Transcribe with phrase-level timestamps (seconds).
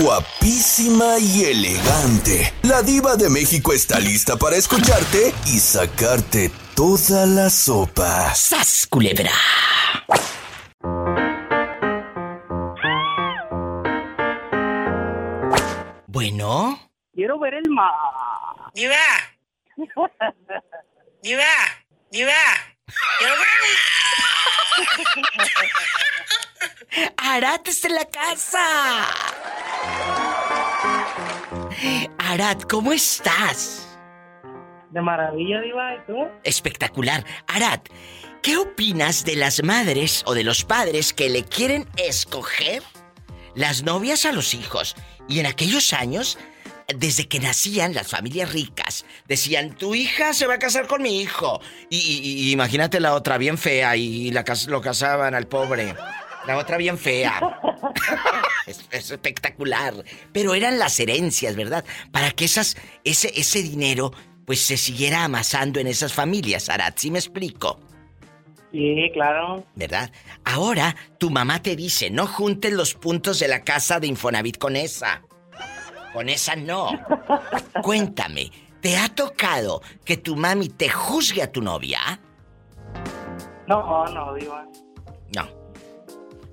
[0.00, 2.52] guapísima y elegante.
[2.62, 8.34] La diva de México está lista para escucharte y sacarte toda la sopa.
[8.34, 9.32] ¡Sas, culebra!
[16.06, 16.78] Bueno.
[17.14, 17.92] Quiero ver el mar.
[18.74, 18.96] ¡Diva!
[21.22, 21.44] ¡Diva!
[22.10, 22.32] ¡Diva!
[23.18, 23.48] ¡Quiero ver
[27.16, 29.06] ¡Arat está en la casa!
[32.18, 33.88] Arat, ¿cómo estás?
[34.90, 36.28] De maravilla, Diva, ¿y tú?
[36.44, 37.24] Espectacular.
[37.46, 37.88] Arat,
[38.42, 42.82] ¿qué opinas de las madres o de los padres que le quieren escoger
[43.54, 44.94] las novias a los hijos?
[45.28, 46.38] Y en aquellos años,
[46.94, 51.20] desde que nacían las familias ricas, decían, tu hija se va a casar con mi
[51.22, 51.60] hijo.
[51.88, 55.94] Y, imagínate la otra bien fea y la, lo casaban al pobre.
[56.46, 57.40] La otra bien fea.
[58.66, 59.94] es, espectacular.
[60.32, 61.84] Pero eran las herencias, ¿verdad?
[62.10, 64.12] Para que esas, ese, ese dinero
[64.44, 67.78] pues se siguiera amasando en esas familias, Arat, ¿sí me explico?
[68.72, 69.64] Sí, claro.
[69.74, 70.10] ¿Verdad?
[70.44, 74.76] Ahora tu mamá te dice, no juntes los puntos de la casa de Infonavit con
[74.76, 75.22] esa.
[76.12, 76.88] Con esa no.
[77.82, 82.20] Cuéntame, ¿te ha tocado que tu mami te juzgue a tu novia?
[83.66, 84.66] No, no, Diva.
[85.36, 85.61] No.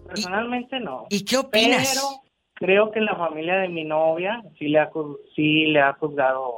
[0.10, 1.06] Personalmente no.
[1.10, 1.94] ¿Y qué opinas?
[1.94, 2.22] Pero
[2.60, 4.90] creo que la familia de mi novia sí le ha,
[5.36, 6.54] sí le ha juzgado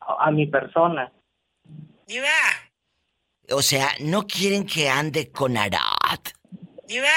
[0.00, 1.12] a, mi persona.
[2.06, 2.28] Diva.
[3.52, 6.20] O sea, no quieren que ande con Arad.
[6.86, 7.08] Diva.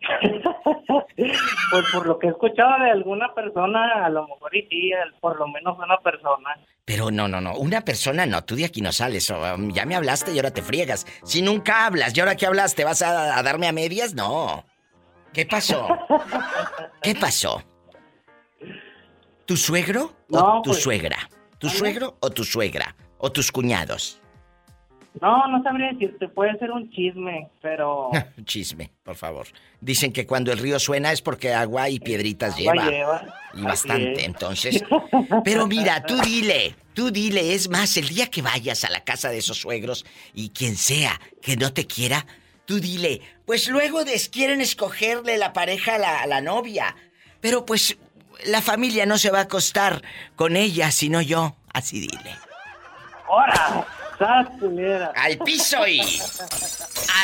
[1.16, 5.38] pues por lo que he escuchado de alguna persona, a lo mejor y sí, por
[5.38, 6.56] lo menos una persona.
[6.84, 9.32] Pero no, no, no, una persona no, tú de aquí no sales,
[9.72, 11.06] ya me hablaste y ahora te friegas.
[11.22, 14.64] Si nunca hablas y ahora que hablas te vas a darme a medias, no.
[15.32, 15.86] ¿Qué pasó?
[17.02, 17.62] ¿Qué pasó?
[19.46, 21.16] ¿Tu suegro o tu pues, suegra?
[21.58, 22.94] ¿Tu suegro o tu suegra?
[23.18, 24.20] ¿O tus cuñados?
[25.20, 28.10] No, no sabría decirte, puede ser un chisme, pero...
[28.44, 29.46] chisme, por favor.
[29.80, 32.88] Dicen que cuando el río suena es porque agua y piedritas lleva.
[32.88, 33.34] lleva.
[33.54, 34.84] Y bastante, entonces.
[35.44, 39.30] Pero mira, tú dile, tú dile, es más, el día que vayas a la casa
[39.30, 42.24] de esos suegros y quien sea que no te quiera,
[42.70, 43.20] Tú dile,
[43.50, 46.94] pues luego quieren escogerle la pareja a la, a la novia.
[47.40, 47.96] Pero pues
[48.44, 50.02] la familia no se va a acostar
[50.36, 51.56] con ella, sino yo.
[51.72, 52.38] Así dile.
[53.26, 53.84] ¡Hora!
[55.16, 56.00] Al piso y...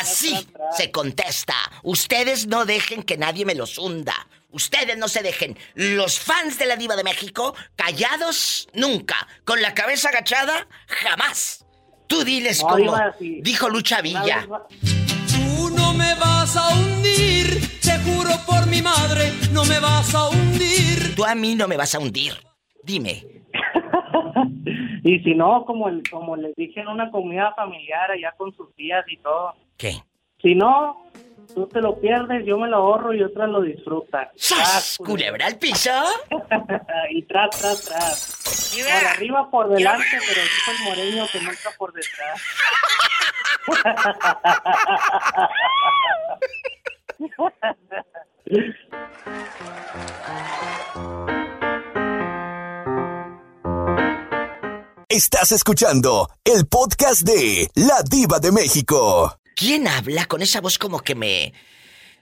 [0.01, 0.45] Así
[0.75, 1.55] se contesta.
[1.83, 4.27] Ustedes no dejen que nadie me los hunda.
[4.51, 5.57] Ustedes no se dejen.
[5.75, 9.15] Los fans de la diva de México, callados nunca.
[9.45, 11.63] Con la cabeza agachada, jamás.
[12.07, 14.45] Tú diles como dijo Lucha Villa
[15.69, 21.15] no me vas a hundir, te juro por mi madre, no me vas a hundir.
[21.15, 22.33] Tú a mí no me vas a hundir.
[22.83, 23.23] Dime.
[25.03, 28.73] y si no, como, el, como les dije en una comida familiar allá con sus
[28.75, 29.55] tías y todo.
[29.77, 29.93] ¿Qué?
[30.41, 31.06] Si no,
[31.57, 34.27] tú te lo pierdes, yo me lo ahorro y otras lo disfrutan.
[34.35, 34.97] ¡Sas!
[35.03, 35.89] ¿Culebra al piso?
[37.09, 38.75] y tras, tras, tras.
[38.75, 42.39] Por arriba, por delante, pero es el moreño que nunca por detrás.
[55.09, 59.39] Estás escuchando el podcast de La Diva de México.
[59.57, 61.51] ¿Quién habla con esa voz como que me...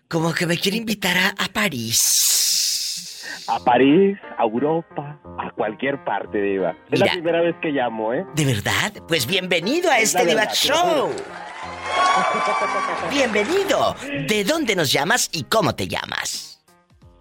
[0.07, 3.25] como que me quiere invitar a, París?
[3.47, 6.77] A París, a Europa, a cualquier parte, Diva.
[6.89, 8.25] Es la primera vez que llamo, ¿eh?
[8.35, 8.93] ¿De verdad?
[9.09, 11.11] Pues bienvenido a este Diva Show.
[13.11, 13.97] Bienvenido.
[14.29, 16.63] ¿De dónde nos llamas y cómo te llamas?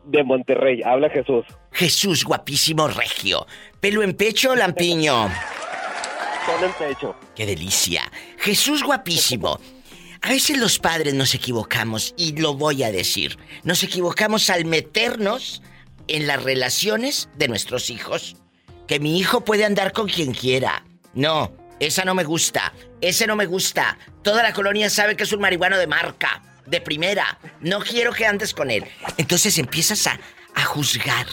[0.04, 1.44] De Monterrey, habla Jesús.
[1.72, 3.48] Jesús, guapísimo regio.
[3.80, 5.28] ¿Pelo en pecho o lampiño?
[6.46, 7.16] Pelo en pecho.
[7.34, 8.02] Qué delicia.
[8.38, 9.58] Jesús, guapísimo.
[10.24, 13.38] A veces los padres nos equivocamos, y lo voy a decir.
[13.62, 15.60] Nos equivocamos al meternos
[16.08, 18.34] en las relaciones de nuestros hijos.
[18.88, 20.82] Que mi hijo puede andar con quien quiera.
[21.12, 22.72] No, esa no me gusta.
[23.02, 23.98] Ese no me gusta.
[24.22, 27.38] Toda la colonia sabe que es un marihuano de marca, de primera.
[27.60, 28.84] No quiero que andes con él.
[29.18, 30.18] Entonces empiezas a,
[30.54, 31.26] a juzgar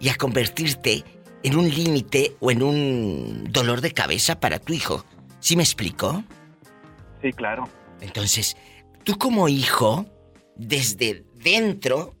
[0.00, 1.04] y a convertirte
[1.42, 5.04] en un límite o en un dolor de cabeza para tu hijo.
[5.38, 6.24] ¿Sí me explico?
[7.20, 7.68] Sí, claro.
[8.02, 8.56] Entonces,
[9.04, 10.04] tú como hijo,
[10.56, 12.14] desde dentro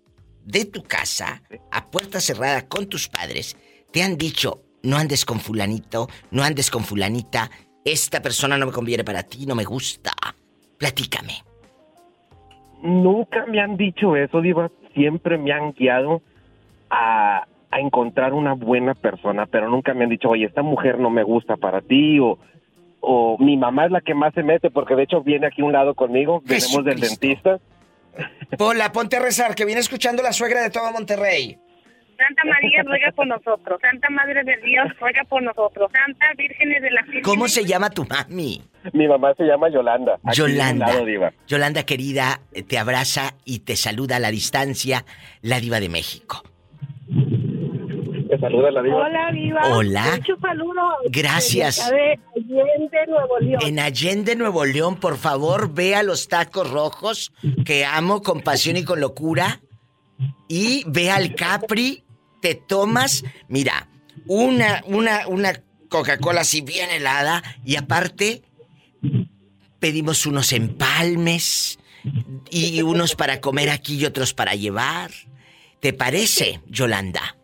[0.44, 3.56] de tu casa, a puerta cerrada con tus padres,
[3.92, 7.50] te han dicho, no andes con fulanito, no andes con fulanita,
[7.84, 10.12] esta persona no me conviene para ti, no me gusta.
[10.78, 11.34] Platícame.
[12.82, 14.70] Nunca me han dicho eso, Diva.
[14.94, 16.22] Siempre me han guiado
[16.90, 21.10] a, a encontrar una buena persona, pero nunca me han dicho, oye, esta mujer no
[21.10, 22.38] me gusta para ti, o,
[23.02, 25.64] o mi mamá es la que más se mete, porque de hecho viene aquí a
[25.64, 27.58] un lado conmigo, venimos del dentista.
[28.58, 31.58] Hola, ponte a rezar, que viene escuchando la suegra de todo Monterrey.
[32.16, 33.80] Santa María ruega por nosotros.
[33.80, 35.90] Santa Madre de Dios ruega por nosotros.
[35.92, 37.22] Santa Virgen de la Virgen.
[37.22, 38.62] ¿Cómo se llama tu mami?
[38.92, 40.20] Mi mamá se llama Yolanda.
[40.32, 40.86] Yolanda.
[40.86, 41.32] lado, diva.
[41.48, 45.04] Yolanda querida, te abraza y te saluda a la distancia
[45.40, 46.44] la diva de México.
[48.42, 48.96] Te saluda la diva.
[48.96, 49.60] Hola, Viva.
[49.70, 50.16] Hola.
[50.16, 50.94] Muchos saludos.
[51.10, 51.76] Gracias.
[51.76, 53.62] Desde acá de Allende, Nuevo León.
[53.64, 57.32] En Allende, Nuevo León, por favor, vea los tacos rojos
[57.64, 59.60] que amo con pasión y con locura.
[60.48, 62.02] Y ve al Capri,
[62.40, 63.88] te tomas, mira,
[64.26, 65.52] una, una, una
[65.88, 68.42] Coca-Cola así bien helada y aparte
[69.78, 71.78] pedimos unos empalmes
[72.50, 75.12] y unos para comer aquí y otros para llevar.
[75.78, 77.36] ¿Te parece, Yolanda?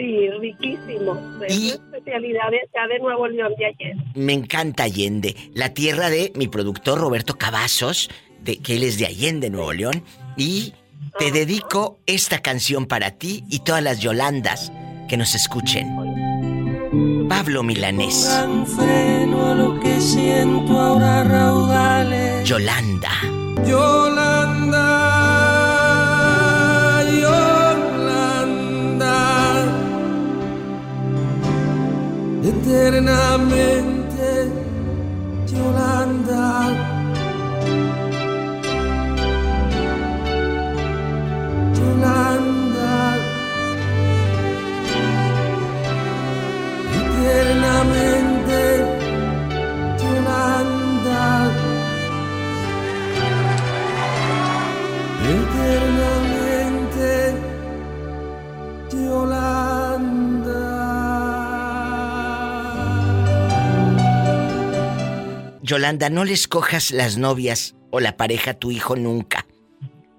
[0.00, 1.20] Sí, riquísimo.
[1.46, 3.96] Es Y- una especialidad de acá de Nuevo León de ayer.
[4.14, 8.08] Me encanta Allende, la tierra de mi productor Roberto Cavazos,
[8.42, 10.02] de, que él es de Allende, Nuevo León,
[10.38, 10.72] y
[11.18, 14.72] te dedico esta canción para ti y todas las Yolandas
[15.08, 15.88] que nos escuchen.
[17.28, 22.48] Pablo Milanés, Dan freno a lo que siento ahora raudales.
[22.48, 23.10] Yolanda.
[23.66, 25.19] Yolanda, Yolanda,
[32.50, 34.50] eternamente,
[35.52, 36.48] Yolanda.
[41.78, 42.59] Yolanda,
[65.70, 66.10] Yolanda.
[66.10, 69.46] No le escojas las novias o la pareja a tu hijo nunca,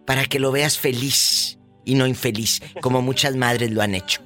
[0.05, 4.21] para que lo veas feliz y no infeliz, como muchas madres lo han hecho.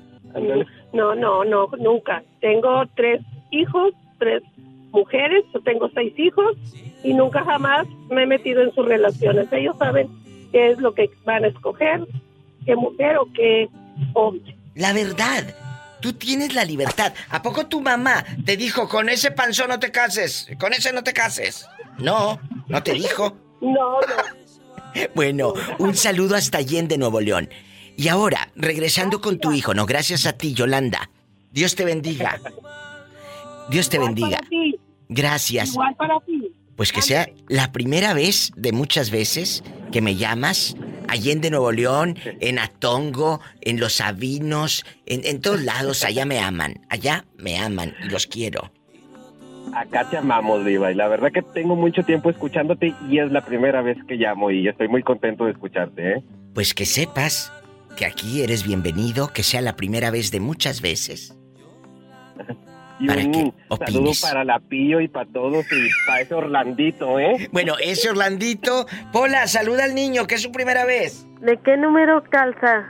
[0.93, 2.23] No, no, no, nunca.
[2.41, 4.43] Tengo tres hijos, tres
[4.91, 6.55] mujeres, yo tengo seis hijos
[7.03, 9.51] y nunca jamás me he metido en sus relaciones.
[9.51, 10.07] Ellos saben
[10.51, 12.05] qué es lo que van a escoger,
[12.65, 13.67] qué mujer o qué
[14.13, 14.55] hombre.
[14.75, 15.43] La verdad,
[16.05, 17.15] tú tienes la libertad.
[17.29, 21.03] ¿A poco tu mamá te dijo, con ese panzón no te cases, con ese no
[21.03, 21.65] te cases?
[21.97, 23.35] No, no te dijo.
[23.59, 25.03] No, no.
[25.15, 27.49] Bueno, un saludo hasta Allende, Nuevo León.
[27.97, 31.09] Y ahora, regresando con tu hijo, no, gracias a ti, Yolanda.
[31.49, 32.39] Dios te bendiga.
[33.71, 34.41] Dios te bendiga.
[35.09, 35.69] Gracias.
[35.69, 36.53] igual para ti.
[36.75, 40.75] Pues que sea la primera vez de muchas veces que me llamas.
[41.07, 46.81] Allende, Nuevo León, en Atongo, en Los Sabinos, en, en todos lados, allá me aman.
[46.89, 48.71] Allá me aman y los quiero.
[49.73, 53.45] Acá te amamos, Diva, y la verdad que tengo mucho tiempo escuchándote y es la
[53.45, 56.23] primera vez que llamo y estoy muy contento de escucharte, ¿eh?
[56.53, 57.51] Pues que sepas
[57.95, 61.37] que aquí eres bienvenido, que sea la primera vez de muchas veces.
[62.99, 64.21] Y Para un saludo opines.
[64.21, 67.49] para la Pío y para todos y para ese Orlandito, ¿eh?
[67.51, 68.85] Bueno, ese Orlandito.
[69.11, 71.27] Pola, saluda al niño, que es su primera vez.
[71.41, 72.85] ¿De qué número calza?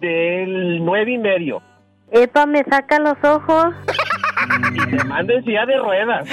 [0.00, 1.62] Del nueve y medio.
[2.10, 3.74] Epa, me saca los ojos.
[4.72, 6.28] Y te manden silla de ruedas.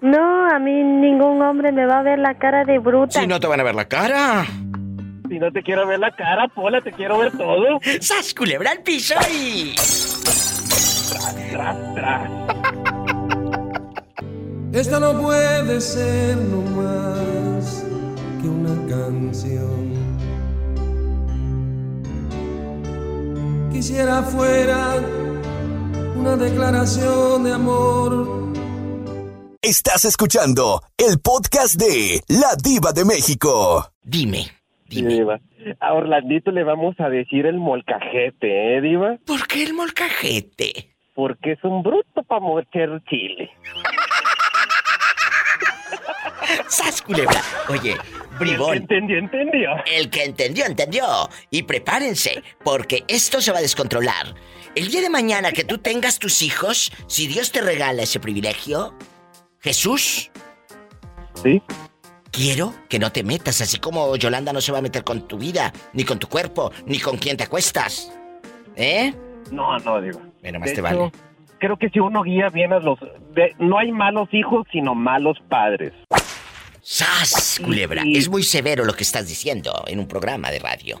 [0.00, 3.20] No, a mí ningún hombre me va a ver la cara de bruta.
[3.20, 4.44] Si no te van a ver la cara.
[5.28, 7.80] Si no te quiero ver la cara, Pola, te quiero ver todo.
[8.00, 9.74] ¡Sas, culebra al piso y...
[11.50, 12.30] Tras, tras.
[14.72, 17.84] Esta no puede ser no más
[18.40, 19.94] que una canción.
[23.72, 24.96] Quisiera fuera
[26.16, 28.52] una declaración de amor.
[29.62, 33.90] Estás escuchando el podcast de La Diva de México.
[34.02, 34.55] Dime,
[34.88, 35.14] dime.
[35.14, 35.40] Diva.
[35.80, 39.18] A Orlandito le vamos a decir el molcajete, ¿eh, Diva?
[39.26, 40.94] ¿Por qué el molcajete?
[41.14, 42.66] Porque es un bruto para mover
[43.08, 43.50] chile.
[46.68, 47.40] ¡Sas, culebra!
[47.68, 47.96] Oye,
[48.38, 48.76] bribón.
[48.76, 49.70] Entendió, entendió.
[49.86, 51.04] El que entendió, entendió.
[51.50, 54.34] Y prepárense, porque esto se va a descontrolar.
[54.74, 58.94] El día de mañana que tú tengas tus hijos, si Dios te regala ese privilegio,
[59.60, 60.30] Jesús,
[61.42, 61.62] ¿Sí?
[62.36, 65.38] Quiero que no te metas, así como Yolanda no se va a meter con tu
[65.38, 68.12] vida, ni con tu cuerpo, ni con quien te acuestas.
[68.76, 69.14] ¿Eh?
[69.50, 69.92] No, no.
[70.42, 71.12] Bueno, más De te hecho, vale.
[71.58, 72.98] Creo que si uno guía bien a los...
[73.34, 75.94] de- no hay malos hijos, sino malos padres.
[76.82, 78.02] ¡Sas, culebra!
[78.04, 81.00] Y- Es muy severo lo que estás diciendo en un programa de radio.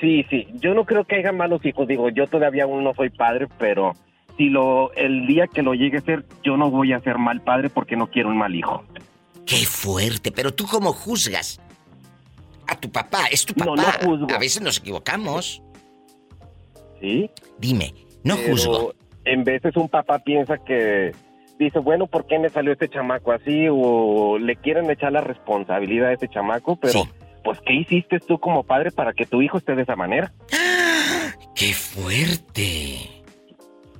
[0.00, 0.46] Sí, sí.
[0.60, 1.88] Yo no creo que haya malos hijos.
[1.88, 3.94] Digo, yo todavía aún no soy padre, pero
[4.36, 7.40] si lo el día que lo llegue a ser, yo no voy a ser mal
[7.40, 8.84] padre porque no quiero un mal hijo.
[9.48, 11.58] Qué fuerte, pero tú cómo juzgas
[12.66, 13.70] a tu papá, es tu papá.
[13.70, 14.34] No, no juzgo.
[14.34, 15.62] A veces nos equivocamos.
[17.00, 17.30] ¿Sí?
[17.58, 18.94] Dime, no Pero juzgo.
[19.24, 21.12] En veces un papá piensa que
[21.58, 23.66] dice, bueno, ¿por qué me salió este chamaco así?
[23.70, 27.08] O le quieren echar la responsabilidad a este chamaco, pero Sí.
[27.42, 30.32] pues ¿qué hiciste tú como padre para que tu hijo esté de esa manera?
[31.54, 33.22] ¡Qué fuerte!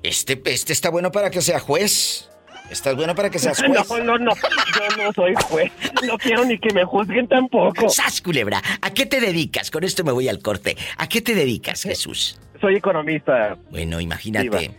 [0.02, 2.31] Este, este está bueno para que sea juez.
[2.71, 3.89] Estás bueno para que seas juez.
[3.89, 5.73] No, no, no, yo no soy juez,
[6.07, 7.89] no quiero ni que me juzguen tampoco.
[7.89, 8.63] ¡Sas, culebra!
[8.83, 9.71] ¿A qué te dedicas?
[9.71, 10.77] Con esto me voy al corte.
[10.99, 12.39] ¿A qué te dedicas, Jesús?
[12.61, 14.71] Soy economista, Bueno, imagínate.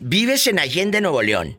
[0.00, 1.56] Vives en Allende, Nuevo León.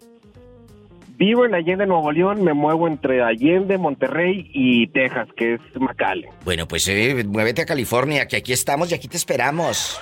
[1.18, 6.30] vivo en Allende, Nuevo León, me muevo entre Allende, Monterrey y Texas, que es McAllen.
[6.44, 10.00] Bueno, pues eh, muévete a California, que aquí estamos y aquí te esperamos.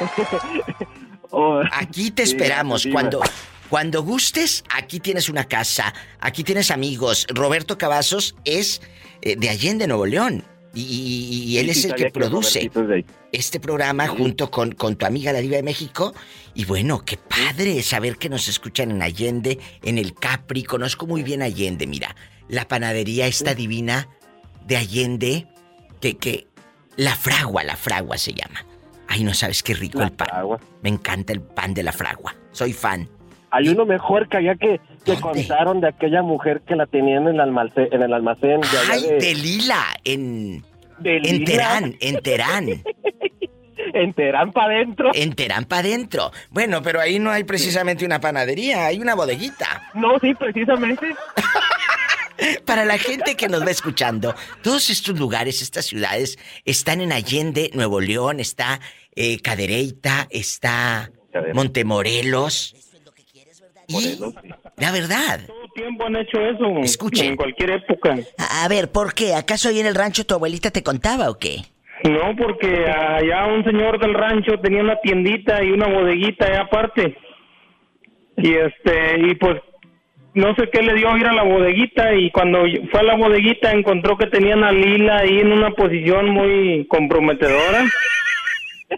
[1.32, 2.88] Oh, Aquí te esperamos.
[2.90, 3.20] Cuando,
[3.70, 7.26] cuando gustes, aquí tienes una casa, aquí tienes amigos.
[7.30, 8.82] Roberto Cavazos es
[9.22, 10.44] eh, de Allende, Nuevo León.
[10.74, 14.94] Y, y- y él sí, es el que produce de este programa junto con, con
[14.96, 16.14] tu amiga la Diva de México.
[16.54, 20.62] Y bueno, qué padre saber que nos escuchan en Allende, en el Capri.
[20.62, 22.14] Conozco muy bien Allende, mira.
[22.48, 24.08] La panadería está divina
[24.66, 25.48] de Allende,
[26.00, 26.46] que, que
[26.96, 28.64] la fragua, la fragua se llama.
[29.08, 30.28] Ay, no sabes qué rico La el pan.
[30.28, 30.60] fragua.
[30.82, 32.36] Me encanta el pan de la fragua.
[32.52, 33.08] Soy fan.
[33.50, 35.20] Hay uno mejor que había que, que ¿Dónde?
[35.20, 38.92] contaron de aquella mujer que la tenían en el almacén, en el almacén de allá
[38.92, 40.64] Ay, de, de Lila, en,
[40.98, 42.66] de en Lila, Terán, en Terán.
[43.94, 45.10] en Terán para adentro.
[45.14, 46.30] En Terán para adentro.
[46.50, 49.90] Bueno, pero ahí no hay precisamente una panadería, hay una bodeguita.
[49.94, 51.08] No, sí, precisamente.
[52.64, 57.70] Para la gente que nos va escuchando, todos estos lugares, estas ciudades, están en Allende,
[57.74, 58.80] Nuevo León, está
[59.14, 61.54] eh, Cadereyta, está Cadereyta.
[63.90, 64.18] Y
[64.80, 66.78] la verdad, Todo tiempo han hecho eso.
[66.82, 67.26] Escuche.
[67.26, 68.16] En cualquier época.
[68.38, 69.34] a, a ver, ¿por qué?
[69.34, 71.62] ¿Acaso ahí en el rancho tu abuelita te contaba o qué?
[72.04, 77.16] No, porque allá un señor del rancho tenía una tiendita y una bodeguita allá aparte.
[78.38, 79.60] Y este, y pues
[80.32, 83.72] no sé qué le dio ir a la bodeguita y cuando fue a la bodeguita
[83.72, 87.84] encontró que tenían a Lila ahí en una posición muy comprometedora.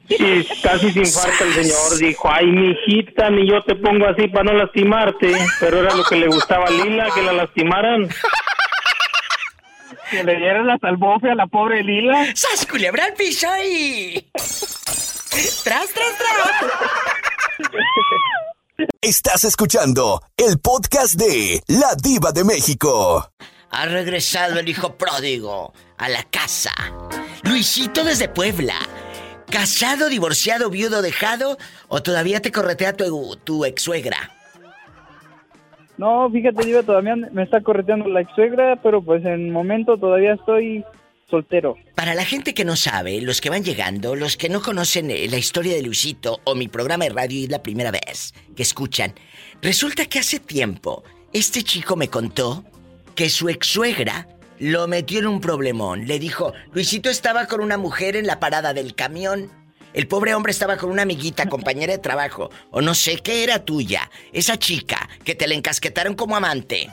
[0.08, 1.98] Y casi se infarta el señor.
[1.98, 5.32] Dijo, ay, mijita, ni yo te pongo así para no lastimarte.
[5.60, 8.08] Pero era lo que le gustaba a Lila, que la lastimaran.
[10.10, 12.26] Que le dieran la salvofe a la pobre Lila.
[12.34, 14.26] ¡Sas culebra al piso y...
[15.64, 16.50] ¡Tras, tras, tras!
[19.00, 23.30] Estás escuchando el podcast de La Diva de México.
[23.70, 26.72] Ha regresado el hijo pródigo a la casa.
[27.44, 28.74] Luisito desde Puebla.
[29.52, 31.58] ¿Casado, divorciado, viudo, dejado?
[31.88, 34.16] ¿O todavía te corretea tu, tu ex suegra?
[35.98, 39.98] No, fíjate, Diva, todavía me está correteando la ex suegra, pero pues en el momento
[39.98, 40.82] todavía estoy
[41.28, 41.76] soltero.
[41.94, 45.28] Para la gente que no sabe, los que van llegando, los que no conocen eh,
[45.30, 48.62] la historia de Luisito o mi programa de radio y es la primera vez que
[48.62, 49.12] escuchan,
[49.60, 51.04] resulta que hace tiempo
[51.34, 52.64] este chico me contó
[53.14, 54.26] que su ex suegra
[54.62, 56.06] lo metió en un problemón.
[56.06, 59.50] Le dijo, Luisito estaba con una mujer en la parada del camión.
[59.92, 63.64] El pobre hombre estaba con una amiguita, compañera de trabajo, o no sé qué era
[63.64, 64.08] tuya.
[64.32, 66.88] Esa chica que te la encasquetaron como amante.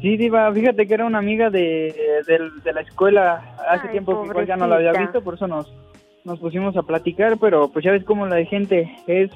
[0.00, 1.94] Sí, Diva, fíjate que era una amiga de,
[2.26, 5.46] de la escuela hace Ay, tiempo que igual ya no la había visto, por eso
[5.46, 5.70] nos,
[6.24, 9.30] nos pusimos a platicar, pero pues ya ves cómo la de gente es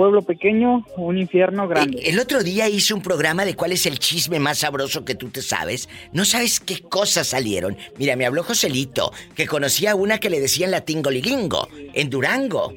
[0.00, 1.98] pueblo pequeño, un infierno grande.
[1.98, 5.14] Eh, El otro día hice un programa de cuál es el chisme más sabroso que
[5.14, 5.90] tú te sabes.
[6.14, 7.76] No sabes qué cosas salieron.
[7.98, 12.72] Mira, me habló Joselito, que conocía a una que le decían la tingolilingo, en Durango.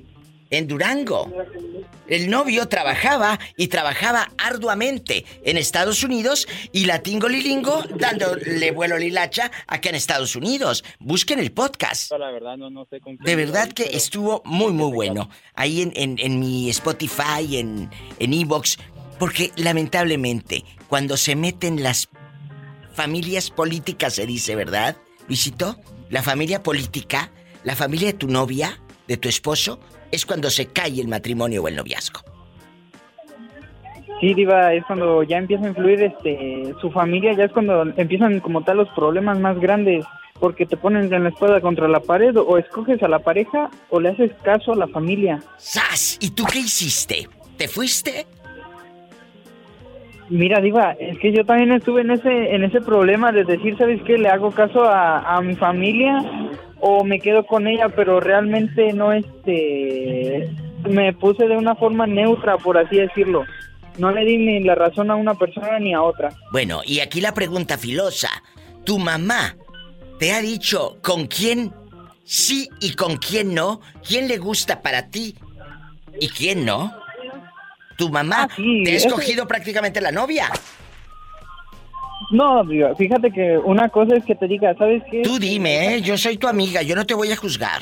[0.53, 1.33] En Durango.
[2.07, 9.49] El novio trabajaba y trabajaba arduamente en Estados Unidos y la tingolilingo dándole vuelo lilacha
[9.65, 10.83] acá en Estados Unidos.
[10.99, 12.11] Busquen el podcast.
[12.11, 15.27] La verdad, no, no sé con De verdad que estuvo muy, muy bueno.
[15.55, 18.77] Ahí en, en, en mi Spotify, en en Evox.
[19.17, 22.09] porque lamentablemente, cuando se meten las
[22.93, 25.79] familias políticas, se dice, ¿verdad, Luisito?
[26.11, 27.31] La familia política,
[27.63, 29.79] la familia de tu novia, de tu esposo,
[30.13, 32.21] es cuando se cae el matrimonio o el noviazgo.
[34.21, 38.39] Sí, Diva, es cuando ya empieza a influir este, su familia, ya es cuando empiezan
[38.39, 40.05] como tal los problemas más grandes,
[40.39, 43.99] porque te ponen en la espada contra la pared, o escoges a la pareja o
[43.99, 45.41] le haces caso a la familia.
[45.57, 46.19] ¡Sas!
[46.21, 47.27] ¿Y tú qué hiciste?
[47.57, 48.27] ¿Te fuiste?
[50.29, 53.99] Mira, Diva, es que yo también estuve en ese, en ese problema de decir, ¿sabes
[54.03, 54.19] qué?
[54.19, 56.23] Le hago caso a, a mi familia
[56.85, 60.49] o me quedo con ella, pero realmente no este
[60.89, 63.45] me puse de una forma neutra, por así decirlo.
[63.97, 66.29] No le di ni la razón a una persona ni a otra.
[66.51, 68.29] Bueno, y aquí la pregunta filosa.
[68.83, 69.55] ¿Tu mamá
[70.19, 71.71] te ha dicho con quién
[72.25, 73.79] sí y con quién no?
[74.05, 75.35] ¿Quién le gusta para ti
[76.19, 76.91] y quién no?
[77.97, 80.49] ¿Tu mamá Ah, sí, te ha eso- escogido prácticamente la novia?
[82.31, 82.63] No,
[82.97, 85.21] fíjate que una cosa es que te diga, ¿sabes qué?
[85.21, 86.01] Tú dime, ¿eh?
[86.01, 87.81] yo soy tu amiga, yo no te voy a juzgar.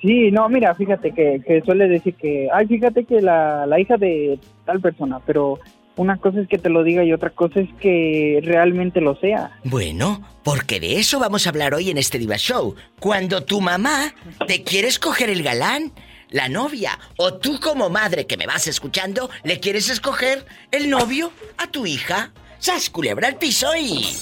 [0.00, 3.96] Sí, no, mira, fíjate que, que suele decir que, ay, fíjate que la, la hija
[3.96, 5.58] de tal persona, pero
[5.96, 9.58] una cosa es que te lo diga y otra cosa es que realmente lo sea.
[9.64, 12.74] Bueno, porque de eso vamos a hablar hoy en este Diva Show.
[13.00, 14.14] Cuando tu mamá
[14.46, 15.92] te quiere escoger el galán,
[16.30, 21.32] la novia, o tú como madre que me vas escuchando, le quieres escoger el novio
[21.56, 22.32] a tu hija.
[22.58, 24.14] ¡Sas culebra al piso y.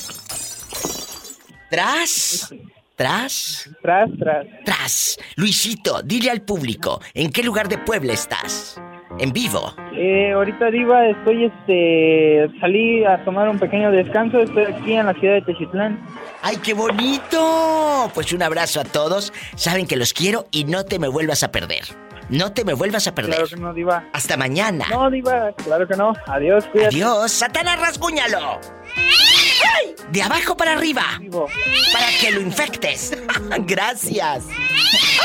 [1.71, 2.53] Tras.
[2.97, 3.71] Tras.
[3.83, 4.47] Tras, tras.
[4.65, 5.19] Tras.
[5.37, 8.81] Luisito, dile al público, ¿en qué lugar de Puebla estás?
[9.19, 9.75] En vivo.
[9.97, 15.15] Eh, ahorita Diva, estoy, este, salí a tomar un pequeño descanso, estoy aquí en la
[15.15, 16.05] ciudad de Techitlán.
[16.43, 18.11] ¡Ay, qué bonito!
[18.13, 19.33] Pues un abrazo a todos.
[19.55, 21.85] Saben que los quiero y no te me vuelvas a perder.
[22.29, 23.35] No te me vuelvas a perder.
[23.35, 24.05] Claro que no, Diva.
[24.13, 24.87] Hasta mañana.
[24.91, 26.13] No, Diva, claro que no.
[26.27, 26.97] Adiós, cuídate.
[26.97, 28.61] Adiós, Satanás, rasguñalo.
[28.97, 29.95] ¡Ay!
[30.11, 31.03] De abajo para arriba.
[31.21, 31.47] Vivo.
[31.93, 33.17] Para que lo infectes.
[33.61, 34.45] Gracias.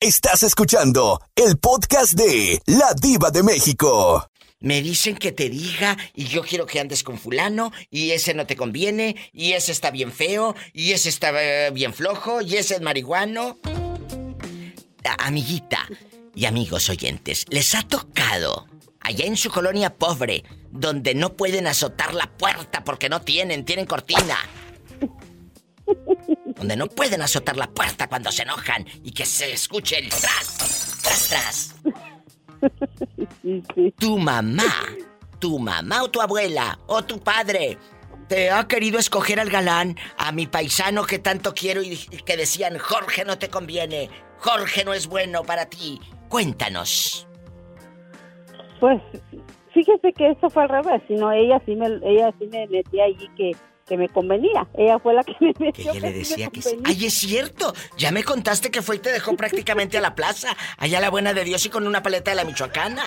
[0.00, 4.28] Estás escuchando el podcast de La Diva de México.
[4.64, 8.46] Me dicen que te diga y yo quiero que andes con fulano y ese no
[8.46, 12.76] te conviene y ese está bien feo y ese está eh, bien flojo y ese
[12.76, 13.58] es marihuano.
[15.18, 15.86] Amiguita
[16.34, 18.66] y amigos oyentes, les ha tocado
[19.00, 23.84] allá en su colonia pobre donde no pueden azotar la puerta porque no tienen, tienen
[23.84, 24.38] cortina.
[26.56, 31.02] Donde no pueden azotar la puerta cuando se enojan y que se escuche el tras,
[31.02, 32.13] tras, tras.
[33.98, 34.64] Tu mamá,
[35.38, 37.78] tu mamá o tu abuela o tu padre
[38.28, 42.78] te ha querido escoger al galán, a mi paisano que tanto quiero y que decían,
[42.78, 46.00] Jorge no te conviene, Jorge no es bueno para ti.
[46.28, 47.26] Cuéntanos.
[48.80, 49.00] Pues
[49.72, 53.28] fíjese que esto fue al revés, sino ella sí me, ella sí me metía allí
[53.36, 53.52] que,
[53.86, 54.66] que me convenía.
[54.76, 55.90] Ella fue la que me Que metió.
[55.92, 56.70] ella le decía que sí.
[56.76, 56.96] convenía.
[56.98, 57.74] Ay, es cierto.
[57.98, 60.56] Ya me contaste que fue y te dejó prácticamente a la plaza.
[60.78, 63.02] Allá la buena de Dios y con una paleta de la Michoacana.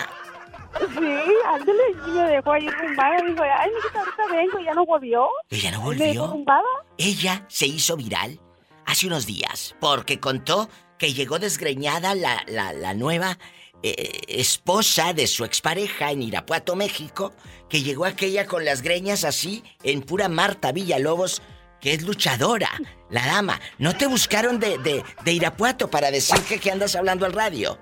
[0.78, 3.16] Sí, ándale, y me dejó ahí rumbada.
[3.26, 5.28] Dijo, ay, mijita, ahorita vengo, y ya no volvió.
[5.50, 6.26] Ella no Y me dejó volvió.
[6.28, 6.62] rumbada.
[6.98, 8.38] Ella se hizo viral
[8.84, 13.38] hace unos días porque contó que llegó desgreñada la, la, la nueva
[13.82, 17.32] eh, esposa de su expareja en Irapuato, México,
[17.68, 21.42] que llegó aquella con las greñas así en pura Marta Villalobos,
[21.80, 22.70] que es luchadora,
[23.10, 23.60] la dama.
[23.78, 27.78] ¿No te buscaron de, de, de Irapuato para decir que, que andas hablando al radio?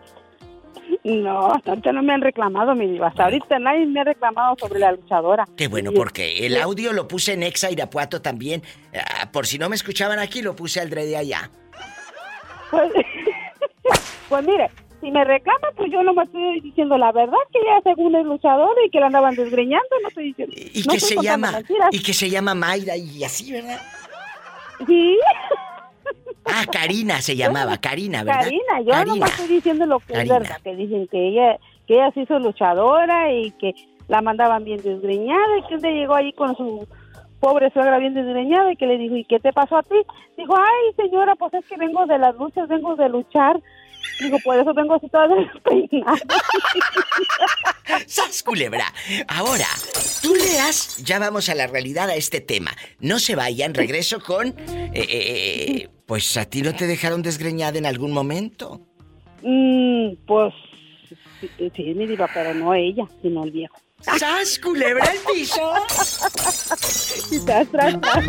[1.03, 3.09] No, hasta ahorita no me han reclamado, mi diva.
[3.09, 5.45] Hasta ahorita nadie me ha reclamado sobre la luchadora.
[5.57, 8.63] Qué bueno, porque el audio lo puse en Exa Irapuato también.
[8.93, 11.51] Ah, por si no me escuchaban aquí, lo puse al de allá.
[12.71, 12.93] Pues,
[14.29, 14.69] pues mire,
[15.01, 18.25] si me reclaman, pues yo no me estoy diciendo la verdad, que ella según es
[18.25, 20.55] luchadora y que la andaban desgreñando, no estoy diciendo.
[20.57, 21.89] Y no que se llama mentiras.
[21.93, 23.81] y que se llama Mayra y así, ¿verdad?
[24.87, 25.19] Sí,
[26.45, 28.45] Ah, Karina se llamaba, Karina, ¿verdad?
[28.45, 30.37] Karina, yo no me estoy diciendo lo que Karina.
[30.37, 33.75] es verdad, que dicen que ella, que ella se hizo luchadora y que
[34.09, 36.87] la mandaban bien desgreñada y que un día llegó ahí con su
[37.41, 39.97] pobre suegra bien desgreñada y que le dijo, ¿y qué te pasó a ti?
[40.37, 43.61] Dijo, ay señora, pues es que vengo de las luchas, vengo de luchar.
[44.21, 46.19] Digo, por eso vengo así toda despeinada.
[48.07, 48.93] ¡Sas, culebra!
[49.29, 49.67] Ahora,
[50.23, 52.73] tú leas, ya vamos a la realidad a este tema.
[53.01, 54.49] No se vayan, regreso con...
[54.49, 58.81] eh, eh, eh, pues a ti no te dejaron desgreñada en algún momento.
[59.43, 60.55] Mm, pues
[61.41, 63.77] sí, sí, mi diva, pero no ella, sino el viejo.
[64.01, 65.73] ¡Sas, culebra el piso!
[67.31, 68.25] Y tras, tras, tras.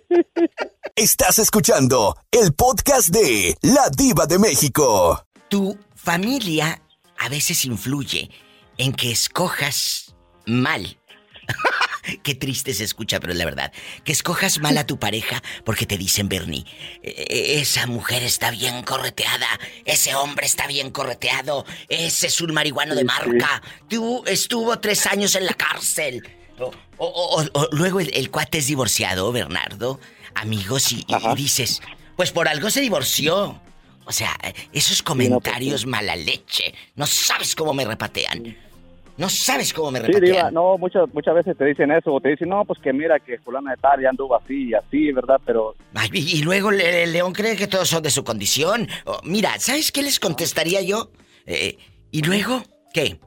[0.96, 5.24] Estás escuchando el podcast de La Diva de México.
[5.48, 6.82] Tu familia
[7.18, 8.30] a veces influye
[8.78, 10.14] en que escojas
[10.46, 10.98] mal.
[12.22, 13.72] Qué triste se escucha, pero es la verdad.
[14.04, 16.64] Que escojas mal a tu pareja porque te dicen, Bernie,
[17.02, 19.46] "E- esa mujer está bien correteada,
[19.84, 25.34] ese hombre está bien correteado, ese es un marihuano de marca, tú estuvo tres años
[25.34, 26.22] en la cárcel.
[26.58, 30.00] O, o- o- o luego el, el cuate es divorciado, Bernardo,
[30.34, 31.04] amigos, y,
[31.36, 31.82] dices,
[32.16, 33.60] pues por algo se divorció.
[34.08, 34.36] O sea,
[34.72, 38.56] esos comentarios mala leche, no sabes cómo me repatean.
[39.18, 40.24] No sabes cómo me Sí, repatean.
[40.36, 43.18] Diva, no, muchas, muchas veces te dicen eso, o te dicen, no, pues que mira
[43.18, 45.40] que fulana de tal ya anduvo así y así, ¿verdad?
[45.44, 48.86] Pero Ay, y y luego el, el león cree que todos son de su condición.
[49.06, 51.10] Oh, mira, ¿sabes qué les contestaría yo?
[51.46, 51.78] Eh,
[52.12, 53.18] ¿Y luego qué?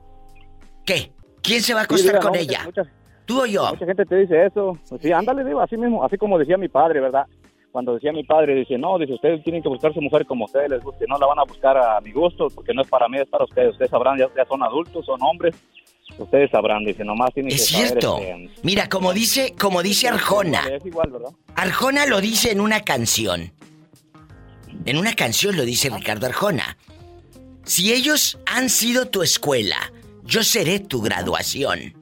[0.86, 1.12] ¿Qué?
[1.42, 2.64] ¿Quién se va a Sí, acostar Diva, con no, ella?
[2.66, 2.88] muchas-
[3.30, 3.70] ¿Tú o yo?
[3.70, 4.76] Mucha gente te dice eso.
[4.90, 7.28] Pues sí, ándale, Diva, así mismo, así como decía mi padre, ¿verdad?
[7.72, 10.72] Cuando decía mi padre, dice, no, dice, ustedes tienen que buscar su mujer como ustedes
[10.72, 13.20] les guste, no la van a buscar a mi gusto, porque no es para mí,
[13.20, 13.74] es para ustedes.
[13.74, 15.56] Ustedes sabrán, ya, ya son adultos, son hombres,
[16.18, 18.18] ustedes sabrán, dice, nomás tienen Es que saber, cierto.
[18.18, 20.64] este, Mira, como dice, como dice Arjona.
[20.68, 21.30] Es igual, ¿verdad?
[21.56, 23.52] Arjona lo dice en una canción.
[24.86, 26.78] En una canción lo dice Ricardo Arjona.
[27.64, 29.78] Si ellos han sido tu escuela,
[30.24, 31.94] yo seré tu graduación.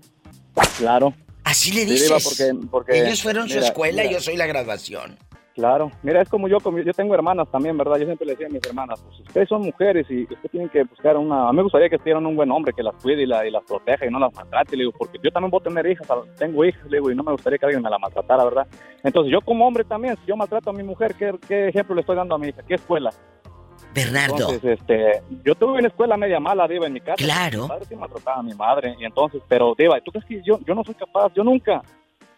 [0.77, 1.13] Claro.
[1.43, 2.07] Así le Sí, dices.
[2.07, 4.19] Diva, porque- porque, ellos fueron su escuela y mira.
[4.19, 5.17] yo soy la graduación.
[5.55, 7.97] Claro, mira, es como yo, como yo tengo hermanas también, ¿verdad?
[7.97, 10.83] Yo siempre le decía a mis hermanas, pues ustedes son mujeres y ustedes tienen que
[10.83, 11.49] buscar una...
[11.49, 13.49] A mí me gustaría que tuvieran un buen hombre que las cuide y, la- y
[13.49, 16.07] las proteja y no las maltrate, le digo, porque yo también voy a tener hijas,
[16.37, 18.67] tengo hijas, le digo, y no me gustaría que alguien me la maltratara, ¿verdad?
[19.03, 22.01] Entonces yo como hombre también, si yo maltrato a mi mujer, ¿qué, qué ejemplo le
[22.01, 22.61] estoy dando a mi hija?
[22.61, 23.09] ¿Qué escuela?
[23.97, 24.35] Bernardo.
[24.35, 27.15] Entonces, este, yo tuve una escuela media mala, Diva, en mi casa.
[27.17, 27.63] Claro.
[27.63, 30.59] Mi padre sí maltrataba a mi madre, y entonces, pero Diva, ¿tú crees que yo,
[30.65, 31.33] yo no soy capaz?
[31.35, 31.81] Yo nunca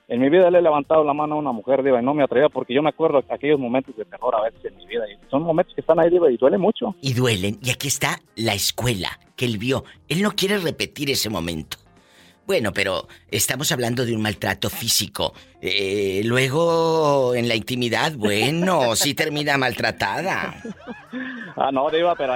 [0.07, 2.23] en mi vida le he levantado la mano a una mujer, Diva, y no me
[2.23, 5.29] atrevía porque yo me acuerdo aquellos momentos de terror a veces en mi vida, y
[5.29, 6.95] son momentos que están ahí, Diva, y duele mucho.
[7.01, 7.59] Y duelen.
[7.61, 9.83] Y aquí está la escuela que él vio.
[10.07, 11.77] Él no quiere repetir ese momento.
[12.49, 15.35] Bueno, pero estamos hablando de un maltrato físico.
[15.61, 20.55] Eh, luego, en la intimidad, bueno, sí termina maltratada.
[21.61, 22.35] Ah, no, Diva, pero,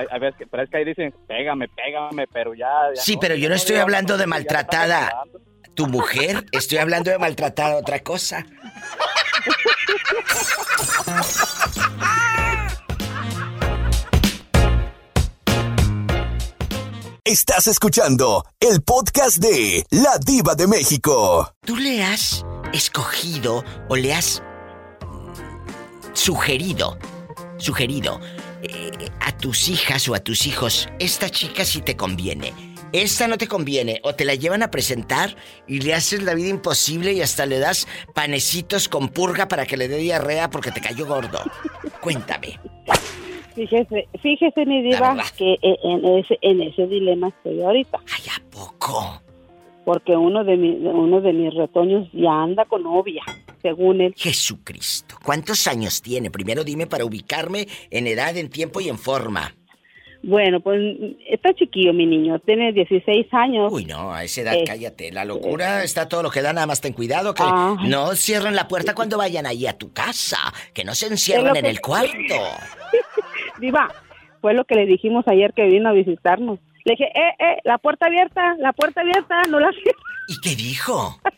[0.52, 2.68] pero es que ahí dicen, pégame, pégame, pero ya...
[2.94, 5.14] ya Sí, pero yo no estoy Diva, hablando de maltratada.
[5.76, 8.46] Tu mujer, estoy hablando de maltratada otra cosa.
[17.26, 21.56] Estás escuchando el podcast de La Diva de México.
[21.66, 24.44] ¿Tú le has escogido o le has
[26.12, 26.98] sugerido,
[27.58, 28.20] sugerido
[28.62, 32.54] eh, a tus hijas o a tus hijos, esta chica sí te conviene,
[32.92, 36.50] esta no te conviene, o te la llevan a presentar y le haces la vida
[36.50, 40.82] imposible y hasta le das panecitos con purga para que le dé diarrea porque te
[40.82, 41.42] cayó gordo?
[42.02, 42.60] Cuéntame.
[43.56, 48.00] Fíjese, fíjese mi diva que eh, en ese, en ese dilema estoy ahorita.
[48.16, 49.22] Ay, ¿a poco?
[49.86, 53.22] Porque uno de, mi, uno de mis retoños ya anda con novia,
[53.62, 54.14] según él.
[54.18, 55.16] Jesucristo.
[55.24, 56.32] ¿Cuántos años tiene?
[56.32, 59.54] Primero dime para ubicarme en edad, en tiempo y en forma.
[60.26, 60.80] Bueno, pues
[61.30, 63.74] está chiquillo mi niño, tiene 16 años.
[63.74, 65.12] Uy, no, a esa edad Eh, cállate.
[65.12, 67.90] La locura está todo lo que da, nada más ten cuidado que Ay.
[67.90, 70.38] no cierren la puerta cuando vayan ahí a tu casa.
[70.74, 72.08] Que no se encierren en que- el cuarto.
[73.60, 73.90] Diva,
[74.42, 76.60] fue lo que le dijimos ayer que vino a visitarnos.
[76.86, 80.02] Le dije, eh, eh, la puerta abierta, la puerta abierta, no la cierres.
[80.28, 81.20] ¿Y qué dijo?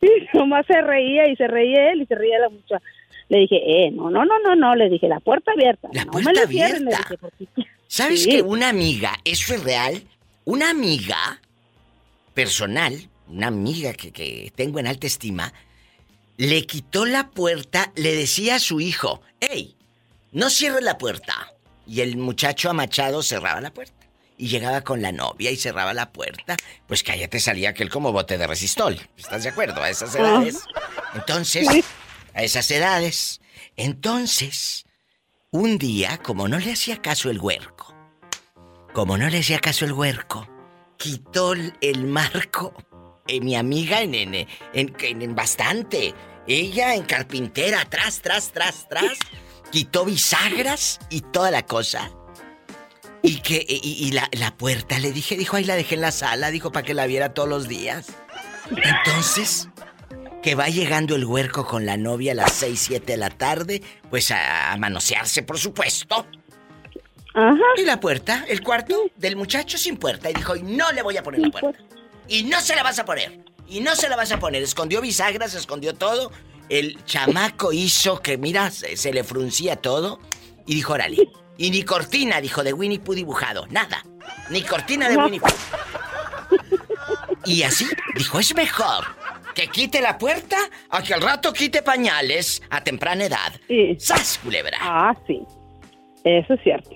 [0.00, 2.80] Y nomás se reía y se reía él y se reía la muchacha.
[3.28, 5.88] Le dije, eh, no, no, no, no, no, le dije, la puerta abierta.
[5.92, 7.08] La no puerta me la cierren, le abierta.
[7.08, 7.46] dije, porque...
[7.88, 8.30] ¿Sabes Sí.
[8.30, 10.02] que una amiga, eso es real?
[10.44, 11.40] Una amiga
[12.34, 12.94] personal,
[13.28, 15.52] una amiga que, que tengo en alta estima,
[16.36, 19.74] le quitó la puerta, le decía a su hijo, hey,
[20.32, 21.52] no cierres la puerta.
[21.86, 23.94] Y el muchacho amachado cerraba la puerta.
[24.36, 26.56] Y llegaba con la novia y cerraba la puerta.
[26.86, 29.00] Pues cállate, salía aquel como bote de resistol.
[29.16, 29.82] ¿Estás de acuerdo?
[29.82, 30.58] A esas edades.
[31.14, 31.66] Entonces,
[32.34, 33.40] a esas edades.
[33.76, 34.84] Entonces,
[35.50, 37.94] un día, como no le hacía caso el huerco,
[38.92, 40.46] como no le hacía caso el huerco,
[40.98, 42.74] quitó el- marco.
[43.26, 44.46] eh, mi amiga en, en, en-
[45.00, 46.14] en- bastante.
[46.46, 49.18] Ella en carpintera, atrás, tras, tras, tras.
[49.70, 52.10] Quitó bisagras y toda la cosa.
[53.22, 56.12] Y que y, y la, la puerta le dije, dijo, ahí la dejé en la
[56.12, 58.06] sala, dijo, para que la viera todos los días.
[58.70, 59.68] Entonces,
[60.42, 63.82] que va llegando el huerco con la novia a las 6, 7 de la tarde,
[64.10, 66.26] pues a, a manosearse, por supuesto.
[67.34, 67.56] Ajá.
[67.76, 70.30] Y la puerta, el cuarto del muchacho sin puerta.
[70.30, 71.78] Y dijo, y no le voy a poner la puerta.
[72.26, 73.40] Y no se la vas a poner.
[73.68, 74.62] Y no se la vas a poner.
[74.62, 76.30] Escondió bisagras, escondió todo.
[76.68, 80.20] El chamaco hizo que, mira, se, se le fruncía todo.
[80.66, 81.28] Y dijo, órale.
[81.56, 83.66] Y ni cortina, dijo, de Winnie Pooh dibujado.
[83.68, 84.04] Nada.
[84.50, 85.48] Ni cortina de Winnie Pooh.
[87.46, 89.04] Y así, dijo, es mejor
[89.54, 90.56] que quite la puerta
[90.90, 93.52] a que al rato quite pañales a temprana edad.
[93.66, 93.96] Sí.
[93.98, 94.78] ¡Sas, culebra!
[94.80, 95.40] Ah, sí.
[96.22, 96.90] Eso es cierto.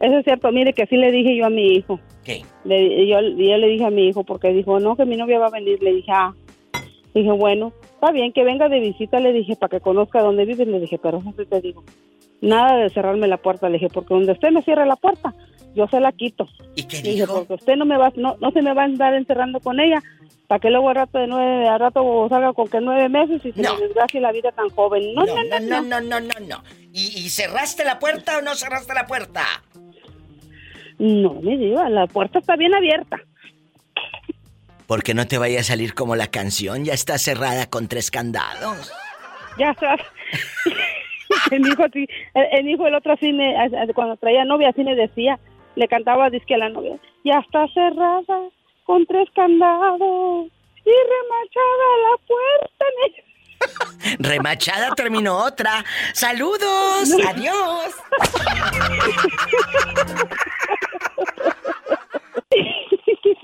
[0.00, 0.52] Eso es cierto.
[0.52, 1.98] Mire que así le dije yo a mi hijo.
[2.22, 2.44] ¿Qué?
[2.64, 5.46] Le, yo, yo le dije a mi hijo porque dijo, no, que mi novia va
[5.46, 5.82] a venir.
[5.82, 6.32] Le dije, ah.
[7.14, 7.72] Dije, bueno,
[8.04, 9.20] está bien que venga de visita.
[9.20, 10.66] Le dije, para que conozca dónde vive.
[10.66, 11.84] Le dije, pero eso te digo.
[12.40, 13.68] Nada de cerrarme la puerta.
[13.68, 15.34] Le dije, porque donde usted me cierre la puerta,
[15.74, 16.48] yo se la quito.
[16.76, 17.34] ¿Y qué Le dije, dijo?
[17.34, 20.02] porque usted no me va, no, no se me va a andar encerrando con ella.
[20.46, 23.52] Para que luego al rato de nueve, al rato salga con que nueve meses y
[23.52, 23.76] se No.
[23.78, 25.14] le desgracie la vida tan joven.
[25.14, 26.62] No, no, no, no, no, no, no, no.
[26.92, 29.42] ¿Y, y cerraste la puerta o no cerraste la puerta?
[30.98, 33.16] No, me diga, la puerta está bien abierta.
[34.86, 38.92] Porque no te vaya a salir como la canción, ya está cerrada con tres candados.
[39.58, 39.96] Ya está.
[41.50, 42.08] el hijo el,
[42.52, 43.54] el hijo el otro me,
[43.94, 45.38] cuando traía novia así me decía,
[45.76, 48.50] le cantaba disque a la novia, ya está cerrada
[48.84, 50.48] con tres candados
[50.84, 52.84] y remachada la puerta.
[54.18, 55.84] Remachada terminó otra.
[56.12, 57.10] ¡Saludos!
[57.26, 57.94] ¡Adiós!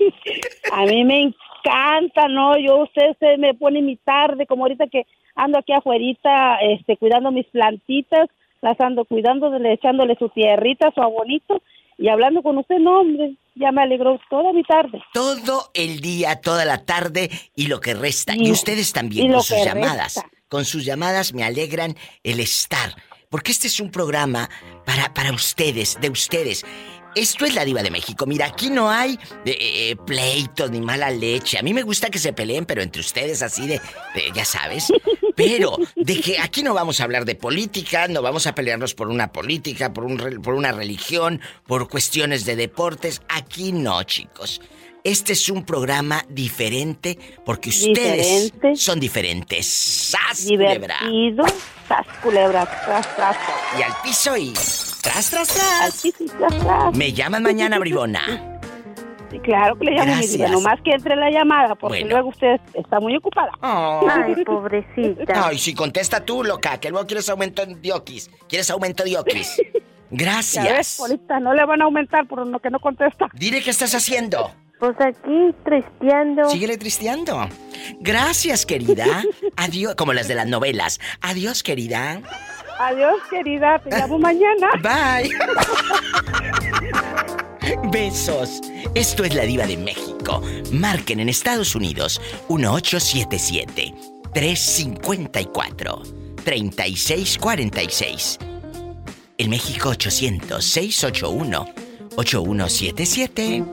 [0.73, 2.57] A mí me encanta, ¿no?
[2.57, 7.31] Yo, usted se me pone mi tarde, como ahorita que ando aquí afuerita, este, cuidando
[7.31, 8.27] mis plantitas,
[8.61, 11.61] las ando cuidando, le- echándole su tierrita, su abonito,
[11.97, 15.01] y hablando con usted, no, hombre, ya me alegró toda mi tarde.
[15.13, 18.33] Todo el día, toda la tarde y lo que resta.
[18.35, 20.15] Y- Y ustedes también y con sus llamadas.
[20.15, 20.29] resta.
[20.49, 22.89] Con sus llamadas me alegran el estar.
[23.29, 24.49] Porque este es un programa
[24.85, 26.65] para, para ustedes, de ustedes.
[27.15, 28.25] Esto es la diva de México.
[28.25, 29.57] Mira, aquí no hay eh,
[29.91, 31.57] eh, pleitos ni mala leche.
[31.59, 33.81] A mí me gusta que se peleen, pero entre ustedes así de,
[34.15, 34.91] de- ya sabes.
[35.35, 39.09] Pero de que aquí no vamos a hablar de política, no vamos a pelearnos por
[39.09, 43.21] una política, por, un por una religión, por cuestiones de deportes.
[43.27, 44.61] Aquí no, chicos.
[45.03, 48.75] Este es un programa diferente porque ustedes Diferente.
[48.75, 49.67] son diferentes.
[49.67, 50.95] ¡Sas, culebra!
[52.21, 53.37] Culebra, tras, tras,
[53.77, 54.53] Y al piso y...
[55.01, 56.95] ¡Tras, tras, tras!
[56.95, 58.21] Me llaman mañana, bribona.
[59.31, 60.33] Sí, claro que le llamo mi Gracias.
[60.37, 62.09] vida, nomás que entre la llamada, porque Bueno.
[62.09, 63.51] luego usted está muy ocupada.
[63.61, 65.47] Ay, pobrecita.
[65.47, 68.29] Ay, si contesta tú, loca, que luego quieres aumento en diokis.
[68.49, 69.57] ¿Quieres aumento de diokis?
[70.13, 70.95] Ya ves, Gracias.
[70.99, 73.29] Polita, no le van a aumentar por lo que no contesta.
[73.33, 74.51] Dile qué estás haciendo.
[74.77, 76.49] Pues aquí, tristeando.
[76.49, 77.47] Síguele tristeando.
[78.01, 79.05] Gracias, querida.
[79.55, 80.99] Adiós, como las de las novelas.
[81.21, 82.19] Adiós, querida.
[82.83, 84.71] Adiós, querida, te llamo mañana.
[84.81, 85.29] Bye.
[87.91, 88.59] Besos.
[88.95, 90.41] Esto es la diva de México.
[90.71, 93.93] Marquen en Estados Unidos 1877
[94.33, 96.01] 354
[96.43, 98.39] 3646.
[99.37, 101.65] En México 800 681
[102.15, 103.63] 8177.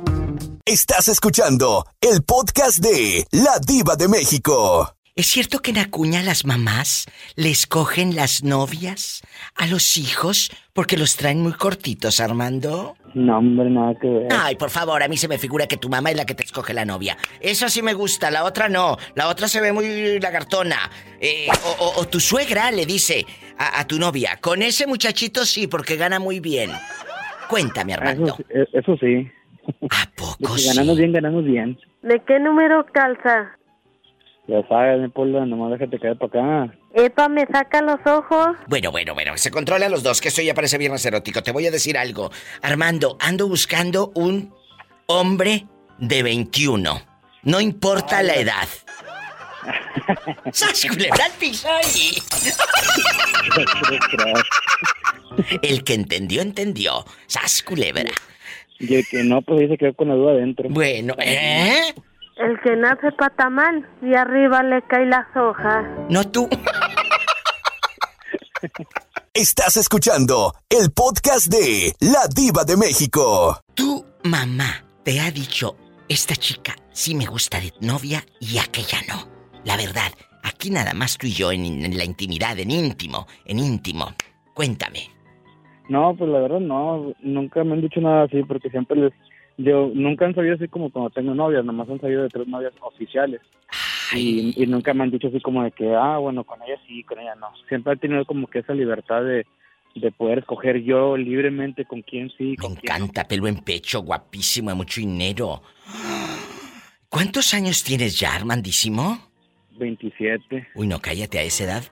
[0.66, 4.97] Estás escuchando el podcast de La Diva de México.
[5.18, 9.20] ¿Es cierto que en Acuña las mamás le escogen las novias
[9.56, 12.94] a los hijos porque los traen muy cortitos, Armando?
[13.14, 14.28] No, hombre, nada que ver.
[14.30, 16.44] Ay, por favor, a mí se me figura que tu mamá es la que te
[16.44, 17.16] escoge la novia.
[17.40, 18.96] Esa sí me gusta, la otra no.
[19.16, 20.88] La otra se ve muy lagartona.
[21.20, 23.26] Eh, o, o- o tu suegra le dice
[23.58, 26.70] a, a tu novia, con ese muchachito sí, porque gana muy bien.
[27.48, 28.36] Cuéntame, Armando.
[28.50, 29.28] eh, eso sí.
[29.90, 30.68] ¿A poco que sí?
[30.68, 31.76] ganamos bien, ganamos bien.
[32.02, 33.57] ¿De qué número calza?
[34.48, 36.74] Ya sabes, mi nomás déjate caer para acá.
[36.94, 38.56] Epa, me saca los ojos.
[38.66, 41.42] Bueno, bueno, bueno, se controla a los dos, que esto ya parece viernes erótico.
[41.42, 42.30] Te voy a decir algo.
[42.62, 44.54] Armando, ando buscando un
[45.06, 45.66] hombre
[45.98, 46.98] de 21.
[47.42, 48.68] No importa la edad.
[50.52, 52.16] ¡Sas, culebra al piso ahí!
[55.62, 57.04] El que entendió, entendió.
[57.26, 58.10] ¡Sas, culebra!
[58.80, 60.68] Y el que no, pues dice que con la duda adentro.
[60.70, 61.92] Bueno, ¿eh?
[62.38, 65.84] El que nace patamal y arriba le caen las hojas.
[66.08, 66.48] No tú.
[69.34, 73.58] Estás escuchando el podcast de La Diva de México.
[73.74, 75.76] Tu mamá te ha dicho,
[76.08, 79.28] esta chica sí me gusta de novia y aquella no.
[79.64, 80.12] La verdad,
[80.44, 84.12] aquí nada más tú y yo en, en la intimidad, en íntimo, en íntimo.
[84.54, 85.08] Cuéntame.
[85.88, 89.12] No, pues la verdad no, nunca me han dicho nada así porque siempre les...
[89.58, 92.72] Yo nunca han sabido así como cuando tengo novias, nomás han sabido de tres novias
[92.80, 93.40] oficiales.
[94.14, 97.02] Y, y nunca me han dicho así como de que, ah, bueno, con ella sí,
[97.02, 97.48] con ella no.
[97.68, 99.44] Siempre he tenido como que esa libertad de,
[99.94, 104.00] de poder escoger yo libremente con quién sí, Me con quién encanta, pelo en pecho,
[104.00, 105.62] guapísimo, mucho dinero.
[107.08, 109.02] ¿Cuántos años tienes ya, Armandísimo?
[109.02, 109.28] no.
[109.78, 110.68] 27.
[110.74, 111.84] Uy, no, cállate a esa edad.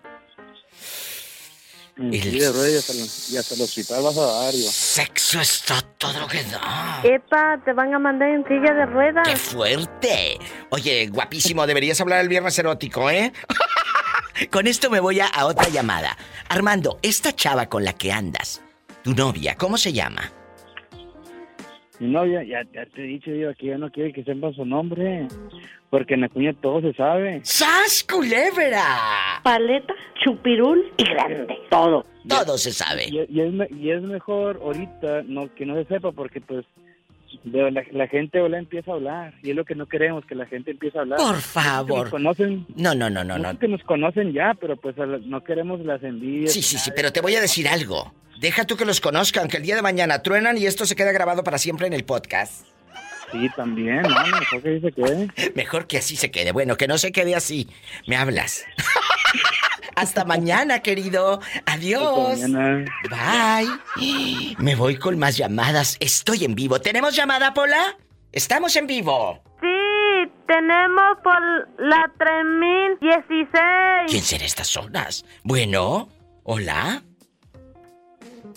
[1.98, 4.54] En El silla de ruedas y hasta, el- y hasta el hospital vas a dar,
[4.54, 4.70] Iba.
[4.70, 7.00] Sexo es to- todo lo que da.
[7.02, 9.26] Epa, te van a mandar en silla de ruedas.
[9.26, 10.38] ¡Qué fuerte!
[10.70, 13.32] Oye, guapísimo, deberías hablar el viernes erótico, ¿eh?
[14.50, 16.18] con esto me voy a, a otra llamada.
[16.50, 18.60] Armando, esta chava con la que andas,
[19.02, 20.30] tu novia, ¿cómo se llama?
[21.98, 24.64] Mi novia, ya, ya te he dicho, Iba, que ya no quiere que sepa su
[24.64, 25.28] nombre.
[25.90, 27.40] Porque en la cuña todo se sabe.
[27.44, 29.40] ¡Sas, culebra!
[29.42, 31.58] Paleta, chupirul y grande.
[31.70, 32.04] Todo.
[32.28, 33.06] Todo se sabe.
[33.08, 36.64] Y, y es, me- y es mejor ahorita no que no se sepa porque pues
[37.44, 40.46] la, la gente ahora empieza a hablar y es lo que no queremos que la
[40.46, 41.18] gente empiece a hablar.
[41.18, 42.00] Por favor.
[42.02, 43.58] Nos conocen, No, no, no, no, no.
[43.58, 46.52] que nos conocen ya, pero pues no queremos las envidias.
[46.52, 48.12] Sí, sí, sí, pero te voy a decir algo.
[48.40, 51.12] Deja tú que los conozcan, que el día de mañana truenan y esto se queda
[51.12, 52.66] grabado para siempre en el podcast.
[53.32, 55.52] Sí, también, no, mejor que dice que.
[55.56, 56.52] Mejor que así se quede.
[56.52, 57.68] Bueno, que no se quede así.
[58.06, 58.64] Me hablas.
[59.96, 61.40] Hasta mañana, querido.
[61.64, 62.34] Adiós.
[62.34, 62.84] Hasta mañana.
[63.96, 64.56] Bye.
[64.58, 65.96] Me voy con más llamadas.
[66.00, 66.80] Estoy en vivo.
[66.80, 67.96] ¿Tenemos llamada, Pola?
[68.30, 69.42] Estamos en vivo.
[69.62, 71.40] Sí, tenemos por
[71.78, 73.50] la 3016.
[74.08, 75.24] ¿Quién será estas zonas?
[75.42, 76.10] Bueno,
[76.44, 77.02] hola.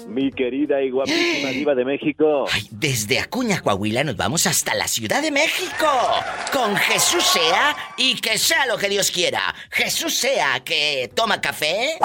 [0.07, 2.45] Mi querida y guapísima diva de México.
[2.71, 5.87] Desde Acuña, Coahuila, nos vamos hasta la Ciudad de México.
[6.51, 9.41] Con Jesús sea y que sea lo que Dios quiera.
[9.71, 11.97] Jesús sea que toma café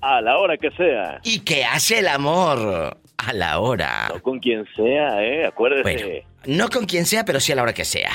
[0.00, 1.20] A la hora que sea.
[1.24, 4.10] y que hace el amor a la hora.
[4.14, 5.46] No con quien sea, ¿eh?
[5.46, 6.24] Acuérdese.
[6.46, 8.10] No con quien sea, pero sí a la hora que sea.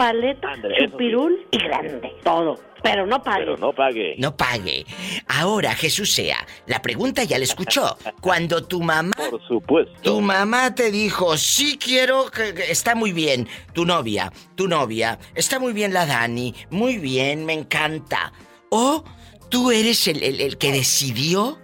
[0.00, 2.10] Paleta, chupirul y grande.
[2.24, 2.58] Todo.
[2.82, 3.44] Pero no pagues.
[3.44, 4.14] Pero no pague.
[4.16, 4.86] No pague.
[5.28, 7.98] Ahora, Jesús sea, la pregunta ya la escuchó.
[8.22, 9.12] Cuando tu mamá...
[9.30, 9.92] Por supuesto.
[10.00, 12.54] Tu mamá te dijo, sí quiero que...
[12.54, 13.46] que- Está muy bien.
[13.74, 15.18] Tu novia, tu novia.
[15.34, 16.54] Está muy bien la Dani.
[16.70, 18.32] Muy bien, me encanta.
[18.70, 19.04] O
[19.50, 21.58] tú eres el, el- el que decidió...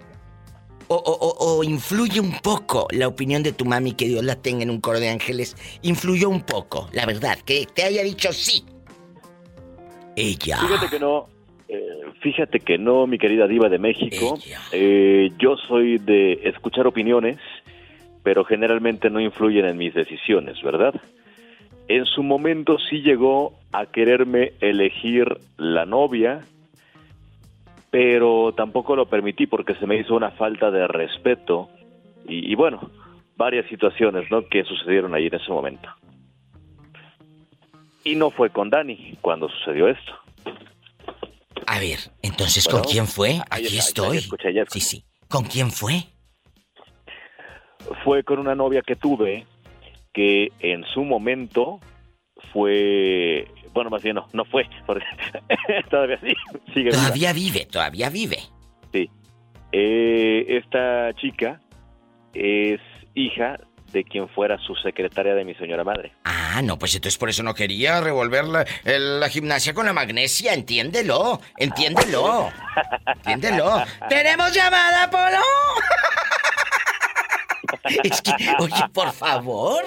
[0.89, 4.63] O, o- o- influye un poco la opinión de tu mami, que Dios la tenga
[4.63, 5.57] en un coro de ángeles.
[5.83, 8.65] Influyó un poco, la verdad, que te haya dicho sí.
[10.15, 10.59] Ella.
[10.59, 11.27] Fíjate que no.
[11.69, 11.81] eh,
[12.23, 14.39] fíjate que no, mi querida diva de México.
[14.73, 17.39] Eh, yo soy de escuchar opiniones,
[18.23, 20.95] pero generalmente no influyen en mis decisiones, ¿verdad?
[21.89, 26.45] En su momento sí llegó a quererme elegir la novia,
[27.97, 31.71] pero tampoco lo permití porque se me hizo una falta de respeto
[32.29, 32.91] y, y bueno,
[33.39, 34.47] varias situaciones, ¿no?
[34.51, 35.89] Que sucedieron ahí en ese momento.
[38.05, 40.13] Y no fue con Dani cuando sucedió esto.
[41.67, 43.41] A ver, entonces, Bueno, ¿con quién fue?
[43.49, 44.19] Aquí estoy.
[44.19, 45.05] escuché, Sí, sí.
[45.31, 46.05] ¿Con quién fue?
[48.05, 49.47] Fue con una novia que tuve
[50.13, 51.81] que en su momento
[52.53, 55.05] fue, bueno, más bien no, no fue, porque
[55.91, 56.35] todavía sí,
[56.73, 56.97] sigue viva.
[56.97, 58.39] Todavía vive, todavía vive.
[58.91, 59.11] Sí.
[59.71, 61.61] Eh, esta chica
[62.33, 62.81] es
[63.15, 63.59] hija
[63.93, 66.13] de quien fuera su secretaria de mi señora madre.
[66.25, 70.55] Ah, no, pues entonces por eso no quería revolver la, la gimnasia con la magnesia.
[70.55, 72.49] Entiéndelo, entiéndelo.
[73.27, 73.85] Entiéndelo.
[74.09, 75.43] ¿Tenemos llamada, Polo?
[78.03, 79.85] Es que, oye, por favor,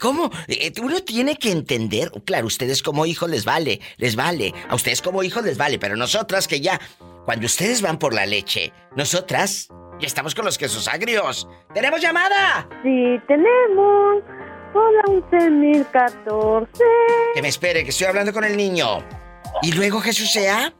[0.00, 0.30] ¿cómo?
[0.48, 5.02] Eh, Uno tiene que entender, claro, ustedes como hijos les vale, les vale, a ustedes
[5.02, 6.80] como hijos les vale, pero nosotras que ya,
[7.24, 9.68] cuando ustedes van por la leche, nosotras
[10.00, 11.46] ya estamos con los quesos agrios.
[11.74, 12.68] ¿Tenemos llamada?
[12.82, 14.22] Sí, tenemos
[14.72, 16.70] por la 11014.
[17.34, 19.04] Que me espere, que estoy hablando con el niño.
[19.62, 20.72] ¿Y luego Jesús sea?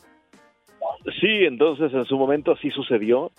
[1.20, 3.32] Sí, entonces en su momento sí sucedió,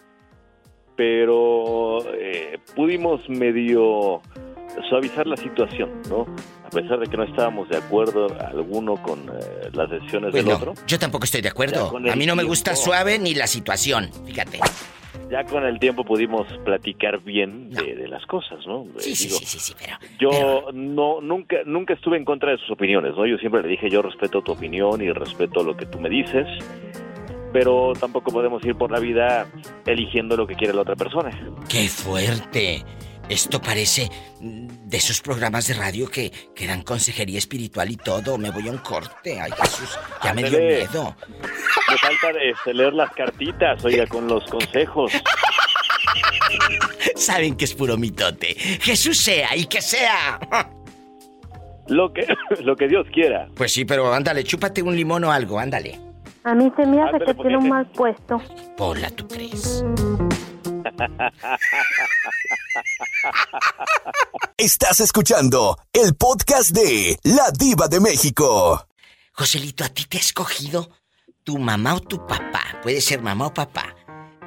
[1.02, 4.22] pero eh, pudimos medio
[4.88, 6.28] suavizar la situación, ¿no?
[6.64, 10.76] A pesar de que no estábamos de acuerdo alguno con eh, las decisiones del otro,
[10.86, 11.92] yo tampoco estoy de acuerdo.
[11.98, 12.86] A mí no me gusta tiempo.
[12.86, 14.60] suave ni la situación, fíjate.
[15.32, 18.86] ya con el tiempo pudimos platicar bien de, de las cosas, ¿no?
[19.00, 19.98] Sí, Eh, sí, digo, sí, sí, sí, pero...
[20.20, 23.26] Yo no nunca nunca estuve en contra de sus opiniones, ¿no?
[23.26, 26.46] Yo siempre le dije, yo respeto tu opinión y respeto lo que tú me dices,
[27.52, 29.48] pero tampoco podemos ir por la vida
[29.86, 31.32] eligiendo lo que quiere la otra persona.
[31.68, 32.84] ¡Qué fuerte!
[33.30, 34.10] Esto parece
[34.42, 38.38] mm, de esos programas de radio que, que dan consejería espiritual y todo.
[38.38, 39.40] Me voy a un corte.
[39.40, 41.16] Ay, Jesús, ya me dio miedo.
[41.30, 45.14] Me falta este, leer las cartitas, oiga, con los consejos.
[47.16, 48.54] Saben que es puro mitote.
[48.82, 50.40] Jesús sea y que sea.
[51.88, 52.28] Lo que,
[52.64, 53.48] lo que Dios quiera.
[53.56, 56.11] Pues sí, pero ándale, chúpate un limón o algo, ándale.
[56.44, 58.42] A mí se me hace Ándale, que tiene un mal puesto.
[58.76, 59.84] Pola, ¿tú crees?
[64.58, 68.88] Estás escuchando el podcast de La Diva de México.
[69.34, 70.90] Joselito, ¿a ti te ha escogido
[71.44, 72.62] tu mamá o tu papá?
[72.82, 73.96] Puede ser mamá o papá.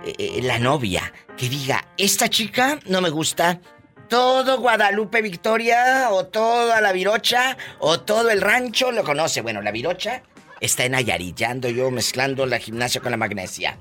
[0.05, 3.61] eh, eh, la novia que diga, esta chica no me gusta,
[4.09, 9.41] todo Guadalupe Victoria o toda la Virocha o todo el rancho lo conoce.
[9.41, 10.23] Bueno, la Virocha
[10.65, 13.79] está en Nayarit, ya ando yo mezclando la gimnasia con la magnesia.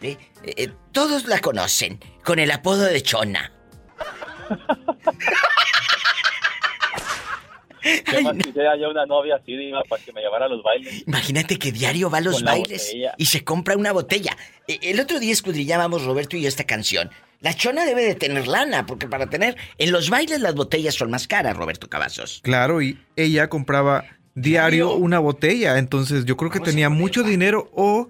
[0.00, 0.16] ¿Eh?
[0.42, 3.52] Eh, eh, todos la conocen con el apodo de Chona.
[7.82, 11.06] ¿Qué más quisiera yo una novia así, Diva, para que me llevara a los bailes?
[11.06, 14.34] Imagínate que diario va a los Con bailes y se compra una botella.
[14.66, 17.10] El otro día escudrillábamos Roberto y yo esta canción.
[17.40, 19.58] La chona debe de tener lana, porque para tener...
[19.76, 22.40] En los bailes las botellas son más caras, Roberto Cavazos.
[22.42, 28.08] Claro, y ella compraba diario una botella, entonces yo creo que tenía mucho dinero o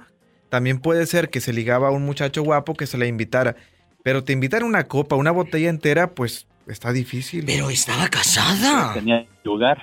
[0.49, 3.57] también puede ser que se ligaba a un muchacho guapo que se la invitara.
[4.03, 7.45] Pero te invitan una copa, una botella entera, pues está difícil.
[7.47, 8.95] Pero estaba casada.
[8.95, 9.79] Tenía lugar.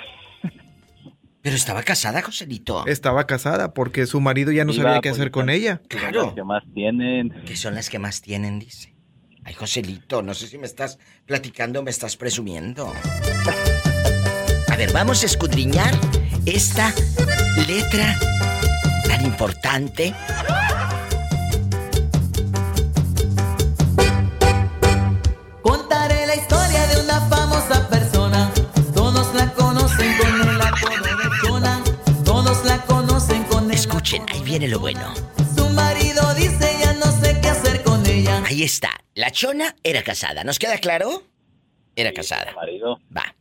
[1.41, 2.85] Pero estaba casada, Joselito.
[2.85, 5.81] Estaba casada porque su marido ya no Iba, sabía qué hacer con ella.
[5.87, 6.35] Claro.
[6.35, 7.31] ¿Qué más tienen?
[7.45, 8.93] Que son las que más tienen, dice.
[9.43, 12.93] Ay, Joselito, no sé si me estás platicando o me estás presumiendo.
[14.71, 15.95] A ver, vamos a escudriñar
[16.45, 16.93] esta
[17.67, 18.17] letra
[19.05, 20.13] tan importante.
[25.61, 28.51] Contaré la historia de una famosa persona.
[28.93, 31.83] Todos la conocen con el apodo de Chona.
[32.25, 35.13] Todos la conocen con el Escuchen, ahí viene lo bueno.
[35.55, 38.43] Su marido dice ya no sé qué hacer con ella.
[38.45, 38.89] Ahí está.
[39.13, 40.43] La chona era casada.
[40.43, 41.23] ¿Nos queda claro?
[41.95, 42.53] Era casada.
[42.53, 42.99] Marido.
[43.15, 43.35] Va.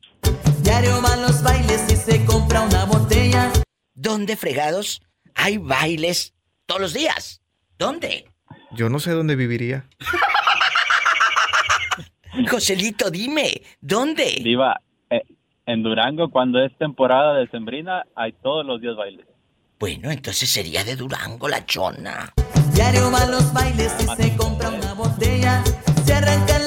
[0.70, 3.50] Diario va a los bailes y se compra una botella.
[3.92, 5.02] ¿Dónde fregados
[5.34, 6.32] hay bailes
[6.66, 7.42] todos los días?
[7.76, 8.30] ¿Dónde?
[8.70, 9.88] Yo no sé dónde viviría.
[12.48, 14.40] Joselito, dime, ¿dónde?
[14.44, 15.24] Diva, eh,
[15.66, 19.26] en Durango, cuando es temporada de sembrina, hay todos los días bailes.
[19.80, 22.32] Bueno, entonces sería de Durango la chona.
[22.74, 25.64] Diario va a los bailes y se compra una botella.
[26.04, 26.60] Se arranca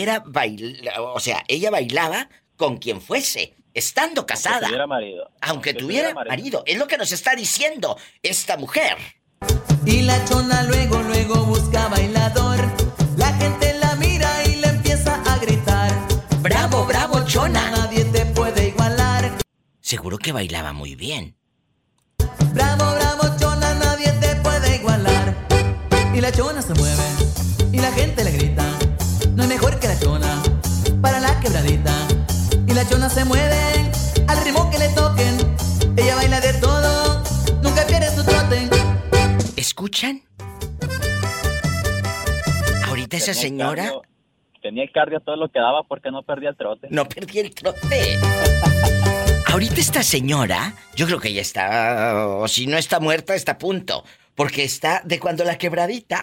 [0.00, 4.66] era bailar, o sea, ella bailaba con quien fuese, estando casada.
[4.66, 5.24] tuviera marido.
[5.40, 6.62] Aunque, Aunque tuviera, tuviera marido.
[6.66, 8.96] Es lo que nos está diciendo esta mujer.
[9.84, 12.58] Y la chona luego, luego busca bailador.
[13.16, 15.92] La gente la mira y le empieza a gritar.
[16.40, 17.70] Bravo, bravo, chona.
[17.70, 19.30] Nadie te puede igualar.
[19.80, 21.36] Seguro que bailaba muy bien.
[22.54, 25.34] Bravo, bravo, chona, nadie te puede igualar.
[26.14, 27.02] Y la chona se mueve
[27.72, 28.64] y la gente le grita.
[29.54, 30.42] Mejor que la chona
[31.00, 31.92] para la quebradita.
[32.66, 33.56] Y la chona se mueve
[34.26, 35.36] al ritmo que le toquen.
[35.96, 37.22] Ella baila de todo,
[37.62, 38.68] nunca pierde su trote.
[39.56, 40.22] ¿Escuchan?
[42.88, 44.02] Ahorita esa señora cardio-
[44.60, 46.88] tenía cardio todo lo que daba porque no perdía el trote.
[46.90, 48.18] no perdí el trote.
[49.46, 53.58] Ahorita esta señora, yo creo que ya está, o si no está muerta, está a
[53.58, 54.04] punto.
[54.34, 56.20] Porque está de cuando la quebradita.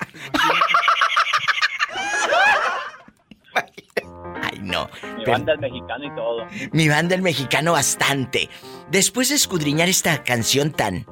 [4.43, 4.85] Ay, no.
[5.17, 6.47] Mi Pero- banda es mexicano y todo.
[6.71, 8.49] Mi banda el mexicano bastante.
[8.89, 11.05] Después de escudriñar esta canción tan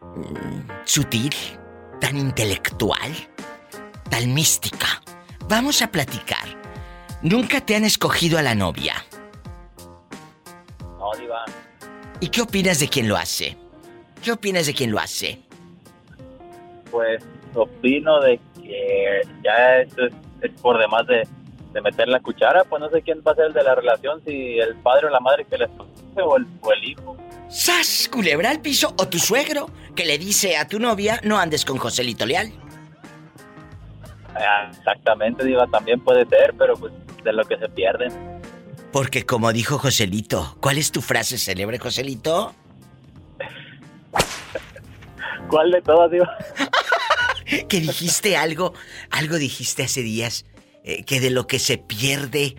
[0.00, 1.32] mm, sutil,
[2.00, 3.12] tan intelectual,
[4.10, 5.02] tan mística,
[5.48, 6.44] vamos a platicar.
[7.22, 8.94] Nunca te han escogido a la novia.
[10.98, 11.44] No, Diva.
[12.20, 13.56] ¿Y qué opinas de quien lo hace?
[14.22, 15.40] ¿Qué opinas de quien lo hace?
[16.90, 17.22] Pues
[17.54, 20.18] opino de que ya esto es, es
[20.50, 21.26] por demás de,
[21.72, 22.64] de meter la cuchara.
[22.64, 25.10] Pues no sé quién va a ser el de la relación, si el padre o
[25.10, 27.16] la madre que les escoge o el, o el hijo.
[27.48, 28.08] ¡Sas!
[28.10, 31.78] Culebra al piso o tu suegro que le dice a tu novia no andes con
[31.78, 32.52] Joselito Leal.
[34.34, 36.92] Ah, Exactamente, Diva, también puede ser, pero pues
[37.22, 38.12] de lo que se pierden.
[38.92, 42.54] Porque como dijo Joselito, ¿cuál es tu frase célebre, Joselito?
[45.48, 46.36] ¿Cuál de todas, Diva?
[47.68, 48.74] que dijiste algo,
[49.10, 50.46] algo dijiste hace días,
[50.84, 52.56] eh, que de lo que se pierde,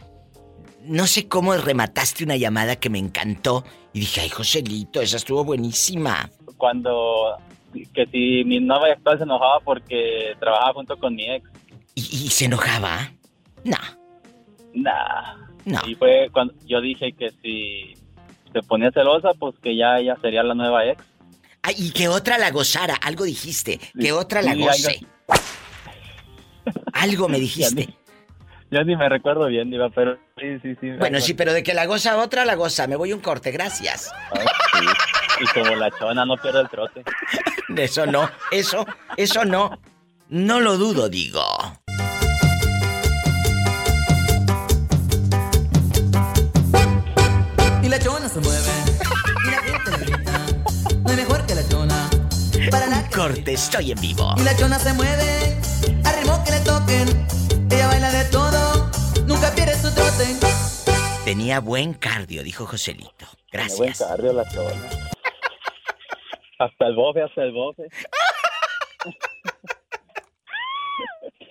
[0.84, 5.44] no sé cómo remataste una llamada que me encantó y dije, ay Joselito, esa estuvo
[5.44, 6.30] buenísima.
[6.58, 7.38] Cuando,
[7.94, 11.50] que si mi novia actual se enojaba porque trabajaba junto con mi ex.
[11.96, 13.12] ¿Y, y se enojaba?
[13.64, 13.78] No.
[14.74, 15.46] Nah.
[15.66, 15.80] No.
[15.88, 17.96] Y fue cuando yo dije que si
[18.54, 21.04] se ponía celosa, pues que ya ella sería la nueva ex.
[21.68, 25.00] Ay, y que otra la gozara, algo dijiste, que otra la Sí, goce.
[26.94, 27.96] Algo me dijiste.
[28.70, 30.92] Ya ni me recuerdo bien, Diva, pero sí, sí, sí.
[31.00, 32.86] Bueno, sí, pero de que la goza otra, la goza.
[32.88, 34.12] Me voy un corte, gracias.
[34.32, 34.42] Ah,
[34.80, 34.86] sí.
[35.42, 37.04] Y como la chona no pierde el trote.
[37.78, 38.86] Eso no, eso,
[39.18, 39.80] eso no.
[40.30, 41.42] No lo dudo, digo.
[53.28, 54.34] Corte, estoy en vivo.
[54.38, 55.60] Y la chona se mueve,
[56.04, 57.28] al ritmo que le toquen.
[57.72, 58.92] Ella baila de todo,
[59.26, 60.38] nunca pierde su trote.
[61.24, 63.26] Tenía buen cardio, dijo Joselito.
[63.52, 63.78] Gracias.
[63.80, 64.90] Buen cardio la chona.
[66.60, 67.84] hasta el bofe, hasta el bofe.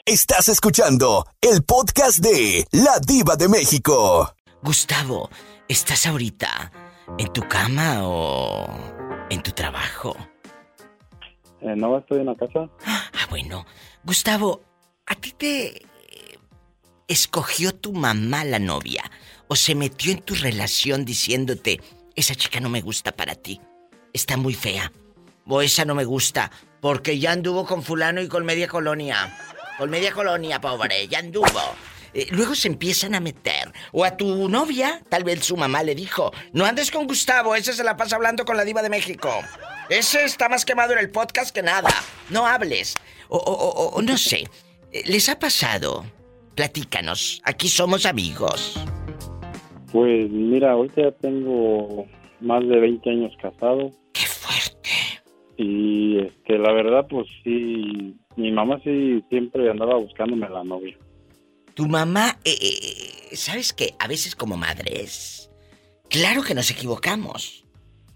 [0.06, 4.32] Estás escuchando el podcast de La Diva de México.
[4.62, 5.28] Gustavo,
[5.66, 6.70] ¿estás ahorita
[7.18, 8.68] en tu cama o
[9.28, 10.16] en tu trabajo?
[11.64, 12.68] Eh, no, estoy en la casa.
[13.16, 13.64] Ah, bueno.
[14.04, 14.62] Gustavo,
[15.06, 16.38] ¿a ti te eh,
[17.08, 19.02] escogió tu mamá la novia?
[19.48, 21.80] ¿O se metió en tu relación diciéndote,
[22.14, 23.60] esa chica no me gusta para ti?
[24.12, 24.92] Está muy fea.
[25.46, 26.50] O esa no me gusta,
[26.80, 29.36] porque ya anduvo con fulano y con media colonia.
[29.78, 31.60] Con media colonia, pobre, ya anduvo.
[32.12, 33.72] Eh, luego se empiezan a meter.
[33.92, 37.72] O a tu novia, tal vez su mamá le dijo, no andes con Gustavo, ese
[37.72, 39.30] se la pasa hablando con la diva de México.
[39.88, 41.90] Ese está más quemado en el podcast que nada.
[42.30, 42.94] No hables.
[43.28, 44.44] O, o- o- o no sé.
[44.92, 46.04] Eh, ¿Les ha pasado?
[46.54, 47.40] Platícanos.
[47.44, 48.78] Aquí somos amigos.
[49.92, 52.06] Pues mira, ahorita ya tengo
[52.40, 53.90] más de 20 años casado.
[54.12, 54.90] ¡Qué fuerte!
[55.56, 60.96] Y este, la verdad, pues sí, mi mamá sí siempre andaba buscándome la novia.
[61.74, 63.94] Tu mamá, eh, eh, ¿sabes qué?
[63.98, 65.50] A veces como madres,
[66.08, 67.63] claro que nos equivocamos.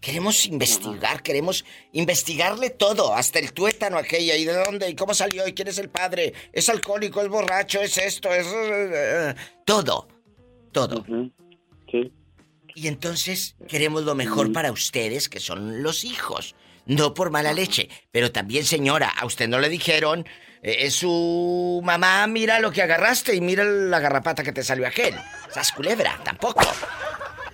[0.00, 5.46] Queremos investigar, queremos investigarle todo, hasta el tuétano aquella, y de dónde, y cómo salió,
[5.46, 8.46] y quién es el padre, es alcohólico, es borracho, es esto, es...
[9.64, 10.08] todo,
[10.72, 11.04] todo.
[11.90, 12.12] Sí.
[12.74, 16.54] Y entonces queremos lo mejor para ustedes, que son los hijos.
[16.86, 20.24] No por mala leche, pero también señora, a usted no le dijeron,
[20.62, 25.14] eh, su mamá, mira lo que agarraste y mira la garrapata que te salió aquel.
[25.50, 26.62] Esas culebra, tampoco.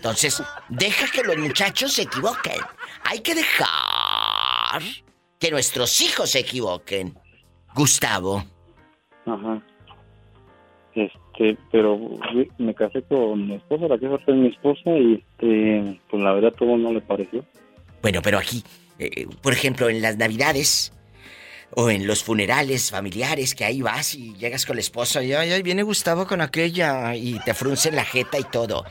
[0.04, 2.60] Entonces, deja que los muchachos se equivoquen.
[3.04, 4.82] Hay que dejar
[5.38, 7.18] que nuestros hijos se equivoquen.
[7.74, 8.44] Gustavo,
[9.24, 9.62] Ajá.
[10.94, 11.98] Este, pero
[12.58, 16.52] me casé con mi esposa, la que es mi esposa, y este, pues la verdad
[16.52, 17.42] todo no le pareció.
[18.02, 18.62] Bueno, pero aquí,
[18.98, 20.92] eh, por ejemplo, en las navidades
[21.70, 25.50] o en los funerales familiares, que ahí vas y llegas con la esposa y ay,
[25.50, 28.84] ay, viene Gustavo con aquella y te fruncen la jeta y todo.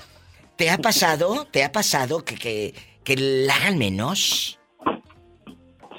[0.57, 1.47] ¿Te ha pasado?
[1.51, 2.73] ¿Te ha pasado que, que,
[3.03, 4.59] que la hagan menos?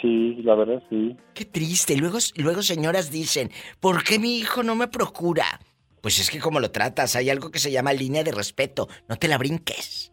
[0.01, 1.17] Sí, la verdad sí.
[1.33, 1.97] Qué triste.
[1.97, 3.51] Luego, luego señoras dicen,
[3.81, 5.61] ¿por qué mi hijo no me procura?
[6.03, 8.89] Pues es que como lo tratas, hay algo que se llama línea de respeto.
[9.09, 10.13] No te la brinques.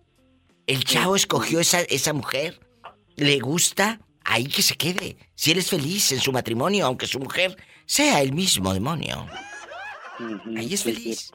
[0.66, 2.62] El chavo escogió esa, esa mujer.
[3.18, 5.18] Le gusta, ahí que se quede.
[5.36, 9.28] Si él es feliz en su matrimonio, aunque su mujer sea el mismo demonio.
[10.58, 11.32] Ahí es feliz.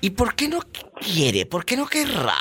[0.00, 0.60] ¿Y por qué no
[1.00, 1.46] quiere?
[1.46, 2.34] ¿Por qué no querrá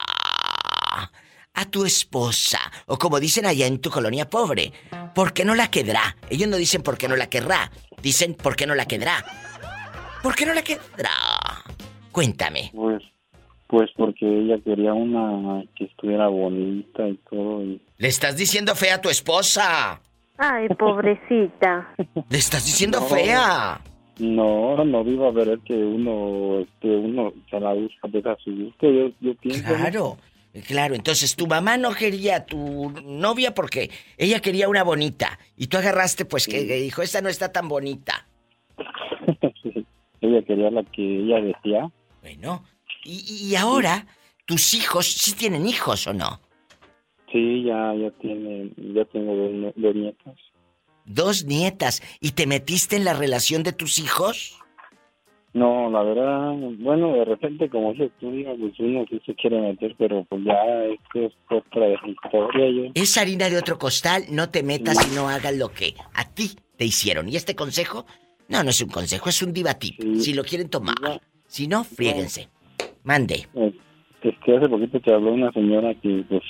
[1.54, 2.60] a tu esposa?
[2.86, 4.72] O como dicen allá en tu colonia pobre,
[5.16, 6.16] ¿por qué no la quedará?
[6.30, 7.72] Ellos no dicen por qué no la querrá,
[8.02, 9.24] dicen por qué no la quedará.
[10.24, 11.12] ¿Por qué no la quedará?
[12.12, 12.72] Cuéntame.
[12.74, 13.04] Pues,
[13.68, 17.64] pues porque ella quería una que estuviera bonita y todo.
[17.64, 17.82] Y...
[17.98, 20.02] Le estás diciendo fea a tu esposa.
[20.40, 21.94] Ay, pobrecita.
[22.30, 23.08] Le estás diciendo No.
[23.08, 23.82] fea.
[24.20, 28.52] No, no iba a ver que uno, este, uno se la busca pues, a su
[28.52, 29.34] gusto, yo, yo.
[29.64, 30.18] Claro,
[30.68, 30.96] claro.
[30.96, 35.38] Entonces tu mamá no quería a tu novia porque ella quería una bonita.
[35.56, 38.28] Y tú agarraste, pues, que que dijo, esta no está tan bonita.
[39.62, 39.86] Sí,
[40.22, 41.92] ella quería la que ella decía.
[42.22, 42.64] Bueno,
[43.04, 44.06] y, y ahora,
[44.46, 46.40] tus hijos, ¿sí tienen hijos o no?
[47.32, 50.36] Sí, ya, ya tiene, ya tengo dos, dos nietas.
[51.08, 52.02] Dos nietas.
[52.20, 54.60] ¿Y te metiste en la relación de tus hijos?
[55.54, 59.96] No, la verdad, bueno, de repente, como se estudia, pues uno sí se quiere meter,
[59.98, 60.54] pero pues ya
[60.86, 62.70] es otra historia.
[62.70, 62.92] Yo.
[62.94, 66.52] Es harina de otro costal, no te metas y no hagas lo que a ti
[66.76, 67.28] te hicieron.
[67.28, 68.06] ¿Y este consejo?
[68.50, 70.00] No, no es un consejo, es un divatip.
[70.20, 70.96] Si lo quieren tomar.
[71.48, 72.50] Si no, friéguense.
[73.04, 73.48] Mande.
[73.56, 73.74] Eh,
[74.22, 76.44] Es que hace poquito te habló una señora que, pues,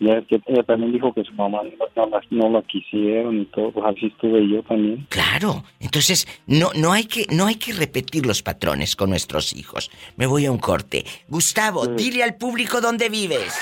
[0.00, 3.44] ya que ella también dijo que su mamá no, no la, no la quisieron y
[3.46, 5.06] todo, pues así estuve yo también.
[5.08, 5.64] Claro.
[5.80, 9.90] Entonces, no, no, hay que, no hay que repetir los patrones con nuestros hijos.
[10.16, 11.04] Me voy a un corte.
[11.28, 13.58] Gustavo, dile al público dónde vives.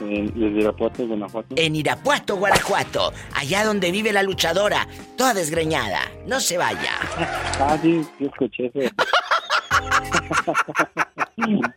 [0.00, 1.54] Desde Irapuato, Guanajuato.
[1.56, 3.12] En Irapuato, Guanajuato.
[3.34, 4.88] Allá donde vive la luchadora.
[5.16, 6.00] Toda desgreñada.
[6.26, 6.92] No se vaya.
[7.62, 8.90] Ah, sí, sí escuché eso.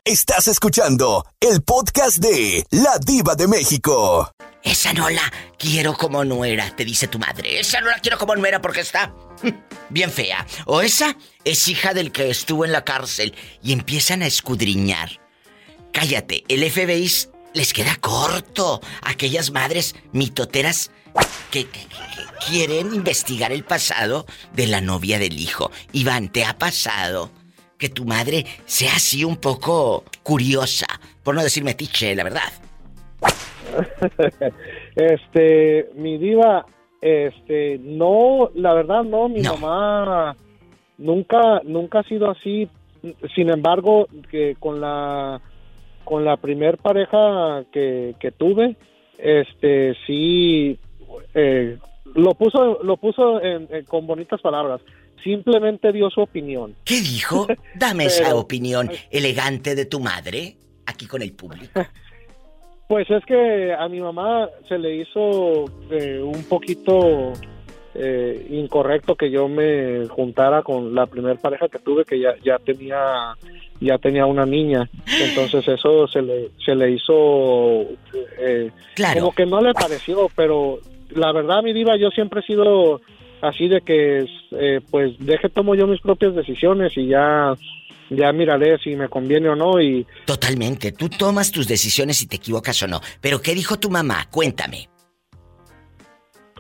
[0.06, 4.32] Estás escuchando el podcast de La Diva de México.
[4.64, 5.22] Esa no la
[5.58, 7.60] quiero como nuera, te dice tu madre.
[7.60, 9.14] Esa no la quiero como nuera porque está
[9.90, 10.46] bien fea.
[10.66, 15.20] O esa es hija del que estuvo en la cárcel y empiezan a escudriñar.
[15.92, 17.12] Cállate, el FBI
[17.54, 18.82] les queda corto.
[19.04, 20.92] Aquellas madres mitoteras
[21.52, 21.88] que, que-
[22.48, 25.72] quieren investigar el pasado de la novia del hijo.
[25.94, 27.32] Iván, ¿te ha pasado
[27.78, 30.88] que tu madre sea así un poco curiosa?
[31.24, 32.42] Por no decir metiche, la verdad.
[34.96, 36.66] este, mi diva,
[37.02, 40.36] este, no, la verdad no, mi mamá
[40.98, 42.70] nunca, nunca ha sido así.
[43.36, 45.42] Sin embargo, que con la,
[46.06, 48.78] con la primer pareja que, que tuve,
[49.18, 50.80] este, sí,
[51.34, 51.78] eh,
[52.16, 54.80] lo puso, lo puso en- en- con bonitas palabras.
[55.24, 56.76] Simplemente dio su opinión.
[56.84, 57.48] ¿Qué dijo?
[57.76, 60.56] Dame esa opinión elegante de tu madre
[60.86, 61.82] aquí con el público.
[62.86, 67.32] Pues es que a mi mamá se le hizo eh, un poquito
[67.96, 72.60] eh, incorrecto que yo me juntara con la primer pareja que tuve que ya, ya
[72.60, 73.36] tenía
[73.80, 74.88] ya tenía una niña
[75.22, 77.82] entonces eso se le se le hizo
[78.38, 79.22] eh, Claro.
[79.22, 80.80] como que no le pareció pero
[81.16, 83.00] la verdad mi diva yo siempre he sido
[83.44, 87.54] así de que eh, pues deje tomo yo mis propias decisiones y ya
[88.10, 92.36] ya miraré si me conviene o no y Totalmente, tú tomas tus decisiones si te
[92.36, 93.00] equivocas o no.
[93.22, 94.28] Pero ¿qué dijo tu mamá?
[94.30, 94.88] Cuéntame.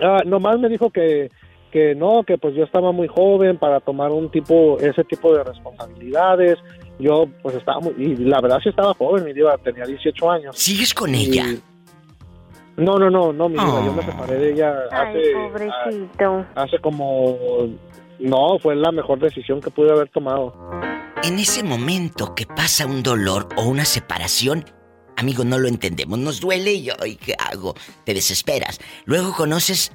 [0.01, 1.29] Ah, nomás me dijo que,
[1.71, 5.43] que no, que pues yo estaba muy joven para tomar un tipo, ese tipo de
[5.43, 6.57] responsabilidades.
[6.99, 10.57] Yo pues estaba muy, y la verdad sí estaba joven, mi diva, tenía 18 años.
[10.57, 11.45] ¿Sigues con Y- ella?
[12.77, 13.85] No, no, no, no, mi Oh.
[13.85, 16.45] yo me separé de ella Ay, hace, pobrecito.
[16.55, 17.37] hace como,
[18.19, 20.53] no, fue la mejor decisión que pude haber tomado.
[21.23, 24.65] En ese momento que pasa un dolor o una separación,
[25.17, 26.17] amigo, no lo entendemos.
[26.19, 27.75] Nos duele y, ay, ¿qué hago?
[28.05, 28.79] Te desesperas.
[29.05, 29.91] Luego conoces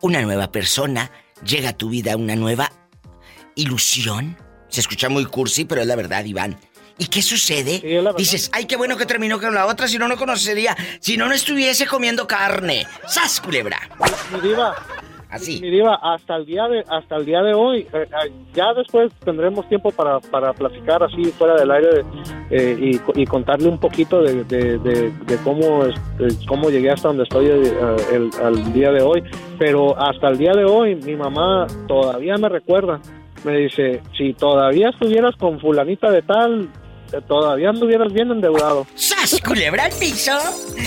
[0.00, 1.10] una nueva persona,
[1.44, 2.70] llega a tu vida una nueva
[3.56, 4.36] ilusión.
[4.68, 6.56] Se escucha muy cursi, pero es la verdad, Iván.
[7.02, 7.82] ¿Y qué sucede?
[8.16, 11.26] Dices, ay, qué bueno que terminó con la otra, si no, no conocería, si no,
[11.26, 12.86] no estuviese comiendo carne.
[13.08, 13.76] ¡Sas, culebra!
[14.32, 14.72] Mi diva,
[15.28, 15.60] Así.
[15.60, 19.10] mi diva, hasta el día de, hasta el día de hoy, eh, eh, ya después
[19.24, 22.04] tendremos tiempo para, para platicar así fuera del aire
[22.50, 25.84] eh, y, co- y contarle un poquito de, de- de- de cómo,
[26.46, 29.24] cómo llegué hasta donde estoy el, al día de hoy.
[29.58, 33.00] Pero hasta el día de hoy, mi mamá todavía me recuerda.
[33.44, 36.68] Me dice, si todavía estuvieras con fulanita de tal,
[37.20, 38.86] todavía anduvieras bien endeudado.
[38.94, 40.32] ¡Sas, culebra al piso!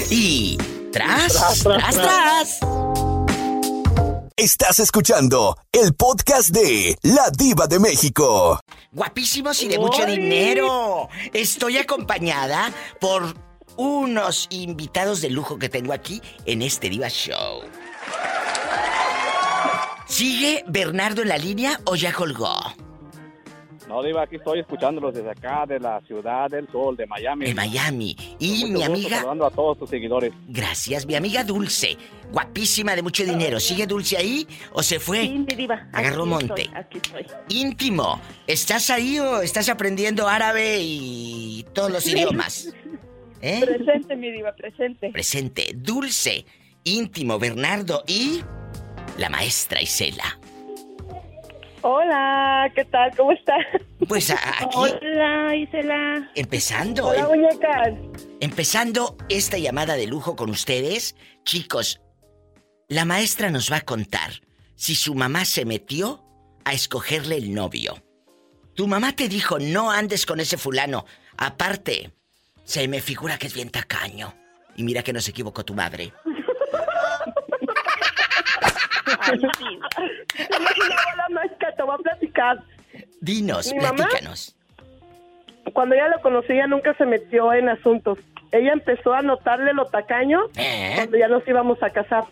[0.09, 0.57] Y...
[0.91, 2.59] ¡Tras, Tras, tras, tras, tras!
[4.37, 8.59] Estás escuchando el podcast de La Diva de México.
[8.91, 11.07] Guapísimos y de mucho dinero.
[11.33, 13.33] Estoy acompañada por
[13.77, 17.61] unos invitados de lujo que tengo aquí en este Diva Show.
[20.07, 22.57] ¿Sigue Bernardo en la línea o ya colgó?
[23.95, 27.45] No, Diva, aquí estoy escuchándolos desde acá, de la ciudad del sol, de Miami.
[27.45, 28.13] De Miami.
[28.39, 29.19] Y mi amiga.
[29.19, 30.33] Saludando a todos tus seguidores.
[30.49, 31.95] Gracias, mi amiga Dulce.
[32.29, 33.57] Guapísima de mucho dinero.
[33.57, 35.21] ¿Sigue Dulce ahí o se fue?
[35.21, 35.87] Sí, mi diva.
[35.93, 36.61] Agarró Aquí monte.
[36.63, 37.25] estoy, aquí estoy.
[37.47, 38.19] Íntimo.
[38.45, 42.73] ¿Estás ahí o estás aprendiendo árabe y todos los idiomas?
[43.41, 43.61] ¿Eh?
[43.63, 45.09] Presente, mi diva, presente.
[45.11, 45.71] Presente.
[45.73, 46.45] Dulce.
[46.83, 48.41] Íntimo, Bernardo y
[49.17, 50.37] la maestra Isela.
[51.95, 53.15] Hola, ¿qué tal?
[53.15, 53.63] ¿Cómo estás?
[54.09, 56.31] Pues aquí, Hola, Isela.
[56.33, 57.09] empezando.
[57.09, 57.89] Hola, em- muñecas.
[58.39, 62.01] Empezando esta llamada de lujo con ustedes, chicos,
[62.87, 64.31] la maestra nos va a contar
[64.73, 66.25] si su mamá se metió
[66.63, 67.93] a escogerle el novio.
[68.73, 71.05] Tu mamá te dijo, no andes con ese fulano.
[71.37, 72.09] Aparte,
[72.63, 74.33] se me figura que es bien tacaño.
[74.75, 76.11] Y mira que no se equivocó tu madre.
[79.19, 79.39] Ay.
[80.49, 82.59] Hola, maestra, te voy a platicar.
[83.21, 84.55] Dinos, Mi mamá- platícanos.
[85.73, 88.19] Cuando ella lo conocí, ella nunca se metió en asuntos.
[88.51, 90.93] Ella empezó a notarle lo tacaño ¿Eh?
[90.95, 92.23] cuando ya nos íbamos a casar.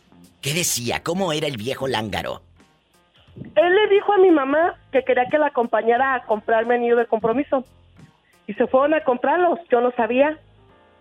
[0.41, 1.01] ¿Qué decía?
[1.03, 2.41] ¿Cómo era el viejo lángaro?
[3.55, 7.07] Él le dijo a mi mamá que quería que la acompañara a comprarme anillo de
[7.07, 7.65] compromiso.
[8.45, 10.37] Y se fueron a comprarlos, yo no sabía.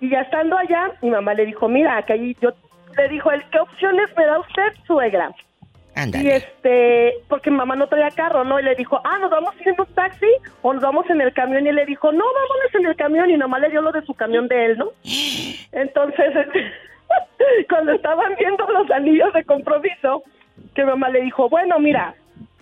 [0.00, 2.52] Y ya estando allá, mi mamá le dijo, mira, que ahí yo
[2.96, 5.32] le dijo, él, ¿qué opciones me da usted, suegra?
[5.94, 8.58] Y este, porque mamá no traía carro, ¿no?
[8.58, 10.26] Y le dijo, ah, ¿nos vamos en un taxi
[10.62, 11.66] o nos vamos en el camión?
[11.66, 13.30] Y le dijo, no, vámonos en el camión.
[13.30, 14.90] Y nomás le dio lo de su camión de él, ¿no?
[15.72, 16.72] Entonces, este,
[17.68, 20.22] cuando estaban viendo los anillos de compromiso,
[20.74, 22.14] que mamá le dijo, bueno, mira,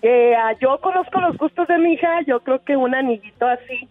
[0.03, 3.89] eh, ah, yo conozco los gustos de mi hija, yo creo que un anillito así,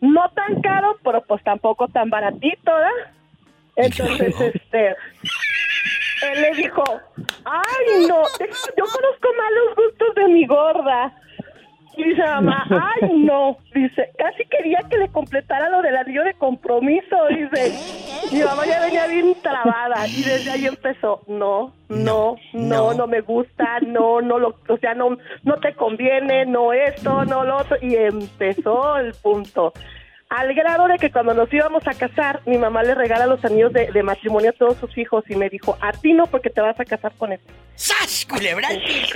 [0.00, 3.12] no tan caro, pero pues tampoco tan baratito, ¿verdad?
[3.76, 4.96] Entonces, este,
[6.22, 6.84] él le dijo,
[7.44, 8.22] ay, no,
[8.76, 11.14] yo conozco más los gustos de mi gorda.
[11.96, 16.34] Y dice mamá, ay no, dice, casi quería que le completara lo del anillo de
[16.34, 17.74] compromiso, dice.
[18.32, 23.20] Mi mamá ya venía bien trabada y desde ahí empezó, no, no, no, no, me
[23.22, 27.76] gusta, no, no lo, o sea, no, no te conviene, no esto, no lo otro,
[27.82, 29.72] y empezó el punto.
[30.30, 33.72] Al grado de que cuando nos íbamos a casar, mi mamá le regala los anillos
[33.72, 36.60] de, de matrimonio a todos sus hijos y me dijo, a ti no porque te
[36.60, 37.40] vas a casar con él.
[37.74, 38.72] ¡Sas, culebra!
[38.72, 39.06] y-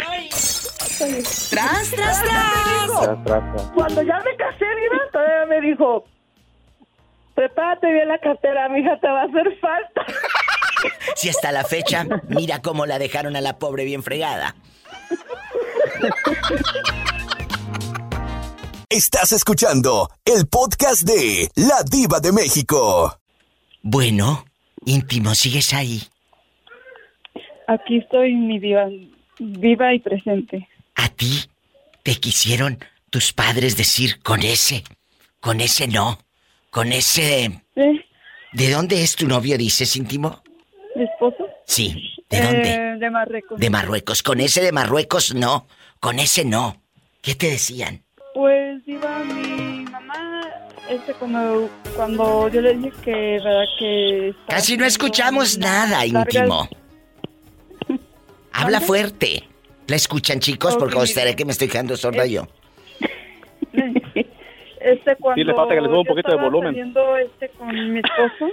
[1.51, 2.91] ¡Tras, tras, tras!
[3.75, 6.05] Cuando ya me casé, Diva, todavía me dijo,
[7.37, 10.05] prepárate bien la cartera, mija, te va a hacer falta.
[11.17, 14.55] Si hasta la fecha, mira cómo la dejaron a la pobre bien fregada.
[18.95, 23.19] Estás escuchando el podcast de La Diva de México.
[23.83, 24.45] Bueno,
[24.87, 26.01] íntimo, ¿sigues ahí?
[27.67, 28.87] Aquí estoy, mi diva,
[29.41, 30.69] viva y presente.
[30.95, 31.41] ¿A ti
[32.05, 32.79] te quisieron
[33.11, 34.85] tus padres decir con ese?
[35.41, 36.21] Con ese no.
[36.71, 37.47] Con ese...
[37.75, 38.05] ¿Eh?
[38.53, 40.41] ¿De dónde es tu novio, dices, íntimo?
[40.95, 41.49] ¿Mi esposo?
[41.67, 42.13] Sí.
[42.31, 42.73] ¿De dónde?
[42.73, 43.59] Eh, de Marruecos.
[43.59, 44.23] De Marruecos.
[44.23, 45.67] Con ese de Marruecos no.
[45.99, 46.81] Con ese no.
[47.23, 48.04] ¿Qué te decían?
[50.89, 53.13] Este cuando, cuando yo le dije que,
[53.43, 54.35] verdad que...
[54.49, 56.69] Casi no escuchamos nada, largas- íntimo.
[58.53, 59.45] Habla fuerte.
[59.87, 60.77] ¿La escuchan, chicos?
[60.77, 61.01] Porque Ok.
[61.03, 62.47] gustaría que me estoy quedando sorda yo.
[64.81, 66.71] Este cuando Sí, le falta que le suba un yo poquito de volumen.
[66.75, 68.53] saliendo, este con mi esposo,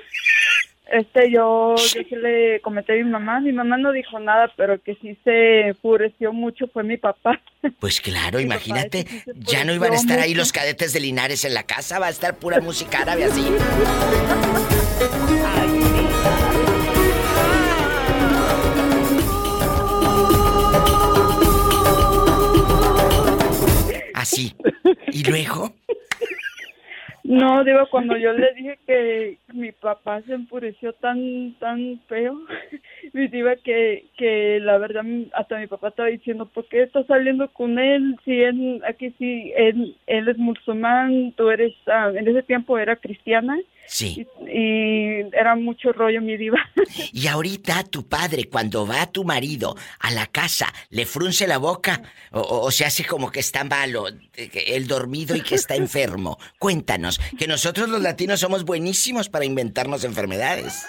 [0.92, 4.82] este yo, yo sí le comenté a mi mamá, mi mamá no dijo nada, pero
[4.82, 7.40] que sí se enfureció mucho fue mi papá.
[7.80, 9.06] Pues claro, Mi imagínate.
[9.08, 12.00] sí Ya no iban a estar ahí los cadetes de Linares en la casa.
[12.00, 13.46] Va a estar pura música árabe así.
[24.14, 24.56] Así.
[25.12, 25.74] ¿Y luego?
[27.24, 32.36] No, digo, cuando yo le dije que mi papá se enfureció tan, tan feo,
[33.14, 35.04] me diva que, que la verdad
[35.34, 38.18] hasta mi papá estaba diciendo, ¿por qué estás saliendo con él?
[38.26, 42.96] Si él, aquí sí, él, él es musulmán, tú eres, ah, en ese tiempo era
[42.96, 43.60] cristiana.
[43.92, 44.26] Sí.
[44.48, 46.60] Y, y era mucho rollo mi diva.
[47.14, 51.58] Y ahorita tu padre, cuando va a tu marido a la casa, le frunce la
[51.58, 56.38] boca o, se hace como que está malo, que el dormido y que está enfermo.
[56.58, 60.86] Cuéntanos, que nosotros los latinos somos buenísimos para inventarnos enfermedades.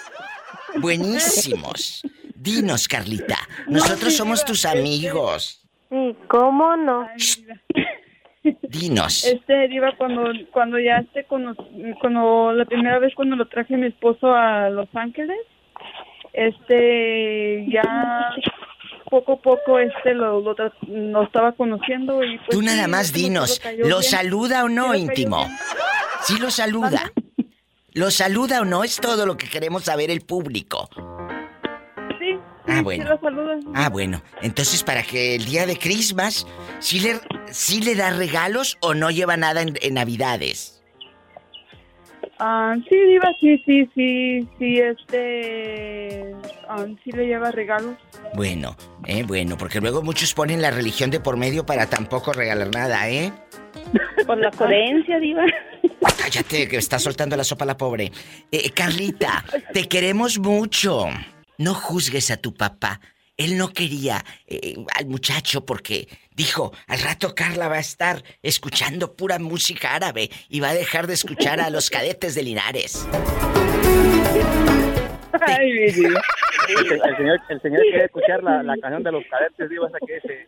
[0.77, 2.03] Buenísimos.
[2.35, 3.37] Dinos, Carlita,
[3.67, 5.61] nosotros somos tus amigos.
[5.89, 7.07] Sí, ¿cómo no?
[8.43, 9.23] Dinos.
[9.33, 11.55] Este, Diva, cuando, cuando ya este, cuando,
[11.99, 15.39] cuando la primera vez cuando lo traje mi esposo a Los Ángeles,
[16.33, 18.35] este, ya
[19.09, 20.55] poco a poco, este, lo, lo,
[20.87, 22.49] lo estaba conociendo y pues...
[22.49, 24.03] Tú nada más dinos, ¿lo bien.
[24.03, 25.45] saluda o no, lo íntimo?
[26.21, 27.11] Sí lo saluda.
[27.93, 28.83] ¿Lo saluda o no?
[28.83, 30.89] Es todo lo que queremos saber el público.
[32.67, 33.05] Ah, bueno.
[33.21, 33.67] sí.
[33.73, 34.21] Ah, bueno.
[34.41, 36.47] Entonces, para que el día de Christmas,
[36.79, 37.19] ¿sí le,
[37.51, 40.83] sí le da regalos o no lleva nada en, en Navidades?
[42.39, 46.33] Ah, sí, Diva, sí, sí, sí, sí, este,
[46.67, 47.95] ah, sí le lleva regalos.
[48.33, 52.69] Bueno, eh, bueno, porque luego muchos ponen la religión de por medio para tampoco regalar
[52.73, 53.31] nada, ¿eh?
[54.27, 55.43] Por la coherencia, Diva.
[56.17, 58.11] Cállate, que está soltando la sopa la pobre.
[58.51, 59.43] Eh, Carlita,
[59.73, 61.07] te queremos mucho.
[61.57, 62.99] No juzgues a tu papá.
[63.37, 69.15] Él no quería eh, al muchacho porque dijo, al rato Carla va a estar escuchando
[69.15, 73.07] pura música árabe y va a dejar de escuchar a los cadetes de Linares.
[75.41, 75.79] Ay, mi.
[75.79, 79.97] El, el señor, el señor quiere escuchar la, la canción de los cadetes, digo, esa
[80.05, 80.47] que dice,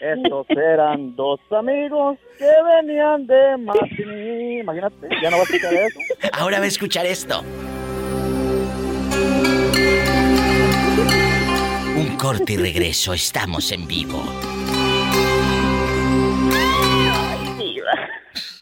[0.00, 4.58] estos eran dos amigos que venían de Martini.
[4.60, 6.00] Imagínate, ya no va a escuchar eso.
[6.32, 7.42] Ahora va a escuchar esto.
[11.96, 14.20] Un corte y regreso, estamos en vivo.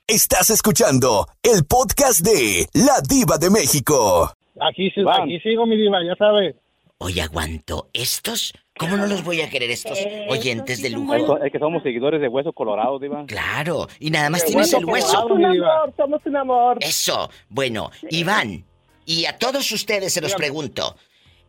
[0.07, 4.31] Estás escuchando el podcast de La Diva de México.
[4.61, 6.57] Aquí, aquí sigo, mi diva, ya sabe.
[6.99, 7.89] Hoy aguanto.
[7.95, 8.53] ¿Estos?
[8.79, 11.39] ¿Cómo no los voy a querer estos oyentes de lujo?
[11.43, 13.25] Es, que somos seguidores de Hueso Colorado, Diva.
[13.27, 15.23] Claro, y nada más tienes el hueso.
[15.23, 15.91] colorado, mi diva.
[15.97, 16.79] somos un amor.
[16.81, 17.31] Eso.
[17.49, 18.67] Bueno, Iván,
[19.07, 20.97] y a todos ustedes se los pregunto.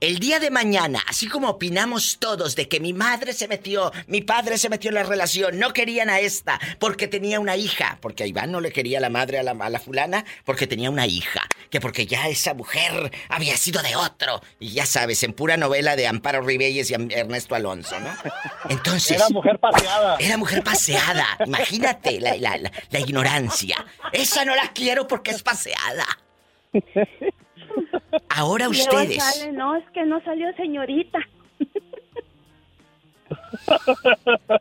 [0.03, 4.19] El día de mañana, así como opinamos todos de que mi madre se metió, mi
[4.19, 8.23] padre se metió en la relación, no querían a esta porque tenía una hija, porque
[8.23, 11.07] a Iván no le quería la madre a la, a la fulana porque tenía una
[11.07, 14.41] hija, que porque ya esa mujer había sido de otro.
[14.59, 18.13] Y ya sabes, en pura novela de Amparo Ribelles y Ernesto Alonso, ¿no?
[18.67, 19.15] Entonces...
[19.15, 20.17] Era mujer paseada.
[20.19, 21.25] Era mujer paseada.
[21.45, 23.85] Imagínate la, la, la, la ignorancia.
[24.11, 26.05] Esa no la quiero porque es paseada.
[28.29, 29.23] Ahora ustedes.
[29.23, 31.19] sale, no, es que no salió señorita.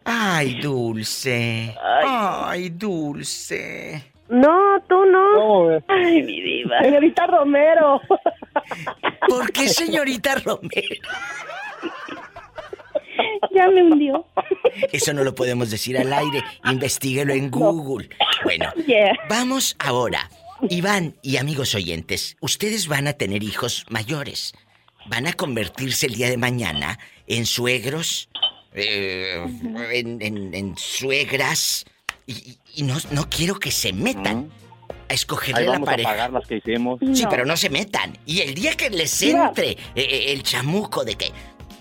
[0.05, 1.75] Ay, dulce.
[2.05, 4.13] Ay, dulce.
[4.29, 5.69] No, tú no.
[5.89, 6.81] Ay, mi diva.
[6.83, 8.01] Señorita Romero.
[9.29, 10.97] ¿Por qué señorita Romero?
[13.55, 14.25] Ya me hundió.
[14.93, 16.43] Eso no lo podemos decir al aire.
[16.65, 18.09] Investíguelo en Google.
[18.45, 19.13] Bueno, Yeah.
[19.29, 20.31] vamos ahora.
[20.71, 24.53] Iván y amigos oyentes, ustedes van a tener hijos mayores.
[25.07, 28.29] Van a convertirse el día de mañana en suegros,
[28.73, 29.45] eh,
[29.93, 31.85] en, en- en suegras.
[32.27, 34.51] Y, y- no, no quiero que se metan
[35.09, 36.09] a escogerle Ahí la vamos a pareja.
[36.11, 37.01] pagar las que hicimos.
[37.13, 38.17] Sí, pero no se metan.
[38.25, 41.33] Y el día que les entre eh, eh, el chamuco de que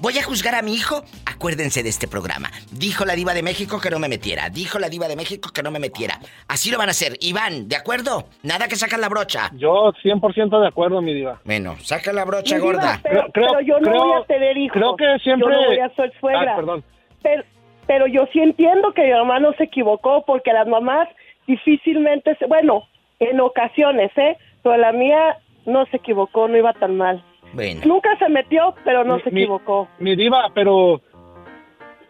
[0.02, 2.50] voy a juzgar a mi hijo, acuérdense de este programa.
[2.72, 4.50] Dijo la diva de México que no me metiera.
[4.50, 6.20] Dijo la diva de México que no me metiera.
[6.48, 7.14] Así lo van a hacer.
[7.22, 8.26] Iván, ¿de acuerdo?
[8.44, 9.50] Nada que sacan la brocha.
[9.54, 11.40] Yo 100% de acuerdo, mi diva.
[11.46, 13.00] Bueno, saca la brocha Mi diva, gorda.
[13.04, 14.74] Pero, pero yo no voy a tener hijos.
[14.78, 16.54] creo que siempre- Yo no voy a ser suegra.
[16.54, 16.84] Ah, perdón.
[17.24, 17.44] Pero,
[17.88, 21.08] pero yo sí entiendo que mi mamá no se equivocó porque las mamás
[21.48, 22.88] difícilmente, se, bueno,
[23.20, 24.38] en ocasiones, ¿eh?
[24.64, 27.24] Pero la mía no se equivocó, no iba tan mal.
[27.54, 29.88] Bueno, Nunca se metió, pero no Mi- se mi- equivocó.
[30.00, 31.02] Mi diva, pero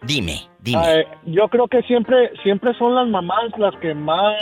[0.03, 0.99] dime, dime.
[1.01, 4.35] eh, yo creo que siempre, siempre son las mamás las que más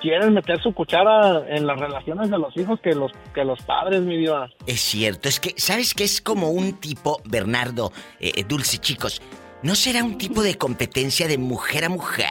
[0.00, 4.00] quieren meter su cuchara en las relaciones de los hijos que los que los padres,
[4.02, 4.48] mi diva.
[4.66, 6.04] Es cierto, es que, ¿sabes qué?
[6.04, 9.22] Es como un tipo, Bernardo, eh, eh, Dulce, chicos.
[9.62, 12.26] ¿No será un tipo de competencia de mujer a mujer?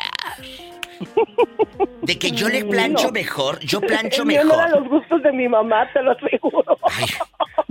[2.02, 3.14] De que yo le plancho No.
[3.14, 4.54] mejor, yo plancho no mejor.
[4.54, 6.78] eran los gustos de mi mamá, te lo aseguro.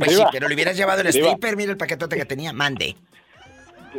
[0.01, 0.31] Pues sí, Diva.
[0.33, 1.27] pero le hubieras llevado el Diva.
[1.29, 2.97] stripper, mira el paquetote que tenía, mande.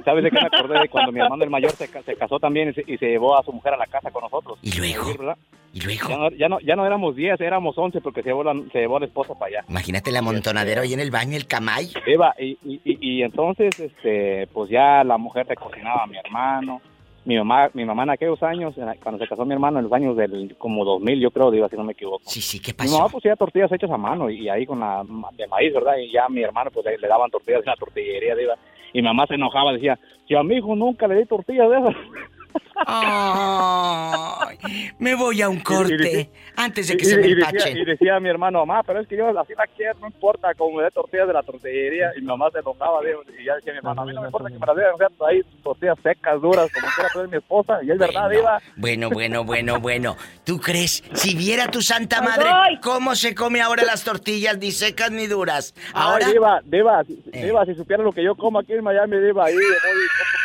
[0.05, 0.79] ¿Sabes de qué me acordé?
[0.79, 3.07] De cuando mi hermano el mayor se, ca- se casó también y se, y se
[3.07, 4.57] llevó a su mujer a la casa con nosotros.
[4.61, 5.05] ¿Y luego?
[5.17, 5.37] ¿verdad?
[5.73, 6.07] ¿Y luego?
[6.09, 8.79] Ya no, ya no, ya no éramos 10, éramos 11 porque se llevó, la, se
[8.79, 9.65] llevó a la esposa para allá.
[9.69, 11.91] Imagínate la amontonadera ahí en el baño, el camay.
[12.07, 16.17] Eva, y, y, y- y entonces, este, pues ya la mujer le cocinaba a mi
[16.17, 16.81] hermano.
[17.23, 20.17] Mi mamá, mi mamá en aquellos años, cuando se casó mi hermano en los años
[20.17, 22.23] del como 2000, yo creo, digo, si no me equivoco.
[22.25, 25.03] Sí, sí, ¿qué Mi mamá hacía tortillas hechas a mano y, ahí con la
[25.37, 25.97] de maíz, ¿verdad?
[25.97, 28.55] Y ya mi hermano pues le, le daban tortillas en la tortillería, diva.
[28.93, 31.77] Y mi mamá se enojaba, decía, si a mi hijo nunca le di tortillas de
[31.77, 31.95] esas.
[32.85, 34.57] Ay,
[34.99, 37.35] me voy a un corte Y- y decía- antes de que y- se me y
[37.35, 40.53] decía, y decía mi hermano, mamá, pero es que yo así la quiero, no importa,
[40.55, 42.11] como me dé tortillas de la tortillería.
[42.17, 44.27] Y mi mamá se enojaba, digo, y ya decía mi hermano, a mí no me
[44.27, 47.37] importa que me las den, o sea, ahí tortillas secas, duras, como quiera tú mi
[47.37, 47.79] esposa.
[47.83, 48.59] Y es verdad, diva.
[48.75, 50.17] Bueno, bueno, bueno, bueno.
[50.43, 51.03] ¿Tú crees?
[51.13, 52.49] Si viera tu santa madre
[52.81, 55.73] cómo se come ahora las tortillas, ni secas ni duras.
[55.93, 57.45] Ahora Ay, diva, diva, si- Eh.
[57.45, 59.63] diva, si supiera lo que yo como aquí en Miami, diva, ahí, voy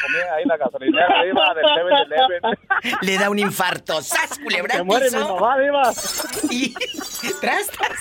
[0.07, 2.16] comida ahí en la gasolinera, diva, del 7-Eleven.
[3.03, 4.03] le da un infarto.
[4.03, 5.93] ¡Sas, culebra Se muere mi mamá, diva.
[6.51, 6.75] Y
[7.41, 7.99] tras, tras,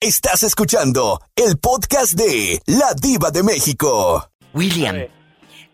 [0.00, 4.30] Estás escuchando el podcast de La Diva de México.
[4.52, 5.06] William,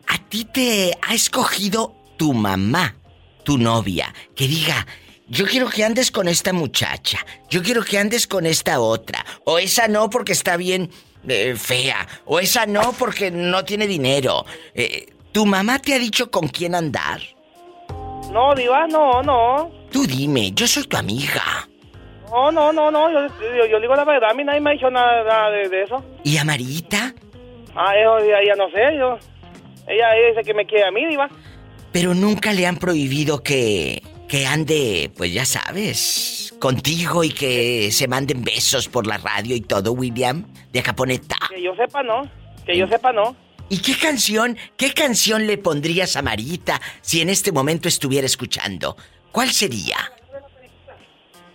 [0.06, 2.96] ¿a ti te ha escogido tu mamá,
[3.44, 4.86] tu novia, que diga,
[5.26, 9.58] yo quiero que andes con esta muchacha, yo quiero que andes con esta otra, o
[9.58, 10.90] esa no porque está bien
[11.28, 14.44] eh, fea, o esa no porque no tiene dinero?
[14.74, 17.20] Eh, ¿Tu mamá te ha dicho con quién andar?
[18.32, 19.70] No, Diva, no, no.
[19.90, 21.68] Tú dime, yo soy tu amiga.
[22.30, 23.10] No, no, no, no.
[23.10, 25.68] Yo, yo, yo digo la verdad, a mí nadie me ha dicho nada, nada de,
[25.68, 26.04] de eso.
[26.24, 27.14] ¿Y a Marita?
[27.76, 29.18] Ah, eso ya, ya no sé, yo.
[29.86, 31.28] Ella, ella dice que me quiere a mí, Diva.
[31.92, 38.08] Pero nunca le han prohibido que, que ande, pues ya sabes, contigo y que se
[38.08, 41.36] manden besos por la radio y todo, William, de Acaponeta.
[41.50, 42.28] Que yo sepa, no.
[42.64, 43.36] Que yo sepa, no.
[43.68, 48.96] ¿Y qué canción, qué canción le pondrías a Marita si en este momento estuviera escuchando?
[49.32, 49.96] ¿Cuál sería?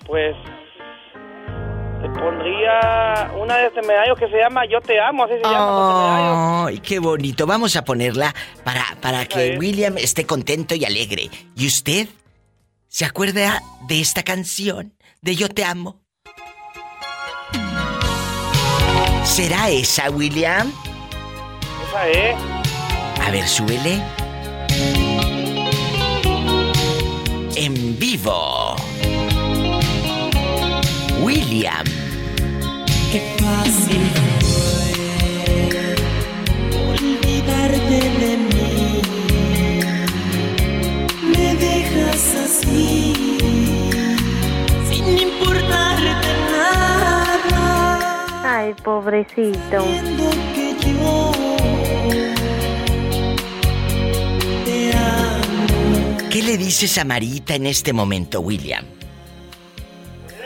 [0.06, 0.36] Pues.
[2.02, 6.66] Te pondría una de este medallo que se llama Yo te amo, así se llama.
[6.66, 7.46] ¡Ay, qué bonito!
[7.46, 11.30] Vamos a ponerla para, para que William esté contento y alegre.
[11.56, 12.08] ¿Y usted?
[12.92, 14.96] ¿Se acuerda de esta canción?
[15.22, 16.02] De Yo te amo.
[19.24, 20.74] ¿Será esa, William?
[21.88, 22.36] Esa es.
[23.22, 24.02] A ver, súbele.
[27.56, 28.76] En vivo.
[31.22, 31.86] William.
[33.38, 34.19] fácil
[48.44, 49.86] Ay, pobrecito.
[56.30, 58.86] ¿Qué le dices a Marita en este momento, William?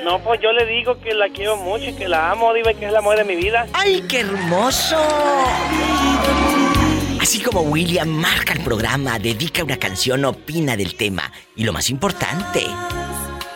[0.04, 2.86] No, pues yo le digo que la quiero mucho y que la amo, dime que
[2.86, 3.68] es el amor de mi vida.
[3.74, 4.98] ¡Ay, qué hermoso!
[7.24, 11.90] Así como William marca el programa, dedica una canción, opina del tema y lo más
[11.90, 12.68] importante,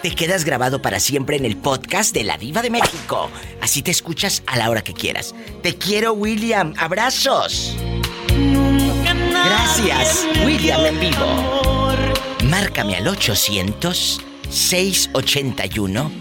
[0.01, 3.29] te quedas grabado para siempre en el podcast de La Diva de México.
[3.59, 5.35] Así te escuchas a la hora que quieras.
[5.63, 6.75] Te quiero, William.
[6.77, 7.75] Abrazos.
[9.33, 11.91] Gracias, William en vivo.
[12.45, 16.11] Márcame al 800 681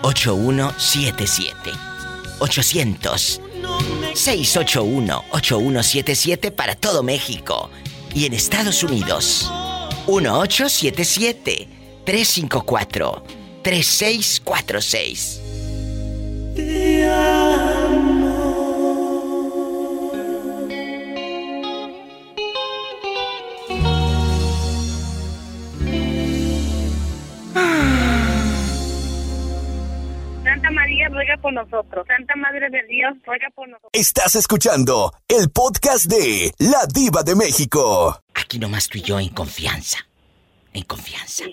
[0.00, 1.70] 8177.
[2.38, 3.42] 800
[4.14, 7.70] 681 8177 para todo México.
[8.14, 9.50] Y en Estados Unidos
[10.06, 11.68] 1877
[31.28, 32.06] ruega por nosotros.
[32.06, 33.90] Santa Madre de Dios ruega por nosotros.
[33.92, 38.22] Estás escuchando el podcast de La Diva de México.
[38.34, 39.98] Aquí nomás tú y yo en confianza.
[40.72, 41.44] En confianza.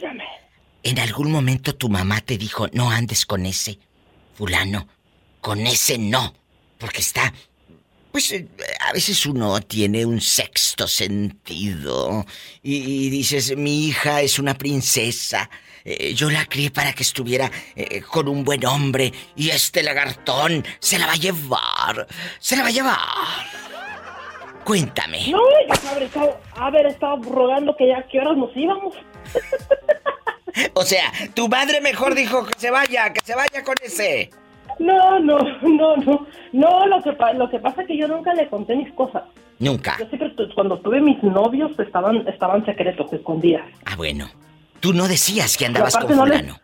[0.83, 3.79] En algún momento tu mamá te dijo, no andes con ese
[4.35, 4.87] fulano.
[5.41, 6.33] Con ese no.
[6.77, 7.33] Porque está...
[8.11, 8.47] Pues eh,
[8.79, 12.25] a veces uno tiene un sexto sentido.
[12.63, 15.49] Y, y dices, mi hija es una princesa.
[15.85, 19.13] Eh, yo la crié para que estuviera eh, con un buen hombre.
[19.35, 22.07] Y este lagartón se la va a llevar.
[22.39, 22.97] Se la va a llevar.
[24.63, 25.27] Cuéntame.
[25.29, 28.95] No, yo haber estado, haber estado rogando que ya que horas nos íbamos.
[30.73, 34.29] O sea, tu madre mejor dijo que se vaya, que se vaya con ese.
[34.79, 36.27] No, no, no, no.
[36.53, 39.23] No, lo que, pa- lo que pasa es que yo nunca le conté mis cosas.
[39.59, 39.97] Nunca.
[39.99, 43.65] Yo siempre, tu- cuando tuve mis novios, estaban, estaban secretos, escondidas.
[43.85, 44.29] Ah, bueno.
[44.79, 46.59] Tú no decías que andabas con aparte no le- fulano.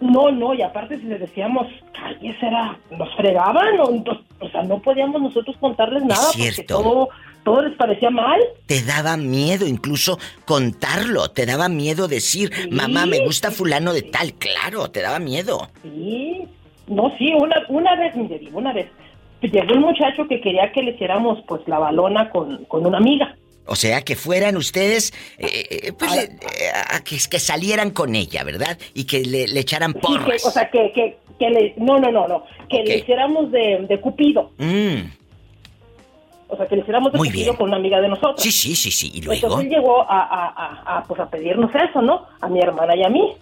[0.00, 4.04] No, no, y aparte si les decíamos, cállese, era, nos fregaban, o,
[4.38, 7.08] o sea, no podíamos nosotros contarles nada porque todo,
[7.42, 8.40] todo les parecía mal.
[8.66, 11.30] Te daba miedo incluso contarlo.
[11.32, 14.34] Te daba miedo decir, mamá, me gusta fulano de tal.
[14.34, 15.68] Claro, te daba miedo.
[15.82, 16.44] Sí,
[16.86, 18.86] no, sí, una, una vez, mire, una vez,
[19.42, 23.34] llegó un muchacho que quería que le hiciéramos, pues, la balona con, con una amiga.
[23.68, 26.30] O sea, que fueran ustedes, eh, eh, pues, eh,
[26.90, 28.78] a que, que salieran con ella, ¿verdad?
[28.94, 30.44] Y que le, le echaran Sí, que, porras.
[30.46, 34.00] o sea, que, que, que le, no, no, no, no, que le hiciéramos de, de
[34.00, 35.02] Cupido, Mm,
[36.50, 37.56] o sea, que le hiciéramos de Muy Cupido bien.
[37.56, 38.40] con una amiga de nosotros.
[38.42, 39.10] sí, sí, sí, sí.
[39.14, 42.24] Y luego, Entonces él llegó a, a, a, a, pues, a pedirnos eso, ¿no?
[42.40, 43.34] A mi hermana y a mí.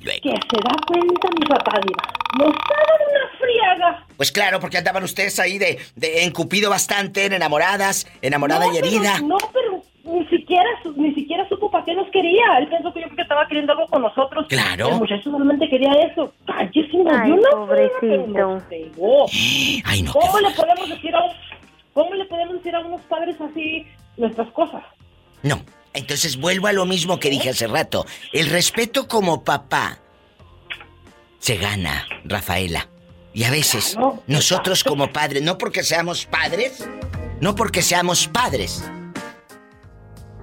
[0.00, 2.02] Que se da cuenta mi papá, diva.
[2.38, 4.06] Nos daban una friaga.
[4.16, 8.86] pues claro, porque andaban ustedes ahí de, de encupido bastante, enamoradas, enamorada No, y pero-
[8.86, 9.20] herida.
[9.20, 12.44] no, pero ni siquiera, ni siquiera supo para qué nos quería.
[12.60, 14.46] Él pensó que yo creo que estaba queriendo algo con nosotros.
[14.48, 14.88] Claro.
[14.90, 16.32] El muchacho solamente quería eso.
[16.46, 18.26] Cállese, nos Ay, dio una pobrecito.
[18.32, 19.26] pero nos pegó.
[19.84, 20.12] Ay, no.
[20.12, 21.20] ¿Cómo le podemos decir a
[21.94, 23.86] cómo le podemos decir a unos padres así
[24.16, 24.84] nuestras cosas?
[25.42, 25.60] No.
[25.96, 28.06] Entonces vuelvo a lo mismo que dije hace rato.
[28.32, 29.98] El respeto como papá
[31.38, 32.88] se gana, Rafaela.
[33.32, 36.86] Y a veces, nosotros como padres, no porque seamos padres,
[37.40, 38.84] no porque seamos padres,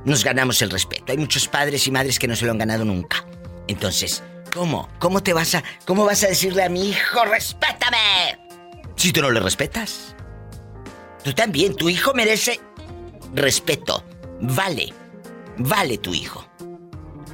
[0.06, 1.12] nos ganamos el respeto.
[1.12, 3.26] Hay muchos padres y madres que no se lo han ganado nunca.
[3.68, 4.24] Entonces,
[4.54, 4.90] ¿cómo?
[5.00, 8.40] ¿Cómo te vas a, cómo vas a decirle a mi hijo, respétame?
[8.96, 10.16] Si tú no le respetas.
[11.24, 12.60] Tú también, tu hijo merece
[13.34, 14.04] respeto.
[14.42, 15.03] Vale.
[15.58, 16.46] Vale tu hijo.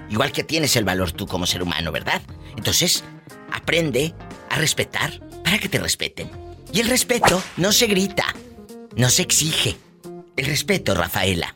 [0.10, 2.22] Igual que tienes el valor tú como ser humano, ¿verdad?
[2.58, 3.04] Entonces,
[3.52, 4.14] aprende
[4.50, 6.30] a respetar para que te respeten.
[6.74, 8.26] Y el respeto no se grita,
[8.96, 9.78] no se exige.
[10.36, 11.56] El respeto, Rafaela,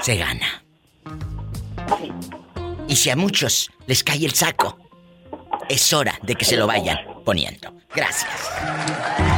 [0.00, 0.62] se gana.
[2.86, 4.78] Y si a muchos les cae el saco,
[5.68, 7.74] es hora de que se lo vayan poniendo.
[7.94, 9.37] Gracias.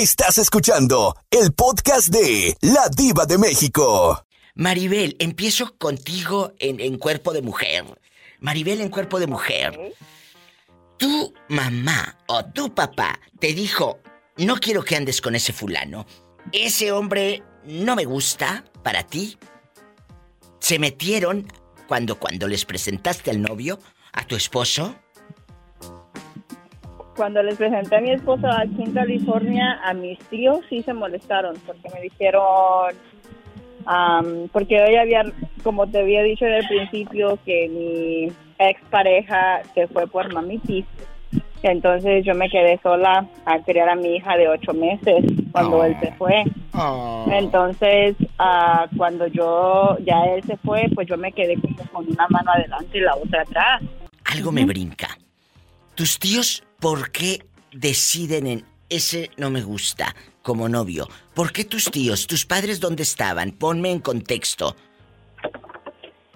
[0.00, 4.24] Estás escuchando el podcast de La Diva de México.
[4.54, 7.84] Maribel, empiezo contigo en, en cuerpo de mujer.
[8.38, 9.78] Maribel en cuerpo de mujer.
[10.96, 13.98] Tu mamá o tu papá te dijo,
[14.38, 16.06] no quiero que andes con ese fulano.
[16.50, 19.36] Ese hombre no me gusta para ti.
[20.60, 21.46] Se metieron
[21.88, 23.78] cuando cuando les presentaste al novio,
[24.14, 24.96] a tu esposo,
[27.20, 31.54] cuando les presenté a mi esposo aquí en California, a mis tíos sí se molestaron
[31.66, 32.94] porque me dijeron,
[33.84, 35.24] am, porque yo ya había,
[35.62, 40.86] como te había dicho desde el principio, que mi ex pareja se fue por mamitis.
[41.62, 45.94] Entonces yo me quedé sola a criar a mi hija de ocho meses cuando él
[46.00, 46.44] se fue.
[47.32, 52.26] Entonces, ah, cuando yo ya él se fue, pues yo me quedé como con una
[52.30, 53.82] mano adelante y la otra atrás.
[54.24, 55.18] Algo me brinca.
[55.94, 61.06] Tus tíos, ¿por qué deciden en ese no me gusta como novio?
[61.34, 63.52] ¿Por qué tus tíos, tus padres dónde estaban?
[63.52, 64.74] Ponme en contexto.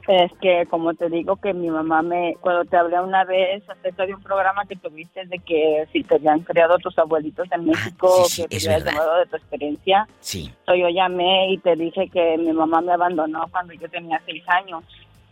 [0.07, 4.05] Es que, como te digo, que mi mamá me, cuando te hablé una vez acerca
[4.05, 8.15] de un programa que tuviste de que si te habían criado tus abuelitos en México,
[8.21, 11.59] Ah, sí, sí, que te habías llamado de tu experiencia, Sí, so, yo llamé y
[11.59, 14.85] te dije que mi mamá me abandonó cuando yo tenía seis años.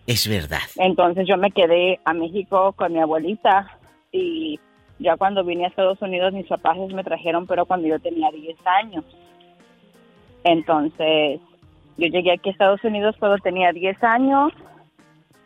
[0.07, 0.63] es verdad.
[0.77, 3.79] Entonces yo me quedé a México con mi abuelita
[4.11, 4.59] y
[5.03, 8.57] ya cuando vine a Estados Unidos mis papás me trajeron, pero cuando yo tenía 10
[8.65, 9.05] años.
[10.45, 11.41] Entonces
[11.97, 14.53] yo llegué aquí a Estados Unidos cuando tenía 10 años